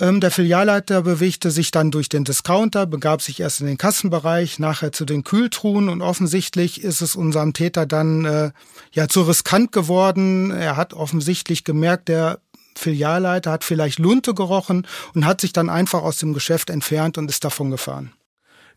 Ähm, 0.01 0.21
der 0.21 0.33
Filialleiter 0.33 1.03
bewegte 1.03 1.53
sich 1.53 1.71
dann 1.71 1.93
durch 1.93 2.09
den 2.09 2.25
Discounter, 2.25 2.87
begab 2.87 3.23
sich 3.23 3.39
erst 3.39 3.61
in 3.61 3.69
den 3.69 3.79
Kassenbereich, 3.79 4.59
nachher 4.59 4.91
zu 4.91 5.05
den 5.05 5.23
Kühltruhen 5.23 5.89
und 5.89 6.03
offensichtlich 6.03 6.83
ist 6.83 7.03
es 7.03 7.15
unserem 7.15 7.53
Täter 7.53 7.87
dann 7.87 8.25
äh, 8.25 8.51
ja 8.91 9.07
zu 9.07 9.23
riskant 9.23 9.71
geworden. 9.71 10.51
Er 10.51 10.77
hat 10.77 10.93
offensichtlich 10.93 11.63
gemerkt, 11.63 12.09
der 12.09 12.41
Filialleiter 12.77 13.51
hat 13.51 13.65
vielleicht 13.65 13.99
Lunte 13.99 14.35
gerochen 14.35 14.87
und 15.15 15.25
hat 15.25 15.41
sich 15.41 15.53
dann 15.53 15.69
einfach 15.69 16.03
aus 16.03 16.19
dem 16.19 16.33
Geschäft 16.33 16.71
entfernt 16.71 17.19
und 17.19 17.31
ist 17.31 17.45
davon 17.45 17.71
gefahren. 17.71 18.13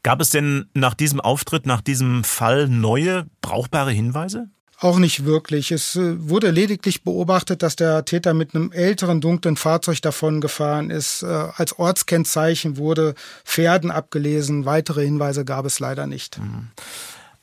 Gab 0.04 0.20
es 0.20 0.30
denn 0.30 0.70
nach 0.74 0.94
diesem 0.94 1.22
Auftritt, 1.22 1.66
nach 1.66 1.82
diesem 1.82 2.24
Fall 2.26 2.68
neue 2.68 3.26
brauchbare 3.42 3.92
Hinweise? 3.92 4.50
Auch 4.84 5.00
nicht 5.00 5.24
wirklich. 5.24 5.72
Es 5.72 5.96
äh, 5.96 6.30
wurde 6.30 6.52
lediglich 6.52 7.04
beobachtet, 7.04 7.64
dass 7.64 7.78
der 7.78 8.04
Täter 8.04 8.34
mit 8.34 8.54
einem 8.54 8.74
älteren 8.74 9.22
dunklen 9.22 9.56
Fahrzeug 9.56 10.02
davon 10.02 10.42
gefahren 10.42 10.90
ist. 10.90 11.24
Äh, 11.24 11.28
als 11.28 11.80
Ortskennzeichen 11.80 12.76
wurde 12.76 13.16
Pferden 13.46 13.92
abgelesen. 13.92 14.66
Weitere 14.66 15.06
Hinweise 15.06 15.46
gab 15.46 15.66
es 15.66 15.80
leider 15.80 16.06
nicht. 16.06 16.38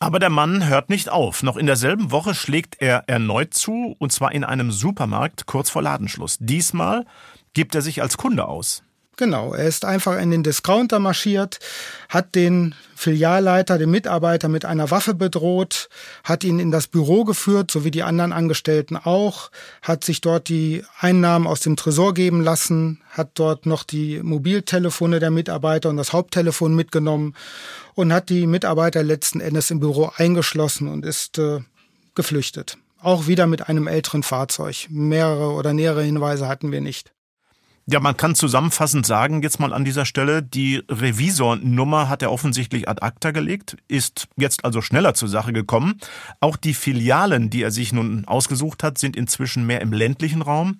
Aber 0.02 0.18
der 0.18 0.30
Mann 0.30 0.66
hört 0.66 0.88
nicht 0.88 1.10
auf. 1.10 1.42
Noch 1.42 1.58
in 1.58 1.66
derselben 1.66 2.10
Woche 2.10 2.34
schlägt 2.34 2.80
er 2.80 3.04
erneut 3.06 3.52
zu, 3.52 3.94
und 3.98 4.12
zwar 4.12 4.32
in 4.32 4.44
einem 4.44 4.72
Supermarkt 4.72 5.44
kurz 5.44 5.68
vor 5.68 5.82
Ladenschluss. 5.82 6.38
Diesmal 6.40 7.04
gibt 7.52 7.74
er 7.74 7.82
sich 7.82 8.00
als 8.00 8.16
Kunde 8.16 8.48
aus. 8.48 8.82
Genau, 9.20 9.52
er 9.52 9.68
ist 9.68 9.84
einfach 9.84 10.18
in 10.18 10.30
den 10.30 10.42
Discounter 10.42 10.98
marschiert, 10.98 11.58
hat 12.08 12.34
den 12.34 12.74
Filialleiter, 12.96 13.76
den 13.76 13.90
Mitarbeiter 13.90 14.48
mit 14.48 14.64
einer 14.64 14.90
Waffe 14.90 15.12
bedroht, 15.12 15.90
hat 16.24 16.42
ihn 16.42 16.58
in 16.58 16.70
das 16.70 16.86
Büro 16.86 17.24
geführt, 17.24 17.70
so 17.70 17.84
wie 17.84 17.90
die 17.90 18.02
anderen 18.02 18.32
Angestellten 18.32 18.96
auch, 18.96 19.50
hat 19.82 20.04
sich 20.04 20.22
dort 20.22 20.48
die 20.48 20.84
Einnahmen 20.98 21.46
aus 21.46 21.60
dem 21.60 21.76
Tresor 21.76 22.14
geben 22.14 22.40
lassen, 22.40 23.02
hat 23.10 23.32
dort 23.34 23.66
noch 23.66 23.82
die 23.84 24.22
Mobiltelefone 24.22 25.20
der 25.20 25.30
Mitarbeiter 25.30 25.90
und 25.90 25.98
das 25.98 26.14
Haupttelefon 26.14 26.74
mitgenommen 26.74 27.34
und 27.94 28.14
hat 28.14 28.30
die 28.30 28.46
Mitarbeiter 28.46 29.02
letzten 29.02 29.40
Endes 29.40 29.70
im 29.70 29.80
Büro 29.80 30.10
eingeschlossen 30.16 30.88
und 30.88 31.04
ist 31.04 31.36
äh, 31.36 31.60
geflüchtet. 32.14 32.78
Auch 33.02 33.26
wieder 33.26 33.46
mit 33.46 33.68
einem 33.68 33.86
älteren 33.86 34.22
Fahrzeug. 34.22 34.86
Mehrere 34.88 35.50
oder 35.50 35.74
nähere 35.74 36.02
Hinweise 36.02 36.48
hatten 36.48 36.72
wir 36.72 36.80
nicht. 36.80 37.12
Ja, 37.92 37.98
man 37.98 38.16
kann 38.16 38.36
zusammenfassend 38.36 39.04
sagen, 39.04 39.42
jetzt 39.42 39.58
mal 39.58 39.72
an 39.72 39.84
dieser 39.84 40.04
Stelle, 40.04 40.44
die 40.44 40.80
Revisornummer 40.88 42.08
hat 42.08 42.22
er 42.22 42.30
offensichtlich 42.30 42.88
ad 42.88 43.02
acta 43.02 43.32
gelegt, 43.32 43.78
ist 43.88 44.28
jetzt 44.36 44.64
also 44.64 44.80
schneller 44.80 45.14
zur 45.14 45.28
Sache 45.28 45.52
gekommen. 45.52 45.98
Auch 46.38 46.56
die 46.56 46.74
Filialen, 46.74 47.50
die 47.50 47.64
er 47.64 47.72
sich 47.72 47.92
nun 47.92 48.26
ausgesucht 48.26 48.84
hat, 48.84 48.98
sind 48.98 49.16
inzwischen 49.16 49.66
mehr 49.66 49.80
im 49.80 49.92
ländlichen 49.92 50.40
Raum. 50.40 50.78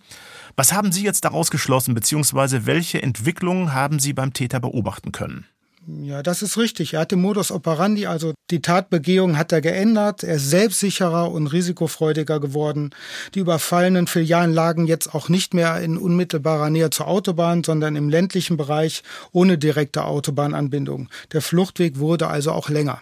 Was 0.55 0.73
haben 0.73 0.93
Sie 0.93 1.03
jetzt 1.03 1.25
daraus 1.25 1.51
geschlossen, 1.51 1.95
beziehungsweise 1.95 2.65
welche 2.65 3.03
Entwicklungen 3.03 3.75
haben 3.75 3.99
Sie 3.99 4.13
beim 4.13 4.33
Täter 4.33 4.61
beobachten 4.61 5.11
können? 5.11 5.47
Ja, 5.87 6.23
das 6.23 6.43
ist 6.43 6.59
richtig. 6.59 6.95
Er 6.95 7.01
hat 7.01 7.11
den 7.11 7.21
Modus 7.21 7.51
operandi, 7.51 8.07
also 8.07 8.35
die 8.51 8.61
Tatbegehung 8.61 9.39
hat 9.39 9.51
er 9.51 9.61
geändert. 9.61 10.23
Er 10.23 10.37
ist 10.37 10.51
selbstsicherer 10.51 11.33
und 11.33 11.47
risikofreudiger 11.47 12.39
geworden. 12.39 12.91
Die 13.35 13.41
überfallenen 13.41 14.07
Filialen 14.07 14.53
lagen 14.53 14.87
jetzt 14.87 15.15
auch 15.15 15.29
nicht 15.29 15.55
mehr 15.55 15.81
in 15.81 15.97
unmittelbarer 15.97 16.69
Nähe 16.69 16.91
zur 16.91 17.09
Autobahn, 17.09 17.65
sondern 17.65 17.97
im 17.97 18.11
ländlichen 18.11 18.57
Bereich 18.57 19.03
ohne 19.33 19.57
direkte 19.57 20.05
Autobahnanbindung. 20.05 21.09
Der 21.33 21.41
Fluchtweg 21.41 21.99
wurde 21.99 22.29
also 22.29 22.53
auch 22.53 22.69
länger. 22.69 23.01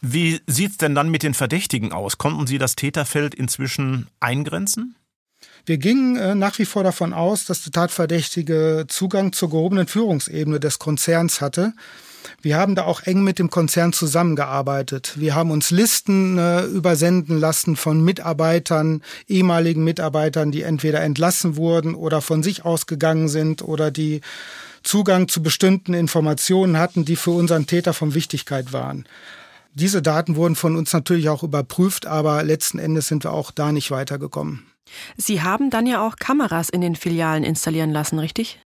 Wie 0.00 0.40
sieht's 0.46 0.78
denn 0.78 0.94
dann 0.94 1.10
mit 1.10 1.22
den 1.22 1.34
Verdächtigen 1.34 1.92
aus? 1.92 2.18
Konnten 2.18 2.46
Sie 2.46 2.58
das 2.58 2.76
Täterfeld 2.76 3.34
inzwischen 3.34 4.08
eingrenzen? 4.20 4.96
Wir 5.66 5.78
gingen 5.78 6.16
äh, 6.16 6.34
nach 6.34 6.58
wie 6.58 6.66
vor 6.66 6.84
davon 6.84 7.12
aus, 7.12 7.46
dass 7.46 7.62
der 7.62 7.72
Tatverdächtige 7.72 8.84
Zugang 8.88 9.32
zur 9.32 9.50
gehobenen 9.50 9.86
Führungsebene 9.86 10.60
des 10.60 10.78
Konzerns 10.78 11.40
hatte. 11.40 11.72
Wir 12.42 12.56
haben 12.56 12.74
da 12.74 12.84
auch 12.84 13.02
eng 13.02 13.22
mit 13.22 13.38
dem 13.38 13.50
Konzern 13.50 13.92
zusammengearbeitet. 13.92 15.14
Wir 15.16 15.34
haben 15.34 15.50
uns 15.50 15.70
Listen 15.70 16.38
äh, 16.38 16.64
übersenden 16.64 17.38
lassen 17.38 17.76
von 17.76 18.02
Mitarbeitern, 18.04 19.02
ehemaligen 19.28 19.84
Mitarbeitern, 19.84 20.50
die 20.50 20.62
entweder 20.62 21.00
entlassen 21.00 21.56
wurden 21.56 21.94
oder 21.94 22.20
von 22.20 22.42
sich 22.42 22.64
ausgegangen 22.64 23.28
sind 23.28 23.62
oder 23.62 23.90
die 23.90 24.20
Zugang 24.82 25.28
zu 25.28 25.42
bestimmten 25.42 25.94
Informationen 25.94 26.78
hatten, 26.78 27.06
die 27.06 27.16
für 27.16 27.30
unseren 27.30 27.66
Täter 27.66 27.94
von 27.94 28.14
Wichtigkeit 28.14 28.72
waren. 28.74 29.06
Diese 29.74 30.02
Daten 30.02 30.36
wurden 30.36 30.54
von 30.54 30.76
uns 30.76 30.92
natürlich 30.92 31.28
auch 31.28 31.42
überprüft, 31.42 32.06
aber 32.06 32.42
letzten 32.44 32.78
Endes 32.78 33.08
sind 33.08 33.24
wir 33.24 33.32
auch 33.32 33.50
da 33.50 33.72
nicht 33.72 33.90
weitergekommen. 33.90 34.64
Sie 35.16 35.42
haben 35.42 35.70
dann 35.70 35.86
ja 35.86 36.06
auch 36.06 36.16
Kameras 36.16 36.68
in 36.68 36.80
den 36.80 36.94
Filialen 36.94 37.42
installieren 37.42 37.90
lassen, 37.90 38.18
richtig? 38.20 38.60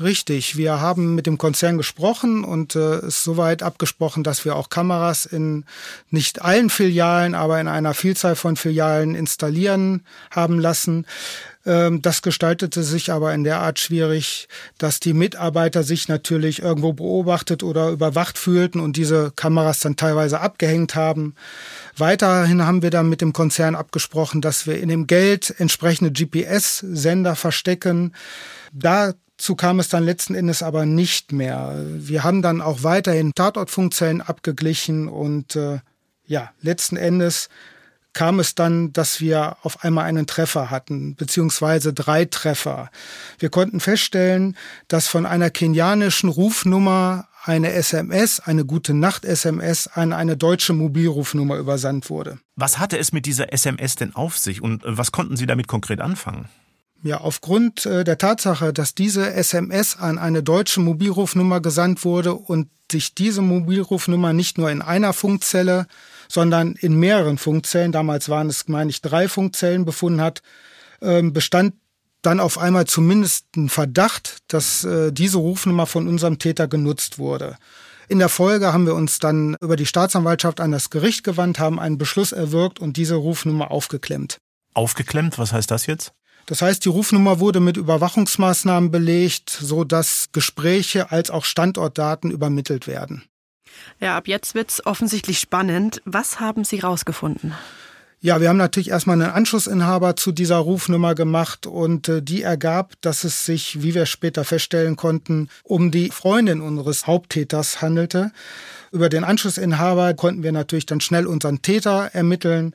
Richtig, 0.00 0.56
wir 0.56 0.80
haben 0.80 1.14
mit 1.14 1.26
dem 1.26 1.38
Konzern 1.38 1.76
gesprochen 1.78 2.42
und 2.42 2.74
äh, 2.74 2.96
es 2.96 3.22
soweit 3.22 3.62
abgesprochen, 3.62 4.24
dass 4.24 4.44
wir 4.44 4.56
auch 4.56 4.68
Kameras 4.68 5.24
in 5.24 5.64
nicht 6.10 6.42
allen 6.42 6.68
Filialen, 6.68 7.36
aber 7.36 7.60
in 7.60 7.68
einer 7.68 7.94
Vielzahl 7.94 8.34
von 8.34 8.56
Filialen 8.56 9.14
installieren 9.14 10.04
haben 10.32 10.58
lassen. 10.58 11.06
Ähm, 11.66 12.02
das 12.02 12.22
gestaltete 12.22 12.82
sich 12.82 13.10
aber 13.10 13.32
in 13.34 13.44
der 13.44 13.60
Art 13.60 13.78
schwierig, 13.78 14.48
dass 14.78 15.00
die 15.00 15.14
Mitarbeiter 15.14 15.82
sich 15.82 16.08
natürlich 16.08 16.62
irgendwo 16.62 16.92
beobachtet 16.92 17.62
oder 17.62 17.90
überwacht 17.90 18.38
fühlten 18.38 18.80
und 18.80 18.96
diese 18.96 19.32
Kameras 19.34 19.80
dann 19.80 19.96
teilweise 19.96 20.40
abgehängt 20.40 20.94
haben. 20.94 21.34
Weiterhin 21.96 22.66
haben 22.66 22.82
wir 22.82 22.90
dann 22.90 23.08
mit 23.08 23.20
dem 23.20 23.32
Konzern 23.32 23.74
abgesprochen, 23.74 24.40
dass 24.40 24.66
wir 24.66 24.78
in 24.78 24.88
dem 24.88 25.06
Geld 25.06 25.54
entsprechende 25.58 26.12
GPS-Sender 26.12 27.36
verstecken. 27.36 28.12
Dazu 28.72 29.54
kam 29.56 29.80
es 29.80 29.88
dann 29.88 30.04
letzten 30.04 30.34
Endes 30.34 30.62
aber 30.62 30.84
nicht 30.84 31.32
mehr. 31.32 31.76
Wir 31.86 32.24
haben 32.24 32.42
dann 32.42 32.60
auch 32.60 32.82
weiterhin 32.82 33.32
Tatortfunkzellen 33.34 34.20
abgeglichen 34.20 35.08
und 35.08 35.56
äh, 35.56 35.78
ja, 36.26 36.50
letzten 36.62 36.96
Endes 36.96 37.48
kam 38.14 38.40
es 38.40 38.54
dann, 38.54 38.92
dass 38.92 39.20
wir 39.20 39.56
auf 39.62 39.84
einmal 39.84 40.04
einen 40.06 40.26
Treffer 40.26 40.70
hatten, 40.70 41.14
beziehungsweise 41.16 41.92
drei 41.92 42.24
Treffer. 42.24 42.90
Wir 43.38 43.50
konnten 43.50 43.80
feststellen, 43.80 44.56
dass 44.88 45.08
von 45.08 45.26
einer 45.26 45.50
kenianischen 45.50 46.28
Rufnummer 46.28 47.28
eine 47.44 47.72
SMS, 47.72 48.40
eine 48.40 48.64
gute 48.64 48.94
Nacht-SMS 48.94 49.88
an 49.88 50.12
eine 50.12 50.36
deutsche 50.36 50.72
Mobilrufnummer 50.72 51.56
übersandt 51.56 52.08
wurde. 52.08 52.38
Was 52.56 52.78
hatte 52.78 52.98
es 52.98 53.12
mit 53.12 53.26
dieser 53.26 53.52
SMS 53.52 53.96
denn 53.96 54.14
auf 54.14 54.38
sich 54.38 54.62
und 54.62 54.84
äh, 54.84 54.96
was 54.96 55.12
konnten 55.12 55.36
Sie 55.36 55.46
damit 55.46 55.68
konkret 55.68 56.00
anfangen? 56.00 56.48
Ja, 57.02 57.18
aufgrund 57.18 57.84
äh, 57.84 58.02
der 58.02 58.16
Tatsache, 58.16 58.72
dass 58.72 58.94
diese 58.94 59.34
SMS 59.34 59.98
an 59.98 60.18
eine 60.18 60.42
deutsche 60.42 60.80
Mobilrufnummer 60.80 61.60
gesandt 61.60 62.02
wurde 62.06 62.34
und 62.34 62.68
sich 62.90 63.14
diese 63.14 63.42
Mobilrufnummer 63.42 64.32
nicht 64.32 64.56
nur 64.56 64.70
in 64.70 64.80
einer 64.80 65.12
Funkzelle, 65.12 65.86
sondern 66.28 66.72
in 66.72 66.94
mehreren 66.94 67.38
Funkzellen, 67.38 67.92
damals 67.92 68.28
waren 68.28 68.48
es, 68.48 68.68
meine 68.68 68.90
ich, 68.90 69.02
drei 69.02 69.28
Funkzellen 69.28 69.84
befunden 69.84 70.20
hat, 70.20 70.42
ähm, 71.00 71.32
bestand 71.32 71.74
dann 72.22 72.40
auf 72.40 72.58
einmal 72.58 72.86
zumindest 72.86 73.46
ein 73.56 73.68
Verdacht, 73.68 74.38
dass 74.48 74.84
äh, 74.84 75.12
diese 75.12 75.38
Rufnummer 75.38 75.86
von 75.86 76.08
unserem 76.08 76.38
Täter 76.38 76.68
genutzt 76.68 77.18
wurde. 77.18 77.56
In 78.08 78.18
der 78.18 78.28
Folge 78.28 78.72
haben 78.72 78.86
wir 78.86 78.94
uns 78.94 79.18
dann 79.18 79.56
über 79.60 79.76
die 79.76 79.86
Staatsanwaltschaft 79.86 80.60
an 80.60 80.72
das 80.72 80.90
Gericht 80.90 81.24
gewandt, 81.24 81.58
haben 81.58 81.80
einen 81.80 81.98
Beschluss 81.98 82.32
erwirkt 82.32 82.78
und 82.78 82.96
diese 82.96 83.14
Rufnummer 83.14 83.70
aufgeklemmt. 83.70 84.38
Aufgeklemmt? 84.74 85.38
Was 85.38 85.52
heißt 85.52 85.70
das 85.70 85.86
jetzt? 85.86 86.12
Das 86.46 86.60
heißt, 86.60 86.84
die 86.84 86.90
Rufnummer 86.90 87.40
wurde 87.40 87.60
mit 87.60 87.78
Überwachungsmaßnahmen 87.78 88.90
belegt, 88.90 89.48
so 89.48 89.84
dass 89.84 90.28
Gespräche 90.32 91.10
als 91.10 91.30
auch 91.30 91.44
Standortdaten 91.44 92.30
übermittelt 92.30 92.86
werden. 92.86 93.24
Ja, 94.00 94.16
ab 94.16 94.28
jetzt 94.28 94.54
wird's 94.54 94.84
offensichtlich 94.84 95.38
spannend. 95.38 96.02
Was 96.04 96.40
haben 96.40 96.64
Sie 96.64 96.80
rausgefunden? 96.80 97.54
Ja, 98.24 98.40
wir 98.40 98.48
haben 98.48 98.56
natürlich 98.56 98.88
erstmal 98.88 99.20
einen 99.20 99.32
Anschlussinhaber 99.32 100.16
zu 100.16 100.32
dieser 100.32 100.56
Rufnummer 100.56 101.14
gemacht 101.14 101.66
und 101.66 102.08
äh, 102.08 102.22
die 102.22 102.40
ergab, 102.40 102.94
dass 103.02 103.22
es 103.22 103.44
sich, 103.44 103.82
wie 103.82 103.94
wir 103.94 104.06
später 104.06 104.44
feststellen 104.44 104.96
konnten, 104.96 105.50
um 105.62 105.90
die 105.90 106.08
Freundin 106.08 106.62
unseres 106.62 107.06
Haupttäters 107.06 107.82
handelte. 107.82 108.32
Über 108.92 109.10
den 109.10 109.24
Anschlussinhaber 109.24 110.14
konnten 110.14 110.42
wir 110.42 110.52
natürlich 110.52 110.86
dann 110.86 111.02
schnell 111.02 111.26
unseren 111.26 111.60
Täter 111.60 112.10
ermitteln, 112.14 112.72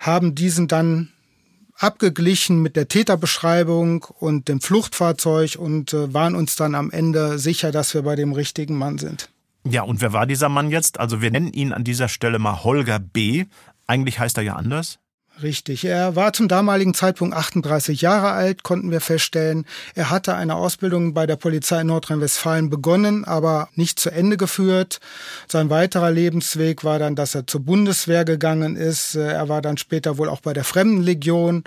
haben 0.00 0.34
diesen 0.34 0.66
dann 0.66 1.10
abgeglichen 1.76 2.62
mit 2.62 2.74
der 2.74 2.88
Täterbeschreibung 2.88 4.04
und 4.18 4.48
dem 4.48 4.62
Fluchtfahrzeug 4.62 5.56
und 5.58 5.92
äh, 5.92 6.14
waren 6.14 6.34
uns 6.34 6.56
dann 6.56 6.74
am 6.74 6.90
Ende 6.90 7.38
sicher, 7.38 7.70
dass 7.70 7.92
wir 7.92 8.00
bei 8.00 8.16
dem 8.16 8.32
richtigen 8.32 8.78
Mann 8.78 8.96
sind. 8.96 9.28
Ja, 9.68 9.82
und 9.82 10.00
wer 10.00 10.12
war 10.12 10.26
dieser 10.26 10.48
Mann 10.48 10.70
jetzt? 10.70 11.00
Also 11.00 11.20
wir 11.20 11.30
nennen 11.30 11.52
ihn 11.52 11.72
an 11.72 11.84
dieser 11.84 12.08
Stelle 12.08 12.38
mal 12.38 12.62
Holger 12.62 12.98
B. 12.98 13.46
Eigentlich 13.86 14.18
heißt 14.18 14.36
er 14.36 14.44
ja 14.44 14.54
anders. 14.54 14.98
Richtig. 15.42 15.84
Er 15.84 16.16
war 16.16 16.32
zum 16.32 16.48
damaligen 16.48 16.94
Zeitpunkt 16.94 17.36
38 17.36 18.00
Jahre 18.00 18.30
alt, 18.30 18.62
konnten 18.62 18.90
wir 18.90 19.02
feststellen. 19.02 19.66
Er 19.94 20.08
hatte 20.08 20.34
eine 20.34 20.54
Ausbildung 20.54 21.12
bei 21.12 21.26
der 21.26 21.36
Polizei 21.36 21.82
in 21.82 21.88
Nordrhein-Westfalen 21.88 22.70
begonnen, 22.70 23.26
aber 23.26 23.68
nicht 23.74 24.00
zu 24.00 24.10
Ende 24.10 24.38
geführt. 24.38 24.98
Sein 25.46 25.68
weiterer 25.68 26.10
Lebensweg 26.10 26.84
war 26.84 26.98
dann, 26.98 27.16
dass 27.16 27.34
er 27.34 27.46
zur 27.46 27.60
Bundeswehr 27.60 28.24
gegangen 28.24 28.76
ist. 28.76 29.14
Er 29.14 29.46
war 29.50 29.60
dann 29.60 29.76
später 29.76 30.16
wohl 30.16 30.30
auch 30.30 30.40
bei 30.40 30.54
der 30.54 30.64
Fremdenlegion 30.64 31.64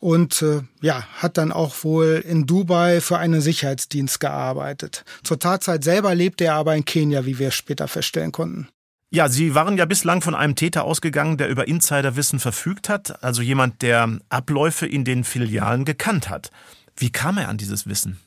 und 0.00 0.42
äh, 0.42 0.62
ja, 0.80 1.04
hat 1.18 1.38
dann 1.38 1.52
auch 1.52 1.84
wohl 1.84 2.24
in 2.26 2.46
Dubai 2.46 3.00
für 3.00 3.18
einen 3.18 3.40
Sicherheitsdienst 3.40 4.20
gearbeitet. 4.20 5.04
Zur 5.22 5.38
Tatzeit 5.38 5.84
selber 5.84 6.14
lebte 6.14 6.44
er 6.44 6.54
aber 6.54 6.76
in 6.76 6.84
Kenia, 6.84 7.26
wie 7.26 7.38
wir 7.38 7.50
später 7.50 7.88
feststellen 7.88 8.32
konnten. 8.32 8.68
Ja, 9.10 9.28
Sie 9.28 9.54
waren 9.54 9.78
ja 9.78 9.84
bislang 9.84 10.20
von 10.20 10.34
einem 10.34 10.56
Täter 10.56 10.84
ausgegangen, 10.84 11.36
der 11.36 11.48
über 11.48 11.68
Insiderwissen 11.68 12.40
verfügt 12.40 12.88
hat, 12.88 13.22
also 13.22 13.40
jemand, 13.40 13.82
der 13.82 14.18
Abläufe 14.28 14.86
in 14.86 15.04
den 15.04 15.22
Filialen 15.24 15.84
gekannt 15.84 16.28
hat. 16.28 16.50
Wie 16.96 17.10
kam 17.10 17.38
er 17.38 17.48
an 17.48 17.56
dieses 17.56 17.86
Wissen? 17.86 18.18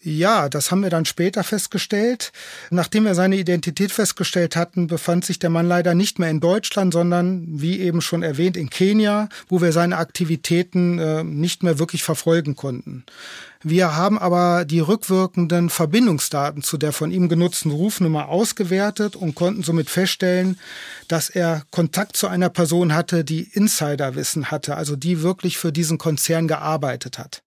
Ja, 0.00 0.48
das 0.48 0.70
haben 0.70 0.82
wir 0.82 0.90
dann 0.90 1.06
später 1.06 1.42
festgestellt. 1.42 2.30
Nachdem 2.70 3.04
wir 3.04 3.16
seine 3.16 3.36
Identität 3.36 3.90
festgestellt 3.90 4.54
hatten, 4.54 4.86
befand 4.86 5.24
sich 5.24 5.40
der 5.40 5.50
Mann 5.50 5.66
leider 5.66 5.94
nicht 5.94 6.20
mehr 6.20 6.30
in 6.30 6.38
Deutschland, 6.38 6.92
sondern 6.92 7.60
wie 7.60 7.80
eben 7.80 8.00
schon 8.00 8.22
erwähnt 8.22 8.56
in 8.56 8.70
Kenia, 8.70 9.28
wo 9.48 9.60
wir 9.60 9.72
seine 9.72 9.96
Aktivitäten 9.96 11.00
äh, 11.00 11.24
nicht 11.24 11.64
mehr 11.64 11.80
wirklich 11.80 12.04
verfolgen 12.04 12.54
konnten. 12.54 13.04
Wir 13.64 13.96
haben 13.96 14.18
aber 14.18 14.64
die 14.64 14.78
rückwirkenden 14.78 15.68
Verbindungsdaten 15.68 16.62
zu 16.62 16.78
der 16.78 16.92
von 16.92 17.10
ihm 17.10 17.28
genutzten 17.28 17.72
Rufnummer 17.72 18.28
ausgewertet 18.28 19.16
und 19.16 19.34
konnten 19.34 19.64
somit 19.64 19.90
feststellen, 19.90 20.60
dass 21.08 21.28
er 21.28 21.64
Kontakt 21.72 22.16
zu 22.16 22.28
einer 22.28 22.50
Person 22.50 22.94
hatte, 22.94 23.24
die 23.24 23.42
Insiderwissen 23.42 24.52
hatte, 24.52 24.76
also 24.76 24.94
die 24.94 25.22
wirklich 25.22 25.58
für 25.58 25.72
diesen 25.72 25.98
Konzern 25.98 26.46
gearbeitet 26.46 27.18
hat. 27.18 27.42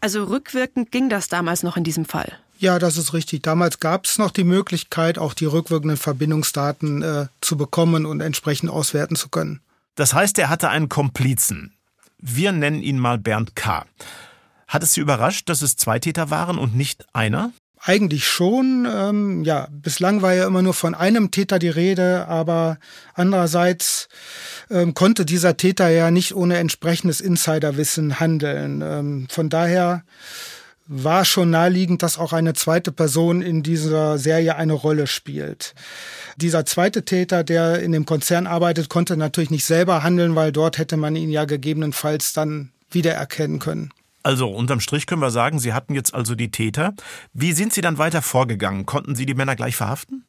Also 0.00 0.24
rückwirkend 0.24 0.90
ging 0.90 1.08
das 1.08 1.28
damals 1.28 1.62
noch 1.62 1.76
in 1.76 1.84
diesem 1.84 2.04
Fall. 2.04 2.38
Ja, 2.58 2.78
das 2.78 2.96
ist 2.96 3.12
richtig. 3.12 3.42
Damals 3.42 3.80
gab 3.80 4.04
es 4.04 4.18
noch 4.18 4.30
die 4.30 4.44
Möglichkeit, 4.44 5.18
auch 5.18 5.34
die 5.34 5.46
rückwirkenden 5.46 5.96
Verbindungsdaten 5.96 7.02
äh, 7.02 7.26
zu 7.40 7.56
bekommen 7.56 8.06
und 8.06 8.20
entsprechend 8.20 8.70
auswerten 8.70 9.16
zu 9.16 9.28
können. 9.28 9.60
Das 9.96 10.14
heißt, 10.14 10.38
er 10.38 10.48
hatte 10.48 10.68
einen 10.68 10.88
Komplizen. 10.88 11.74
Wir 12.18 12.52
nennen 12.52 12.82
ihn 12.82 12.98
mal 12.98 13.18
Bernd 13.18 13.56
K. 13.56 13.84
Hat 14.68 14.82
es 14.82 14.94
Sie 14.94 15.00
überrascht, 15.00 15.48
dass 15.48 15.60
es 15.60 15.76
zwei 15.76 15.98
Täter 15.98 16.30
waren 16.30 16.56
und 16.56 16.76
nicht 16.76 17.04
einer? 17.12 17.52
Eigentlich 17.84 18.28
schon. 18.28 18.86
Ähm, 18.88 19.42
ja, 19.42 19.66
bislang 19.72 20.22
war 20.22 20.32
ja 20.34 20.46
immer 20.46 20.62
nur 20.62 20.72
von 20.72 20.94
einem 20.94 21.32
Täter 21.32 21.58
die 21.58 21.68
Rede, 21.68 22.28
aber 22.28 22.78
andererseits 23.14 24.08
ähm, 24.70 24.94
konnte 24.94 25.24
dieser 25.24 25.56
Täter 25.56 25.88
ja 25.88 26.12
nicht 26.12 26.36
ohne 26.36 26.58
entsprechendes 26.58 27.20
Insiderwissen 27.20 28.20
handeln. 28.20 28.82
Ähm, 28.82 29.26
von 29.28 29.48
daher 29.48 30.04
war 30.86 31.24
schon 31.24 31.50
naheliegend, 31.50 32.04
dass 32.04 32.18
auch 32.18 32.32
eine 32.32 32.54
zweite 32.54 32.92
Person 32.92 33.42
in 33.42 33.64
dieser 33.64 34.16
Serie 34.16 34.54
eine 34.54 34.74
Rolle 34.74 35.08
spielt. 35.08 35.74
Dieser 36.36 36.64
zweite 36.64 37.04
Täter, 37.04 37.42
der 37.42 37.80
in 37.80 37.90
dem 37.90 38.06
Konzern 38.06 38.46
arbeitet, 38.46 38.90
konnte 38.90 39.16
natürlich 39.16 39.50
nicht 39.50 39.64
selber 39.64 40.04
handeln, 40.04 40.36
weil 40.36 40.52
dort 40.52 40.78
hätte 40.78 40.96
man 40.96 41.16
ihn 41.16 41.30
ja 41.30 41.46
gegebenenfalls 41.46 42.32
dann 42.32 42.70
wiedererkennen 42.92 43.58
können. 43.58 43.90
Also 44.22 44.48
unterm 44.48 44.80
Strich 44.80 45.06
können 45.06 45.22
wir 45.22 45.30
sagen, 45.30 45.58
Sie 45.58 45.72
hatten 45.72 45.94
jetzt 45.94 46.14
also 46.14 46.34
die 46.34 46.50
Täter. 46.50 46.94
Wie 47.32 47.52
sind 47.52 47.72
Sie 47.72 47.80
dann 47.80 47.98
weiter 47.98 48.22
vorgegangen? 48.22 48.86
Konnten 48.86 49.14
Sie 49.14 49.26
die 49.26 49.34
Männer 49.34 49.56
gleich 49.56 49.76
verhaften? 49.76 50.24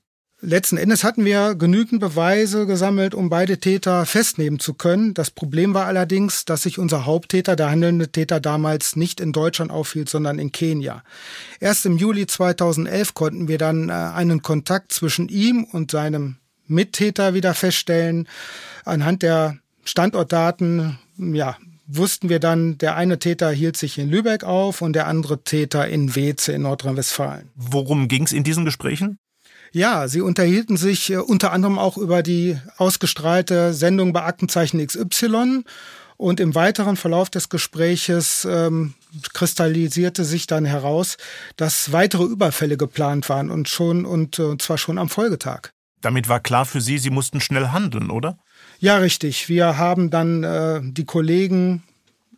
Letzten 0.45 0.75
Endes 0.75 1.05
hatten 1.05 1.23
wir 1.23 1.55
genügend 1.55 2.01
Beweise 2.01 2.65
gesammelt, 2.67 3.15
um 3.15 3.29
beide 3.29 3.59
Täter 3.59 4.05
festnehmen 4.05 4.59
zu 4.59 4.73
können. 4.73 5.13
Das 5.13 5.31
Problem 5.31 5.73
war 5.73 5.85
allerdings, 5.85 6.43
dass 6.43 6.63
sich 6.63 6.79
unser 6.79 7.05
Haupttäter, 7.05 7.55
der 7.55 7.69
handelnde 7.69 8.11
Täter, 8.11 8.41
damals 8.41 8.97
nicht 8.97 9.21
in 9.21 9.31
Deutschland 9.31 9.71
aufhielt, 9.71 10.09
sondern 10.09 10.39
in 10.39 10.51
Kenia. 10.51 11.01
Erst 11.61 11.85
im 11.85 11.97
Juli 11.97 12.27
2011 12.27 13.13
konnten 13.13 13.47
wir 13.47 13.57
dann 13.57 13.87
äh, 13.87 13.93
einen 13.93 14.41
Kontakt 14.41 14.91
zwischen 14.91 15.29
ihm 15.29 15.63
und 15.63 15.91
seinem 15.91 16.35
Mittäter 16.67 17.33
wieder 17.33 17.53
feststellen. 17.53 18.27
Anhand 18.83 19.23
der 19.23 19.59
Standortdaten, 19.85 20.99
ja, 21.17 21.55
wussten 21.85 22.29
wir 22.29 22.39
dann, 22.39 22.77
der 22.77 22.95
eine 22.95 23.19
Täter 23.19 23.51
hielt 23.51 23.77
sich 23.77 23.97
in 23.97 24.09
Lübeck 24.09 24.43
auf 24.43 24.81
und 24.81 24.93
der 24.93 25.07
andere 25.07 25.43
Täter 25.43 25.87
in 25.87 26.15
Weze 26.15 26.53
in 26.53 26.63
Nordrhein-Westfalen. 26.63 27.49
Worum 27.55 28.07
ging 28.07 28.23
es 28.23 28.31
in 28.31 28.43
diesen 28.43 28.65
Gesprächen? 28.65 29.17
Ja, 29.71 30.07
sie 30.07 30.21
unterhielten 30.21 30.77
sich 30.77 31.09
äh, 31.09 31.17
unter 31.17 31.51
anderem 31.51 31.79
auch 31.79 31.97
über 31.97 32.21
die 32.21 32.57
ausgestrahlte 32.77 33.73
Sendung 33.73 34.13
bei 34.13 34.23
Aktenzeichen 34.23 34.85
XY. 34.85 35.63
Und 36.15 36.39
im 36.39 36.53
weiteren 36.53 36.95
Verlauf 36.95 37.31
des 37.31 37.49
Gespräches 37.49 38.47
ähm, 38.49 38.93
kristallisierte 39.33 40.25
sich 40.25 40.45
dann 40.45 40.63
heraus, 40.63 41.17
dass 41.57 41.91
weitere 41.91 42.23
Überfälle 42.23 42.77
geplant 42.77 43.29
waren 43.29 43.49
und 43.49 43.67
schon 43.67 44.05
und 44.05 44.37
äh, 44.37 44.57
zwar 44.59 44.77
schon 44.77 44.99
am 44.99 45.09
Folgetag. 45.09 45.71
Damit 46.01 46.29
war 46.29 46.39
klar 46.39 46.65
für 46.65 46.81
Sie, 46.81 46.99
Sie 46.99 47.09
mussten 47.09 47.41
schnell 47.41 47.69
handeln, 47.69 48.11
oder? 48.11 48.37
Ja, 48.83 48.97
richtig. 48.97 49.47
Wir 49.47 49.77
haben 49.77 50.09
dann 50.09 50.43
äh, 50.43 50.81
die 50.83 51.05
Kollegen 51.05 51.83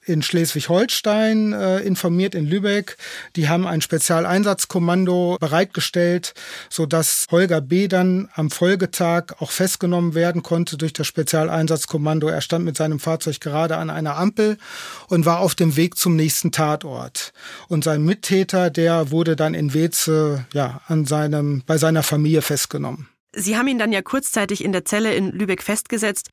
in 0.04 0.22
Schleswig-Holstein 0.22 1.54
äh, 1.54 1.80
informiert, 1.80 2.36
in 2.36 2.46
Lübeck. 2.46 2.98
Die 3.36 3.50
haben 3.50 3.66
ein 3.66 3.82
Spezialeinsatzkommando 3.82 5.38
bereitgestellt, 5.40 6.36
so 6.70 6.86
dass 6.86 7.26
Holger 7.32 7.62
B. 7.62 7.88
dann 7.88 8.30
am 8.36 8.52
Folgetag 8.52 9.34
auch 9.40 9.50
festgenommen 9.50 10.14
werden 10.14 10.44
konnte 10.44 10.78
durch 10.78 10.94
das 10.94 11.08
Spezialeinsatzkommando. 11.08 12.28
Er 12.28 12.42
stand 12.42 12.64
mit 12.64 12.78
seinem 12.78 13.00
Fahrzeug 13.00 13.40
gerade 13.40 13.78
an 13.78 13.90
einer 13.90 14.16
Ampel 14.16 14.60
und 15.08 15.26
war 15.26 15.40
auf 15.40 15.56
dem 15.56 15.76
Weg 15.78 15.98
zum 15.98 16.16
nächsten 16.16 16.52
Tatort. 16.52 17.34
Und 17.70 17.84
sein 17.84 18.06
Mittäter, 18.06 18.70
der 18.70 19.10
wurde 19.10 19.36
dann 19.36 19.56
in 19.56 19.74
Weze, 19.74 20.46
ja, 20.54 20.82
an 20.86 21.06
seinem, 21.06 21.64
bei 21.66 21.80
seiner 21.80 22.04
Familie 22.04 22.44
festgenommen. 22.44 23.10
Sie 23.36 23.58
haben 23.58 23.68
ihn 23.68 23.80
dann 23.80 23.92
ja 23.92 24.02
kurzzeitig 24.02 24.64
in 24.64 24.72
der 24.72 24.86
Zelle 24.86 25.14
in 25.14 25.32
Lübeck 25.32 25.62
festgesetzt, 25.62 26.30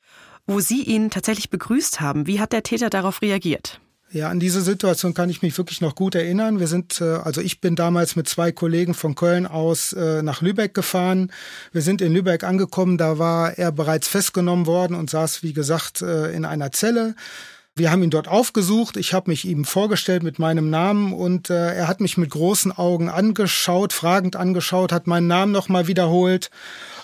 wo 0.46 0.60
Sie 0.60 0.82
ihn 0.82 1.10
tatsächlich 1.10 1.50
begrüßt 1.50 2.00
haben. 2.00 2.26
Wie 2.26 2.40
hat 2.40 2.52
der 2.52 2.62
Täter 2.62 2.90
darauf 2.90 3.22
reagiert? 3.22 3.80
Ja, 4.12 4.28
an 4.28 4.40
diese 4.40 4.60
Situation 4.60 5.14
kann 5.14 5.30
ich 5.30 5.40
mich 5.40 5.56
wirklich 5.56 5.80
noch 5.80 5.94
gut 5.94 6.14
erinnern. 6.14 6.60
Wir 6.60 6.66
sind, 6.66 7.00
äh, 7.00 7.04
also 7.04 7.40
ich 7.40 7.62
bin 7.62 7.76
damals 7.76 8.14
mit 8.14 8.28
zwei 8.28 8.52
Kollegen 8.52 8.92
von 8.92 9.14
Köln 9.14 9.46
aus 9.46 9.94
äh, 9.94 10.22
nach 10.22 10.42
Lübeck 10.42 10.74
gefahren. 10.74 11.32
Wir 11.72 11.80
sind 11.80 12.02
in 12.02 12.12
Lübeck 12.12 12.44
angekommen, 12.44 12.98
da 12.98 13.18
war 13.18 13.56
er 13.56 13.72
bereits 13.72 14.08
festgenommen 14.08 14.66
worden 14.66 14.94
und 14.94 15.08
saß, 15.08 15.42
wie 15.42 15.54
gesagt, 15.54 16.02
äh, 16.02 16.30
in 16.32 16.44
einer 16.44 16.72
Zelle. 16.72 17.14
Wir 17.74 17.90
haben 17.90 18.02
ihn 18.02 18.10
dort 18.10 18.28
aufgesucht. 18.28 18.98
Ich 18.98 19.14
habe 19.14 19.30
mich 19.30 19.46
ihm 19.46 19.64
vorgestellt 19.64 20.22
mit 20.22 20.38
meinem 20.38 20.68
Namen 20.68 21.14
und 21.14 21.48
er 21.48 21.88
hat 21.88 22.02
mich 22.02 22.18
mit 22.18 22.28
großen 22.28 22.70
Augen 22.70 23.08
angeschaut, 23.08 23.94
fragend 23.94 24.36
angeschaut, 24.36 24.92
hat 24.92 25.06
meinen 25.06 25.26
Namen 25.26 25.52
nochmal 25.52 25.86
wiederholt 25.86 26.50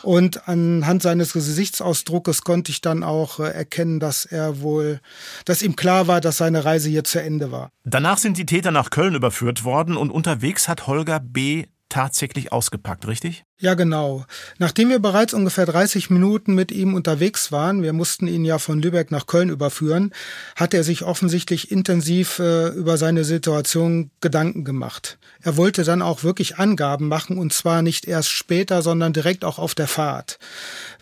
und 0.03 0.49
anhand 0.49 1.03
seines 1.03 1.33
Gesichtsausdruckes 1.33 2.43
konnte 2.43 2.71
ich 2.71 2.81
dann 2.81 3.03
auch 3.03 3.41
äh, 3.41 3.51
erkennen, 3.51 4.01
dass 4.01 4.25
er 4.25 4.61
wohl, 4.61 5.01
dass 5.45 5.63
ihm 5.63 5.77
klar 5.77 6.07
war, 6.07 6.21
dass 6.21 6.39
seine 6.39 6.65
Reise 6.65 6.89
hier 6.89 7.05
zu 7.05 7.21
Ende 7.21 7.51
war. 7.53 7.71
Danach 7.85 8.19
sind 8.19 8.39
die 8.39 8.47
Täter 8.47 8.71
nach 8.71 8.91
Köln 8.91 9.15
überführt 9.15 9.65
worden 9.65 9.97
und 9.97 10.11
unterwegs 10.11 10.69
hat 10.69 10.87
Holger 10.87 11.21
B 11.21 11.67
tatsächlich 11.89 12.53
ausgepackt, 12.53 13.07
richtig? 13.07 13.45
Ja, 13.61 13.75
genau. 13.75 14.25
Nachdem 14.59 14.89
wir 14.89 15.01
bereits 15.01 15.35
ungefähr 15.35 15.67
30 15.67 16.11
Minuten 16.11 16.55
mit 16.55 16.71
ihm 16.71 16.95
unterwegs 16.95 17.51
waren, 17.51 17.83
wir 17.83 17.93
mussten 17.93 18.29
ihn 18.29 18.45
ja 18.45 18.59
von 18.59 18.81
Lübeck 18.81 19.11
nach 19.11 19.27
Köln 19.27 19.49
überführen, 19.49 20.13
hat 20.55 20.75
er 20.75 20.85
sich 20.85 21.03
offensichtlich 21.03 21.73
intensiv 21.73 22.39
äh, 22.39 22.69
über 22.69 22.97
seine 22.97 23.25
Situation 23.25 24.11
Gedanken 24.21 24.65
gemacht. 24.65 25.19
Er 25.43 25.57
wollte 25.57 25.83
dann 25.83 26.03
auch 26.03 26.23
wirklich 26.23 26.59
Angaben 26.59 27.09
machen 27.09 27.37
und 27.37 27.53
zwar 27.53 27.83
nicht 27.83 28.07
erst 28.07 28.31
später, 28.31 28.81
sondern 28.83 29.13
direkt 29.13 29.45
auch 29.45 29.59
auf 29.59 29.75
der 29.75 29.89
Fahrt. 29.89 30.39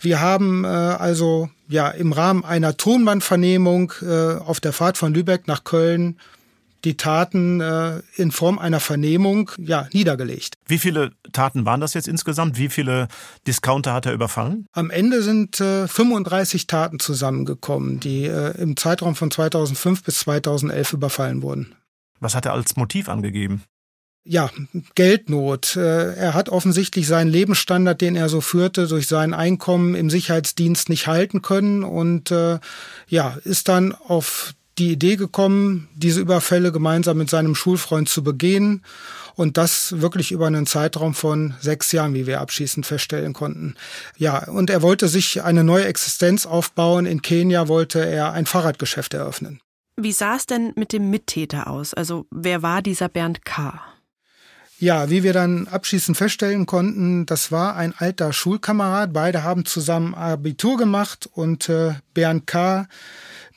Wir 0.00 0.20
haben 0.20 0.64
äh, 0.64 0.68
also 0.68 1.50
ja 1.68 1.88
im 1.88 2.12
Rahmen 2.12 2.44
einer 2.44 2.76
Tonbandvernehmung 2.76 3.92
äh, 4.00 4.36
auf 4.36 4.60
der 4.60 4.72
Fahrt 4.72 4.96
von 4.96 5.12
Lübeck 5.12 5.46
nach 5.46 5.64
Köln 5.64 6.16
die 6.86 6.96
Taten 6.96 7.60
äh, 7.60 8.00
in 8.14 8.30
Form 8.30 8.58
einer 8.58 8.80
Vernehmung 8.80 9.50
ja, 9.58 9.88
niedergelegt. 9.92 10.54
Wie 10.66 10.78
viele 10.78 11.10
Taten 11.32 11.66
waren 11.66 11.80
das 11.80 11.94
jetzt 11.94 12.06
insgesamt? 12.06 12.56
Wie 12.56 12.68
viele 12.68 13.08
Discounter 13.46 13.92
hat 13.92 14.06
er 14.06 14.12
überfallen? 14.12 14.66
Am 14.72 14.90
Ende 14.90 15.22
sind 15.22 15.60
äh, 15.60 15.88
35 15.88 16.68
Taten 16.68 17.00
zusammengekommen, 17.00 17.98
die 17.98 18.24
äh, 18.24 18.56
im 18.60 18.76
Zeitraum 18.76 19.16
von 19.16 19.30
2005 19.30 20.04
bis 20.04 20.20
2011 20.20 20.92
überfallen 20.92 21.42
wurden. 21.42 21.74
Was 22.20 22.34
hat 22.34 22.46
er 22.46 22.52
als 22.52 22.76
Motiv 22.76 23.08
angegeben? 23.08 23.64
ja, 24.28 24.50
Geldnot. 24.96 25.76
Äh, 25.76 26.14
er 26.14 26.34
hat 26.34 26.48
offensichtlich 26.48 27.06
seinen 27.06 27.30
Lebensstandard, 27.30 28.00
den 28.00 28.16
er 28.16 28.28
so 28.28 28.40
führte, 28.40 28.88
durch 28.88 29.06
sein 29.06 29.32
Einkommen 29.32 29.94
im 29.94 30.10
Sicherheitsdienst 30.10 30.88
nicht 30.88 31.06
halten 31.06 31.42
können 31.42 31.84
und 31.84 32.32
äh, 32.32 32.58
ja, 33.06 33.36
ist 33.44 33.68
dann 33.68 33.92
auf 33.92 34.54
die 34.78 34.92
Idee 34.92 35.16
gekommen, 35.16 35.88
diese 35.94 36.20
Überfälle 36.20 36.72
gemeinsam 36.72 37.18
mit 37.18 37.30
seinem 37.30 37.54
Schulfreund 37.54 38.08
zu 38.08 38.22
begehen 38.22 38.82
und 39.34 39.56
das 39.56 40.00
wirklich 40.00 40.32
über 40.32 40.46
einen 40.46 40.66
Zeitraum 40.66 41.14
von 41.14 41.54
sechs 41.60 41.92
Jahren, 41.92 42.14
wie 42.14 42.26
wir 42.26 42.40
abschließend 42.40 42.86
feststellen 42.86 43.32
konnten. 43.32 43.74
Ja, 44.16 44.48
und 44.48 44.70
er 44.70 44.82
wollte 44.82 45.08
sich 45.08 45.42
eine 45.42 45.64
neue 45.64 45.86
Existenz 45.86 46.46
aufbauen. 46.46 47.06
In 47.06 47.22
Kenia 47.22 47.68
wollte 47.68 48.04
er 48.04 48.32
ein 48.32 48.46
Fahrradgeschäft 48.46 49.14
eröffnen. 49.14 49.60
Wie 49.96 50.12
sah 50.12 50.36
es 50.36 50.46
denn 50.46 50.72
mit 50.76 50.92
dem 50.92 51.10
Mittäter 51.10 51.68
aus? 51.68 51.94
Also 51.94 52.26
wer 52.30 52.62
war 52.62 52.82
dieser 52.82 53.08
Bernd 53.08 53.44
K.? 53.44 53.80
Ja, 54.78 55.08
wie 55.08 55.22
wir 55.22 55.32
dann 55.32 55.68
abschließend 55.68 56.18
feststellen 56.18 56.66
konnten, 56.66 57.24
das 57.24 57.50
war 57.50 57.76
ein 57.76 57.94
alter 57.96 58.34
Schulkamerad. 58.34 59.14
Beide 59.14 59.42
haben 59.42 59.64
zusammen 59.64 60.14
Abitur 60.14 60.76
gemacht 60.76 61.30
und 61.32 61.70
äh, 61.70 61.94
Bernd 62.12 62.46
K., 62.46 62.86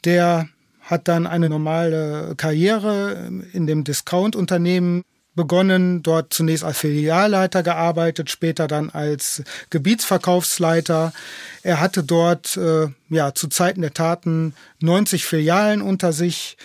der 0.06 0.48
hat 0.90 1.08
dann 1.08 1.28
eine 1.28 1.50
normale 1.50 2.34
Karriere 2.36 3.30
in 3.54 3.68
dem 3.68 3.84
Discount-Unternehmen 3.84 5.04
begonnen, 5.36 6.02
dort 6.02 6.34
zunächst 6.34 6.64
als 6.64 6.80
Filialleiter 6.80 7.62
gearbeitet, 7.62 8.32
später 8.32 8.68
dann 8.68 8.90
als 8.90 9.44
Gebietsverkaufsleiter. 9.70 11.14
Er 11.62 11.80
hatte 11.80 12.04
dort 12.04 12.58
äh, 12.58 12.88
ja 13.10 13.34
zu 13.36 13.48
Zeiten 13.48 13.82
der 13.82 13.94
Taten 13.94 14.54
90 14.82 15.26
Filialen 15.26 15.82
unter 15.82 16.12
sich 16.12 16.58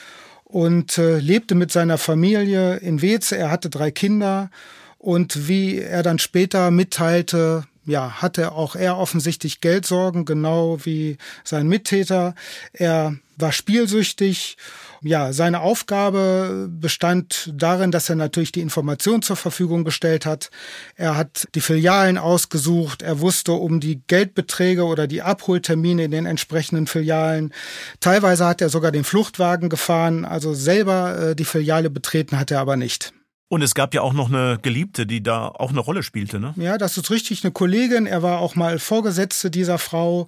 und 0.45 0.97
äh, 0.97 1.19
lebte 1.19 1.55
mit 1.55 1.71
seiner 1.71 1.99
Familie 1.99 2.77
in 2.77 3.03
Weze. 3.03 3.37
Er 3.37 3.51
hatte 3.51 3.69
drei 3.69 3.91
Kinder 3.91 4.51
und 4.99 5.47
wie 5.47 5.81
er 5.81 6.03
dann 6.03 6.19
später 6.19 6.71
mitteilte, 6.71 7.65
ja, 7.87 8.23
hatte 8.23 8.53
auch 8.53 8.77
er 8.77 8.99
offensichtlich 8.99 9.61
Geldsorgen, 9.61 10.25
genau 10.25 10.79
wie 10.85 11.19
sein 11.45 11.69
Mittäter. 11.69 12.35
Er 12.73 13.17
war 13.37 13.53
spielsüchtig. 13.53 14.57
Ja, 15.03 15.35
seine 15.35 15.61
Aufgabe 15.61 16.69
bestand 16.71 17.53
darin, 17.55 17.91
dass 17.91 18.09
er 18.09 18.17
natürlich 18.17 18.53
die 18.53 18.63
Information 18.63 19.21
zur 19.21 19.37
Verfügung 19.37 19.85
gestellt 19.85 20.25
hat. 20.25 20.51
Er 20.97 21.17
hat 21.17 21.47
die 21.55 21.61
Filialen 21.61 22.17
ausgesucht. 22.17 23.03
Er 23.03 23.21
wusste 23.21 23.53
um 23.53 23.81
die 23.81 24.01
Geldbeträge 24.07 24.85
oder 24.85 25.07
die 25.07 25.21
Abholtermine 25.21 26.05
in 26.05 26.11
den 26.11 26.25
entsprechenden 26.25 26.87
Filialen. 26.87 27.53
Teilweise 28.01 28.47
hat 28.47 28.63
er 28.63 28.71
sogar 28.71 28.93
den 28.93 29.05
Fluchtwagen 29.05 29.69
gefahren. 29.69 30.25
Also 30.25 30.55
selber 30.55 31.19
äh, 31.19 31.37
die 31.37 31.45
Filiale 31.45 31.91
betreten 31.91 32.39
hat 32.39 32.51
er 32.51 32.61
aber 32.61 32.77
nicht. 32.77 33.13
Und 33.55 33.63
es 33.63 33.77
gab 33.77 33.95
ja 33.95 34.03
auch 34.03 34.15
noch 34.15 34.31
eine 34.31 34.59
Geliebte, 34.61 35.07
die 35.07 35.23
da 35.23 35.47
auch 35.47 35.71
eine 35.71 35.79
Rolle 35.79 36.03
spielte, 36.03 36.41
ne? 36.41 36.55
Ja, 36.57 36.77
das 36.77 36.97
ist 36.97 37.09
richtig, 37.13 37.45
eine 37.45 37.53
Kollegin. 37.53 38.05
Er 38.05 38.21
war 38.21 38.41
auch 38.41 38.57
mal 38.57 38.81
Vorgesetzte 38.81 39.49
dieser 39.49 39.79
Frau. 39.79 40.27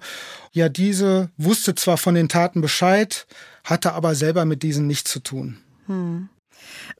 Ja, 0.53 0.69
diese 0.69 1.29
wusste 1.35 1.75
zwar 1.75 1.97
von 1.97 2.15
den 2.15 2.29
Taten 2.29 2.61
Bescheid, 2.61 3.27
hatte 3.65 3.91
aber 3.91 4.15
selber 4.15 4.45
mit 4.45 4.63
diesen 4.63 4.87
nichts 4.87 5.11
zu 5.11 5.19
tun. 5.19 5.57
Hm. 5.87 6.29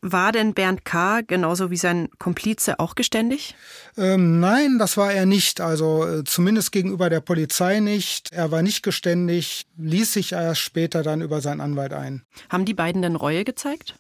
War 0.01 0.33
denn 0.33 0.53
Bernd 0.53 0.83
K. 0.83 1.21
genauso 1.21 1.71
wie 1.71 1.77
sein 1.77 2.09
Komplize 2.19 2.77
auch 2.77 2.95
geständig? 2.95 3.55
Ähm, 3.95 4.41
nein, 4.41 4.79
das 4.79 4.97
war 4.97 5.13
er 5.13 5.25
nicht. 5.25 5.61
Also 5.61 6.05
äh, 6.05 6.23
zumindest 6.25 6.73
gegenüber 6.73 7.09
der 7.09 7.21
Polizei 7.21 7.79
nicht. 7.79 8.33
Er 8.33 8.51
war 8.51 8.61
nicht 8.61 8.83
geständig, 8.83 9.65
ließ 9.77 10.11
sich 10.11 10.33
erst 10.33 10.59
später 10.59 11.03
dann 11.03 11.21
über 11.21 11.39
seinen 11.39 11.61
Anwalt 11.61 11.93
ein. 11.93 12.23
Haben 12.49 12.65
die 12.65 12.73
beiden 12.73 13.01
denn 13.01 13.15
Reue 13.15 13.45
gezeigt? 13.45 13.95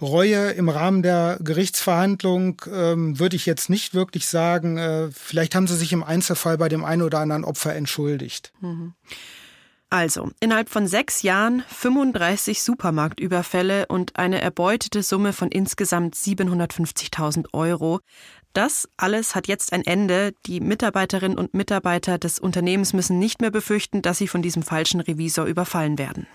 Reue 0.00 0.50
im 0.50 0.68
Rahmen 0.68 1.02
der 1.02 1.38
Gerichtsverhandlung 1.40 2.62
ähm, 2.72 3.18
würde 3.18 3.36
ich 3.36 3.46
jetzt 3.46 3.70
nicht 3.70 3.94
wirklich 3.94 4.26
sagen. 4.26 4.78
Äh, 4.78 5.08
vielleicht 5.12 5.54
haben 5.54 5.66
sie 5.66 5.76
sich 5.76 5.92
im 5.92 6.02
Einzelfall 6.02 6.58
bei 6.58 6.68
dem 6.68 6.84
einen 6.84 7.02
oder 7.02 7.18
anderen 7.18 7.44
Opfer 7.44 7.74
entschuldigt. 7.74 8.52
Mhm. 8.60 8.94
Also, 9.92 10.30
innerhalb 10.38 10.70
von 10.70 10.86
sechs 10.86 11.22
Jahren 11.22 11.64
35 11.66 12.62
Supermarktüberfälle 12.62 13.86
und 13.86 14.14
eine 14.14 14.40
erbeutete 14.40 15.02
Summe 15.02 15.32
von 15.32 15.50
insgesamt 15.50 16.14
750.000 16.14 17.46
Euro. 17.52 17.98
Das 18.52 18.88
alles 18.96 19.34
hat 19.34 19.48
jetzt 19.48 19.72
ein 19.72 19.84
Ende. 19.84 20.32
Die 20.46 20.60
Mitarbeiterinnen 20.60 21.36
und 21.36 21.54
Mitarbeiter 21.54 22.18
des 22.18 22.38
Unternehmens 22.38 22.92
müssen 22.92 23.18
nicht 23.18 23.40
mehr 23.40 23.50
befürchten, 23.50 24.00
dass 24.00 24.18
sie 24.18 24.28
von 24.28 24.42
diesem 24.42 24.62
falschen 24.62 25.00
Revisor 25.00 25.46
überfallen 25.46 25.98
werden. 25.98 26.28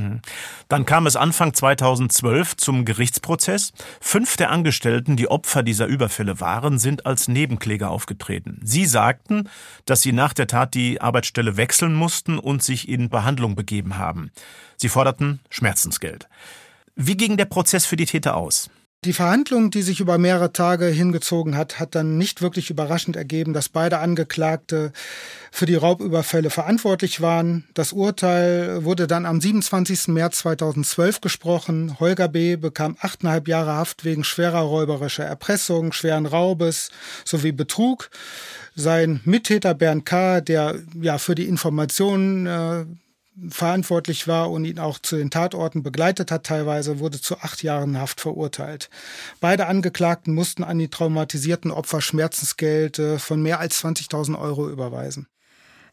Mhm. 0.00 0.20
Dann 0.68 0.86
kam 0.86 1.06
es 1.06 1.16
Anfang 1.16 1.54
2012 1.54 2.56
zum 2.56 2.84
Gerichtsprozess. 2.84 3.72
Fünf 4.00 4.36
der 4.36 4.50
Angestellten, 4.50 5.16
die 5.16 5.28
Opfer 5.28 5.62
dieser 5.62 5.86
Überfälle 5.86 6.40
waren, 6.40 6.78
sind 6.78 7.06
als 7.06 7.28
Nebenkläger 7.28 7.90
aufgetreten. 7.90 8.60
Sie 8.62 8.86
sagten, 8.86 9.48
dass 9.84 10.02
sie 10.02 10.12
nach 10.12 10.32
der 10.32 10.46
Tat 10.46 10.74
die 10.74 11.00
Arbeitsstelle 11.00 11.56
wechseln 11.56 11.94
mussten 11.94 12.38
und 12.38 12.62
sich 12.62 12.88
in 12.88 13.10
Behandlung 13.10 13.54
begeben 13.54 13.98
haben. 13.98 14.30
Sie 14.76 14.88
forderten 14.88 15.40
Schmerzensgeld. 15.50 16.28
Wie 16.96 17.16
ging 17.16 17.36
der 17.36 17.46
Prozess 17.46 17.86
für 17.86 17.96
die 17.96 18.06
Täter 18.06 18.36
aus? 18.36 18.70
Die 19.06 19.14
Verhandlung, 19.14 19.70
die 19.70 19.80
sich 19.80 20.00
über 20.00 20.18
mehrere 20.18 20.52
Tage 20.52 20.84
hingezogen 20.84 21.56
hat, 21.56 21.80
hat 21.80 21.94
dann 21.94 22.18
nicht 22.18 22.42
wirklich 22.42 22.68
überraschend 22.68 23.16
ergeben, 23.16 23.54
dass 23.54 23.70
beide 23.70 23.98
Angeklagte 23.98 24.92
für 25.50 25.64
die 25.64 25.74
Raubüberfälle 25.74 26.50
verantwortlich 26.50 27.22
waren. 27.22 27.64
Das 27.72 27.94
Urteil 27.94 28.84
wurde 28.84 29.06
dann 29.06 29.24
am 29.24 29.40
27. 29.40 30.08
März 30.08 30.40
2012 30.40 31.22
gesprochen. 31.22 31.98
Holger 31.98 32.28
B. 32.28 32.56
bekam 32.56 32.98
achteinhalb 33.00 33.48
Jahre 33.48 33.72
Haft 33.72 34.04
wegen 34.04 34.22
schwerer 34.22 34.60
räuberischer 34.60 35.24
Erpressung, 35.24 35.92
schweren 35.92 36.26
Raubes 36.26 36.90
sowie 37.24 37.52
Betrug. 37.52 38.10
Sein 38.74 39.20
Mittäter 39.24 39.72
Bernd 39.72 40.04
K., 40.04 40.42
der 40.42 40.78
ja 41.00 41.16
für 41.16 41.34
die 41.34 41.48
Informationen 41.48 42.46
äh, 42.46 42.84
verantwortlich 43.48 44.28
war 44.28 44.50
und 44.50 44.64
ihn 44.64 44.78
auch 44.78 44.98
zu 44.98 45.16
den 45.16 45.30
Tatorten 45.30 45.82
begleitet 45.82 46.30
hat 46.30 46.44
teilweise, 46.44 46.98
wurde 46.98 47.20
zu 47.20 47.38
acht 47.38 47.62
Jahren 47.62 47.98
Haft 47.98 48.20
verurteilt. 48.20 48.90
Beide 49.40 49.66
Angeklagten 49.66 50.34
mussten 50.34 50.64
an 50.64 50.78
die 50.78 50.88
traumatisierten 50.88 51.70
Opfer 51.70 52.00
Schmerzensgeld 52.00 53.00
von 53.18 53.42
mehr 53.42 53.60
als 53.60 53.82
20.000 53.84 54.38
Euro 54.38 54.68
überweisen. 54.68 55.26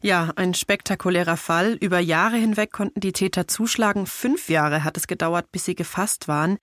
Ja, 0.00 0.32
ein 0.36 0.54
spektakulärer 0.54 1.36
Fall. 1.36 1.72
Über 1.80 1.98
Jahre 1.98 2.36
hinweg 2.36 2.72
konnten 2.72 3.00
die 3.00 3.12
Täter 3.12 3.48
zuschlagen. 3.48 4.06
Fünf 4.06 4.48
Jahre 4.48 4.84
hat 4.84 4.96
es 4.96 5.06
gedauert, 5.06 5.50
bis 5.50 5.64
sie 5.64 5.74
gefasst 5.74 6.28
waren. 6.28 6.58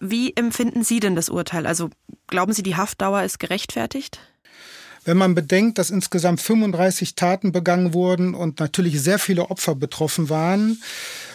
Wie 0.00 0.36
empfinden 0.36 0.84
Sie 0.84 1.00
denn 1.00 1.14
das 1.14 1.28
Urteil? 1.28 1.66
Also 1.66 1.88
glauben 2.26 2.52
Sie, 2.52 2.62
die 2.62 2.76
Haftdauer 2.76 3.22
ist 3.22 3.38
gerechtfertigt? 3.38 4.20
Wenn 5.04 5.16
man 5.16 5.34
bedenkt, 5.34 5.78
dass 5.78 5.90
insgesamt 5.90 6.40
35 6.40 7.14
Taten 7.16 7.50
begangen 7.50 7.92
wurden 7.92 8.34
und 8.34 8.60
natürlich 8.60 9.00
sehr 9.00 9.18
viele 9.18 9.50
Opfer 9.50 9.74
betroffen 9.74 10.28
waren, 10.28 10.80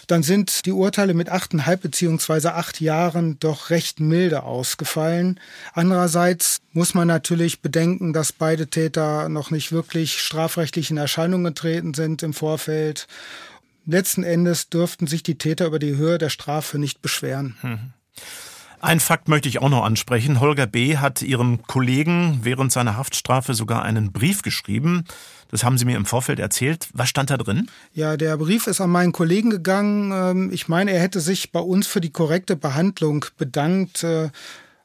dann 0.08 0.24
sind 0.24 0.66
die 0.66 0.72
Urteile 0.72 1.14
mit 1.14 1.30
achteinhalb 1.30 1.82
beziehungsweise 1.82 2.54
acht 2.54 2.80
Jahren 2.80 3.38
doch 3.40 3.70
recht 3.70 4.00
milde 4.00 4.44
ausgefallen. 4.44 5.38
Andererseits 5.74 6.60
muss 6.72 6.94
man 6.94 7.10
natürlich 7.10 7.62
bedenken, 7.62 8.14
dass 8.14 8.32
beide 8.32 8.68
Täter 8.68 9.28
noch 9.28 9.52
nicht 9.52 9.74
wirklich 9.74 10.22
strafrechtlich 10.22 10.90
in 10.90 10.98
Erscheinung 10.98 11.44
getreten 11.44 11.94
sind 11.94 12.24
im 12.24 12.34
Vorfeld. 12.34 13.08
Letzten 13.86 14.24
Endes 14.24 14.70
dürften 14.70 15.08
sich 15.08 15.24
die 15.24 15.38
Täter 15.38 15.66
über 15.66 15.80
die 15.80 15.98
Höhe 15.98 16.18
der 16.18 16.30
Strafe 16.30 16.80
nicht 16.80 17.02
beschweren. 17.02 17.58
Hm. 17.62 17.80
Ein 18.88 19.02
Fakt 19.02 19.28
möchte 19.28 19.50
ich 19.50 19.62
auch 19.62 19.68
noch 19.68 19.84
ansprechen. 19.84 20.40
Holger 20.40 20.66
B. 20.66 20.96
hat 20.96 21.22
ihrem 21.22 21.62
Kollegen 21.64 22.40
während 22.44 22.72
seiner 22.72 22.96
Haftstrafe 22.96 23.54
sogar 23.54 23.84
einen 23.84 24.14
Brief 24.14 24.44
geschrieben. 24.44 25.04
Das 25.52 25.66
haben 25.66 25.78
Sie 25.78 25.84
mir 25.84 25.98
im 25.98 26.06
Vorfeld 26.06 26.40
erzählt. 26.40 26.88
Was 26.94 27.10
stand 27.10 27.30
da 27.30 27.36
drin? 27.36 27.70
Ja, 27.92 28.16
der 28.16 28.38
Brief 28.38 28.66
ist 28.66 28.80
an 28.80 28.90
meinen 28.90 29.12
Kollegen 29.12 29.50
gegangen. 29.50 30.14
Ähm, 30.14 30.52
ich 30.54 30.70
meine, 30.70 30.92
er 30.92 31.02
hätte 31.02 31.20
sich 31.20 31.52
bei 31.52 31.60
uns 31.60 31.86
für 31.86 32.00
die 32.00 32.12
korrekte 32.12 32.56
Behandlung 32.56 33.26
bedankt. 33.36 34.06
Äh, 34.06 34.30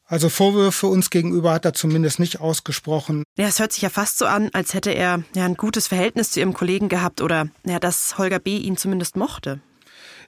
also 0.05 0.29
Vorwürfe 0.29 0.89
uns 0.89 1.11
gegenüber 1.11 1.53
hat 1.53 1.65
er 1.65 1.73
zumindest 1.73 2.19
nicht 2.19 2.41
ausgesprochen. 2.41 3.23
Ja, 3.39 3.47
es 3.47 3.61
hört 3.61 3.73
sich 3.73 3.83
ja 3.83 3.89
fast 3.89 4.19
so 4.19 4.27
an, 4.27 4.51
als 4.53 4.75
hätte 4.75 4.91
er 4.91 5.23
ja 5.37 5.45
ein 5.45 5.55
gutes 5.55 5.87
Verhältnis 5.87 6.33
zu 6.33 6.41
ihrem 6.41 6.55
Kollegen 6.55 6.89
gehabt 6.89 7.21
oder 7.21 7.47
ja, 7.65 7.79
dass 7.79 8.19
Holger 8.19 8.41
B. 8.41 8.57
ihn 8.57 8.77
zumindest 8.77 9.15
mochte. 9.15 9.61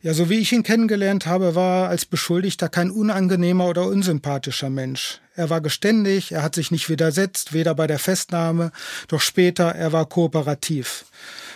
Ja, 0.04 0.12
so 0.12 0.28
wie 0.28 0.38
ich 0.38 0.52
ihn 0.52 0.64
kennengelernt 0.64 1.24
habe, 1.24 1.54
war 1.54 1.84
er 1.84 1.88
als 1.88 2.04
Beschuldigter 2.04 2.68
kein 2.68 2.90
unangenehmer 2.90 3.66
oder 3.66 3.86
unsympathischer 3.86 4.68
Mensch. 4.68 5.22
Er 5.34 5.48
war 5.48 5.62
geständig, 5.62 6.30
er 6.30 6.42
hat 6.42 6.54
sich 6.54 6.70
nicht 6.70 6.90
widersetzt, 6.90 7.54
weder 7.54 7.74
bei 7.74 7.86
der 7.86 7.98
Festnahme, 7.98 8.70
doch 9.08 9.22
später, 9.22 9.64
er 9.64 9.94
war 9.94 10.04
kooperativ. 10.04 11.06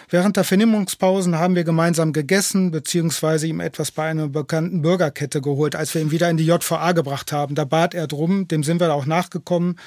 Während 0.09 0.39
der 0.39 0.45
Vernehmungspausen 0.45 1.39
haben 1.39 1.57
wir 1.57 1.65
gemeinsam 1.65 2.15
gegessen, 2.15 2.71
beziehungsweise 2.71 3.47
ihm 3.47 3.61
etwas 3.61 3.91
bei 3.91 4.09
einer 4.09 4.29
bekannten 4.29 4.81
Bürgerkette 4.81 5.43
geholt, 5.43 5.77
als 5.77 5.93
wir 5.93 6.01
ihn 6.01 6.11
wieder 6.11 6.31
in 6.31 6.39
die 6.39 6.47
JVA 6.47 6.93
gebracht 6.93 7.33
haben. 7.33 7.55
Da 7.55 7.67
bat 7.67 7.93
er 7.93 8.07
drum, 8.07 8.49
dem 8.49 8.65
sind 8.65 8.81
wir 8.81 8.95
auch 8.95 9.05
nachgekommen. 9.05 9.79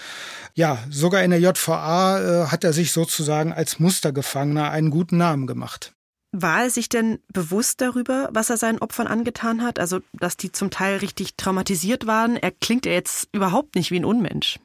Ja, 0.53 0.77
sogar 0.91 1.23
in 1.23 1.31
der 1.31 1.39
JVA 1.39 2.43
äh, 2.43 2.47
hat 2.49 2.63
er 2.63 2.73
sich 2.73 2.91
sozusagen 2.91 3.53
als 3.53 3.79
Mustergefangener 3.79 4.69
einen 4.69 4.91
guten 4.91 5.17
Namen 5.17 5.47
gemacht. 5.47 5.93
War 6.31 6.63
er 6.63 6.69
sich 6.69 6.87
denn 6.87 7.19
bewusst 7.33 7.81
darüber, 7.81 8.29
was 8.31 8.49
er 8.49 8.57
seinen 8.57 8.79
Opfern 8.79 9.07
angetan 9.07 9.61
hat? 9.61 9.79
Also, 9.79 9.99
dass 10.13 10.37
die 10.37 10.51
zum 10.51 10.71
Teil 10.71 10.97
richtig 10.97 11.35
traumatisiert 11.35 12.07
waren? 12.07 12.37
Er 12.37 12.51
klingt 12.51 12.85
ja 12.85 12.93
jetzt 12.93 13.27
überhaupt 13.33 13.75
nicht 13.75 13.91
wie 13.91 13.99
ein 13.99 14.05
Unmensch. 14.05 14.57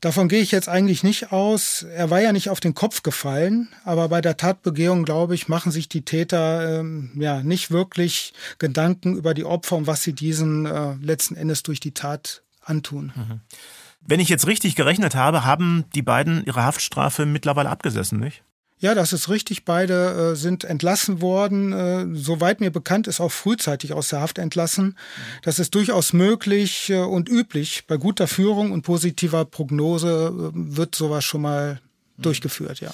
Davon 0.00 0.28
gehe 0.28 0.40
ich 0.40 0.52
jetzt 0.52 0.68
eigentlich 0.68 1.02
nicht 1.02 1.32
aus. 1.32 1.82
Er 1.82 2.08
war 2.08 2.20
ja 2.20 2.32
nicht 2.32 2.50
auf 2.50 2.60
den 2.60 2.74
Kopf 2.74 3.02
gefallen, 3.02 3.68
aber 3.84 4.08
bei 4.08 4.20
der 4.20 4.36
Tatbegehung, 4.36 5.04
glaube 5.04 5.34
ich, 5.34 5.48
machen 5.48 5.72
sich 5.72 5.88
die 5.88 6.04
Täter 6.04 6.78
ähm, 6.78 7.10
ja 7.16 7.42
nicht 7.42 7.70
wirklich 7.72 8.32
Gedanken 8.58 9.16
über 9.16 9.34
die 9.34 9.44
Opfer 9.44 9.76
und 9.76 9.88
was 9.88 10.02
sie 10.02 10.12
diesen 10.12 10.66
äh, 10.66 10.94
letzten 11.02 11.34
Endes 11.34 11.64
durch 11.64 11.80
die 11.80 11.94
Tat 11.94 12.42
antun. 12.62 13.12
Mhm. 13.14 13.40
Wenn 14.00 14.20
ich 14.20 14.28
jetzt 14.28 14.46
richtig 14.46 14.76
gerechnet 14.76 15.16
habe, 15.16 15.44
haben 15.44 15.84
die 15.94 16.02
beiden 16.02 16.44
ihre 16.46 16.62
Haftstrafe 16.62 17.26
mittlerweile 17.26 17.68
abgesessen, 17.68 18.20
nicht? 18.20 18.44
Ja, 18.80 18.94
das 18.94 19.12
ist 19.12 19.28
richtig. 19.28 19.64
Beide 19.64 20.32
äh, 20.32 20.36
sind 20.36 20.64
entlassen 20.64 21.20
worden. 21.20 21.72
Äh, 21.72 22.06
soweit 22.12 22.60
mir 22.60 22.70
bekannt 22.70 23.08
ist, 23.08 23.20
auch 23.20 23.32
frühzeitig 23.32 23.92
aus 23.92 24.08
der 24.08 24.20
Haft 24.20 24.38
entlassen. 24.38 24.96
Das 25.42 25.58
ist 25.58 25.74
durchaus 25.74 26.12
möglich 26.12 26.90
äh, 26.90 27.00
und 27.00 27.28
üblich. 27.28 27.86
Bei 27.88 27.96
guter 27.96 28.28
Führung 28.28 28.70
und 28.70 28.82
positiver 28.82 29.44
Prognose 29.44 30.32
äh, 30.32 30.50
wird 30.54 30.94
sowas 30.94 31.24
schon 31.24 31.42
mal 31.42 31.80
durchgeführt, 32.18 32.80
ja. 32.80 32.90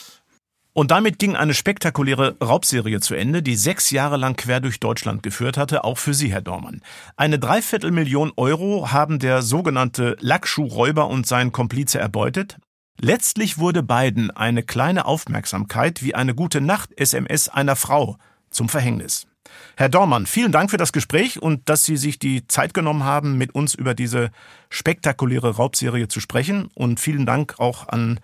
Und 0.77 0.91
damit 0.91 1.21
ging 1.21 1.37
eine 1.37 1.55
spektakuläre 1.55 2.37
Raubserie 2.43 2.99
zu 2.99 3.15
Ende, 3.15 3.43
die 3.43 3.55
sechs 3.55 3.91
Jahre 3.91 4.17
lang 4.17 4.35
quer 4.35 4.59
durch 4.59 4.81
Deutschland 4.81 5.23
geführt 5.23 5.57
hatte, 5.57 5.85
auch 5.85 5.99
für 5.99 6.15
Sie, 6.15 6.33
Herr 6.33 6.43
Dormann. 6.43 6.83
Eine 7.17 7.39
Dreiviertelmillion 7.39 8.33
Euro 8.37 8.91
haben 8.91 9.21
der 9.21 9.43
sogenannte 9.43 10.17
Lackschuhräuber 10.19 11.07
und 11.07 11.29
sein 11.29 11.53
Komplize 11.53 12.01
erbeutet. 12.01 12.57
Letztlich 13.01 13.59
wurde 13.59 13.83
beiden 13.83 14.31
eine 14.31 14.63
kleine 14.63 15.05
Aufmerksamkeit 15.05 16.03
wie 16.03 16.15
eine 16.15 16.35
gute 16.35 16.61
Nacht-SMS 16.61 17.49
einer 17.49 17.77
Frau 17.77 18.17
zum 18.51 18.69
Verhängnis. 18.69 19.27
Herr 19.77 19.89
Dormann, 19.89 20.27
vielen 20.27 20.53
Dank 20.53 20.71
für 20.71 20.77
das 20.77 20.93
Gespräch 20.93 21.43
und 21.43 21.69
dass 21.69 21.85
Sie 21.85 21.97
sich 21.97 22.19
die 22.19 22.47
Zeit 22.47 22.75
genommen 22.75 23.05
haben, 23.05 23.37
mit 23.37 23.55
uns 23.55 23.75
über 23.75 23.95
diese 23.95 24.31
spektakuläre 24.71 25.57
Raubserie 25.57 26.09
zu 26.09 26.21
sprechen. 26.21 26.69
Und 26.75 27.01
vielen 27.01 27.27
Dank 27.27 27.59
auch 27.59 27.89
an 27.89 28.21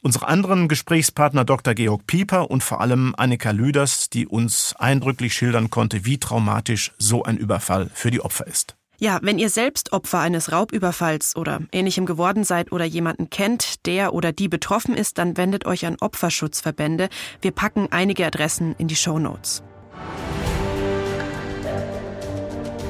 unsere 0.00 0.28
anderen 0.28 0.68
Gesprächspartner 0.68 1.44
Dr. 1.44 1.74
Georg 1.74 2.06
Pieper 2.06 2.50
und 2.50 2.62
vor 2.62 2.80
allem 2.80 3.14
Annika 3.16 3.50
Lüders, 3.50 4.10
die 4.10 4.26
uns 4.26 4.74
eindrücklich 4.78 5.34
schildern 5.34 5.70
konnte, 5.70 6.04
wie 6.04 6.18
traumatisch 6.18 6.92
so 6.98 7.24
ein 7.24 7.36
Überfall 7.36 7.90
für 7.92 8.10
die 8.10 8.20
Opfer 8.20 8.46
ist. 8.46 8.76
Ja, 8.98 9.18
wenn 9.22 9.38
ihr 9.38 9.50
selbst 9.50 9.92
Opfer 9.92 10.20
eines 10.20 10.52
Raubüberfalls 10.52 11.36
oder 11.36 11.60
ähnlichem 11.72 12.06
geworden 12.06 12.44
seid 12.44 12.70
oder 12.70 12.84
jemanden 12.84 13.28
kennt, 13.28 13.86
der 13.86 14.14
oder 14.14 14.32
die 14.32 14.48
betroffen 14.48 14.96
ist, 14.96 15.18
dann 15.18 15.36
wendet 15.36 15.66
euch 15.66 15.84
an 15.86 15.96
Opferschutzverbände. 16.00 17.08
Wir 17.40 17.50
packen 17.50 17.88
einige 17.90 18.24
Adressen 18.24 18.74
in 18.78 18.88
die 18.88 18.96
Show 18.96 19.18
Notes. 19.18 19.62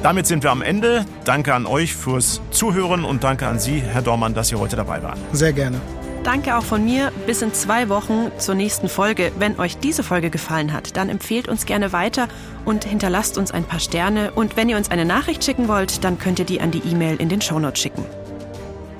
Damit 0.03 0.27
sind 0.27 0.43
wir 0.43 0.51
am 0.51 0.61
Ende. 0.61 1.03
Danke 1.23 1.55
an 1.55 1.65
euch 1.65 1.95
fürs 1.95 2.39
Zuhören 2.51 3.03
und 3.05 3.23
danke 3.23 3.47
an 3.47 3.57
Sie, 3.57 3.81
Herr 3.81 4.03
Dormann, 4.03 4.35
dass 4.35 4.49
Sie 4.49 4.55
heute 4.55 4.75
dabei 4.75 5.01
waren. 5.01 5.19
Sehr 5.31 5.51
gerne. 5.51 5.81
Danke 6.25 6.57
auch 6.57 6.63
von 6.63 6.83
mir. 6.83 7.11
Bis 7.27 7.43
in 7.43 7.53
zwei 7.53 7.87
Wochen 7.87 8.31
zur 8.39 8.55
nächsten 8.55 8.89
Folge. 8.89 9.31
Wenn 9.37 9.59
euch 9.59 9.77
diese 9.77 10.01
Folge 10.01 10.31
gefallen 10.31 10.73
hat, 10.73 10.97
dann 10.97 11.07
empfehlt 11.07 11.47
uns 11.47 11.67
gerne 11.67 11.93
weiter 11.93 12.27
und 12.65 12.83
hinterlasst 12.83 13.37
uns 13.37 13.51
ein 13.51 13.63
paar 13.63 13.79
Sterne. 13.79 14.31
Und 14.31 14.57
wenn 14.57 14.67
ihr 14.67 14.75
uns 14.75 14.89
eine 14.89 15.05
Nachricht 15.05 15.43
schicken 15.43 15.67
wollt, 15.67 16.03
dann 16.03 16.17
könnt 16.17 16.39
ihr 16.39 16.45
die 16.45 16.61
an 16.61 16.71
die 16.71 16.79
E-Mail 16.79 17.17
in 17.17 17.29
den 17.29 17.41
Shownotes 17.41 17.79
schicken. 17.79 18.03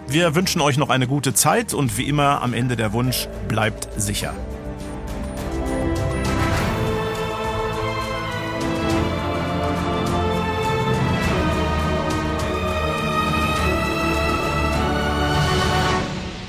Wir 0.07 0.35
wünschen 0.35 0.61
euch 0.61 0.77
noch 0.77 0.89
eine 0.89 1.07
gute 1.07 1.33
Zeit 1.33 1.73
und 1.73 1.97
wie 1.97 2.07
immer 2.07 2.43
am 2.43 2.53
Ende 2.53 2.75
der 2.75 2.93
Wunsch, 2.93 3.27
bleibt 3.47 3.87
sicher. 3.97 4.35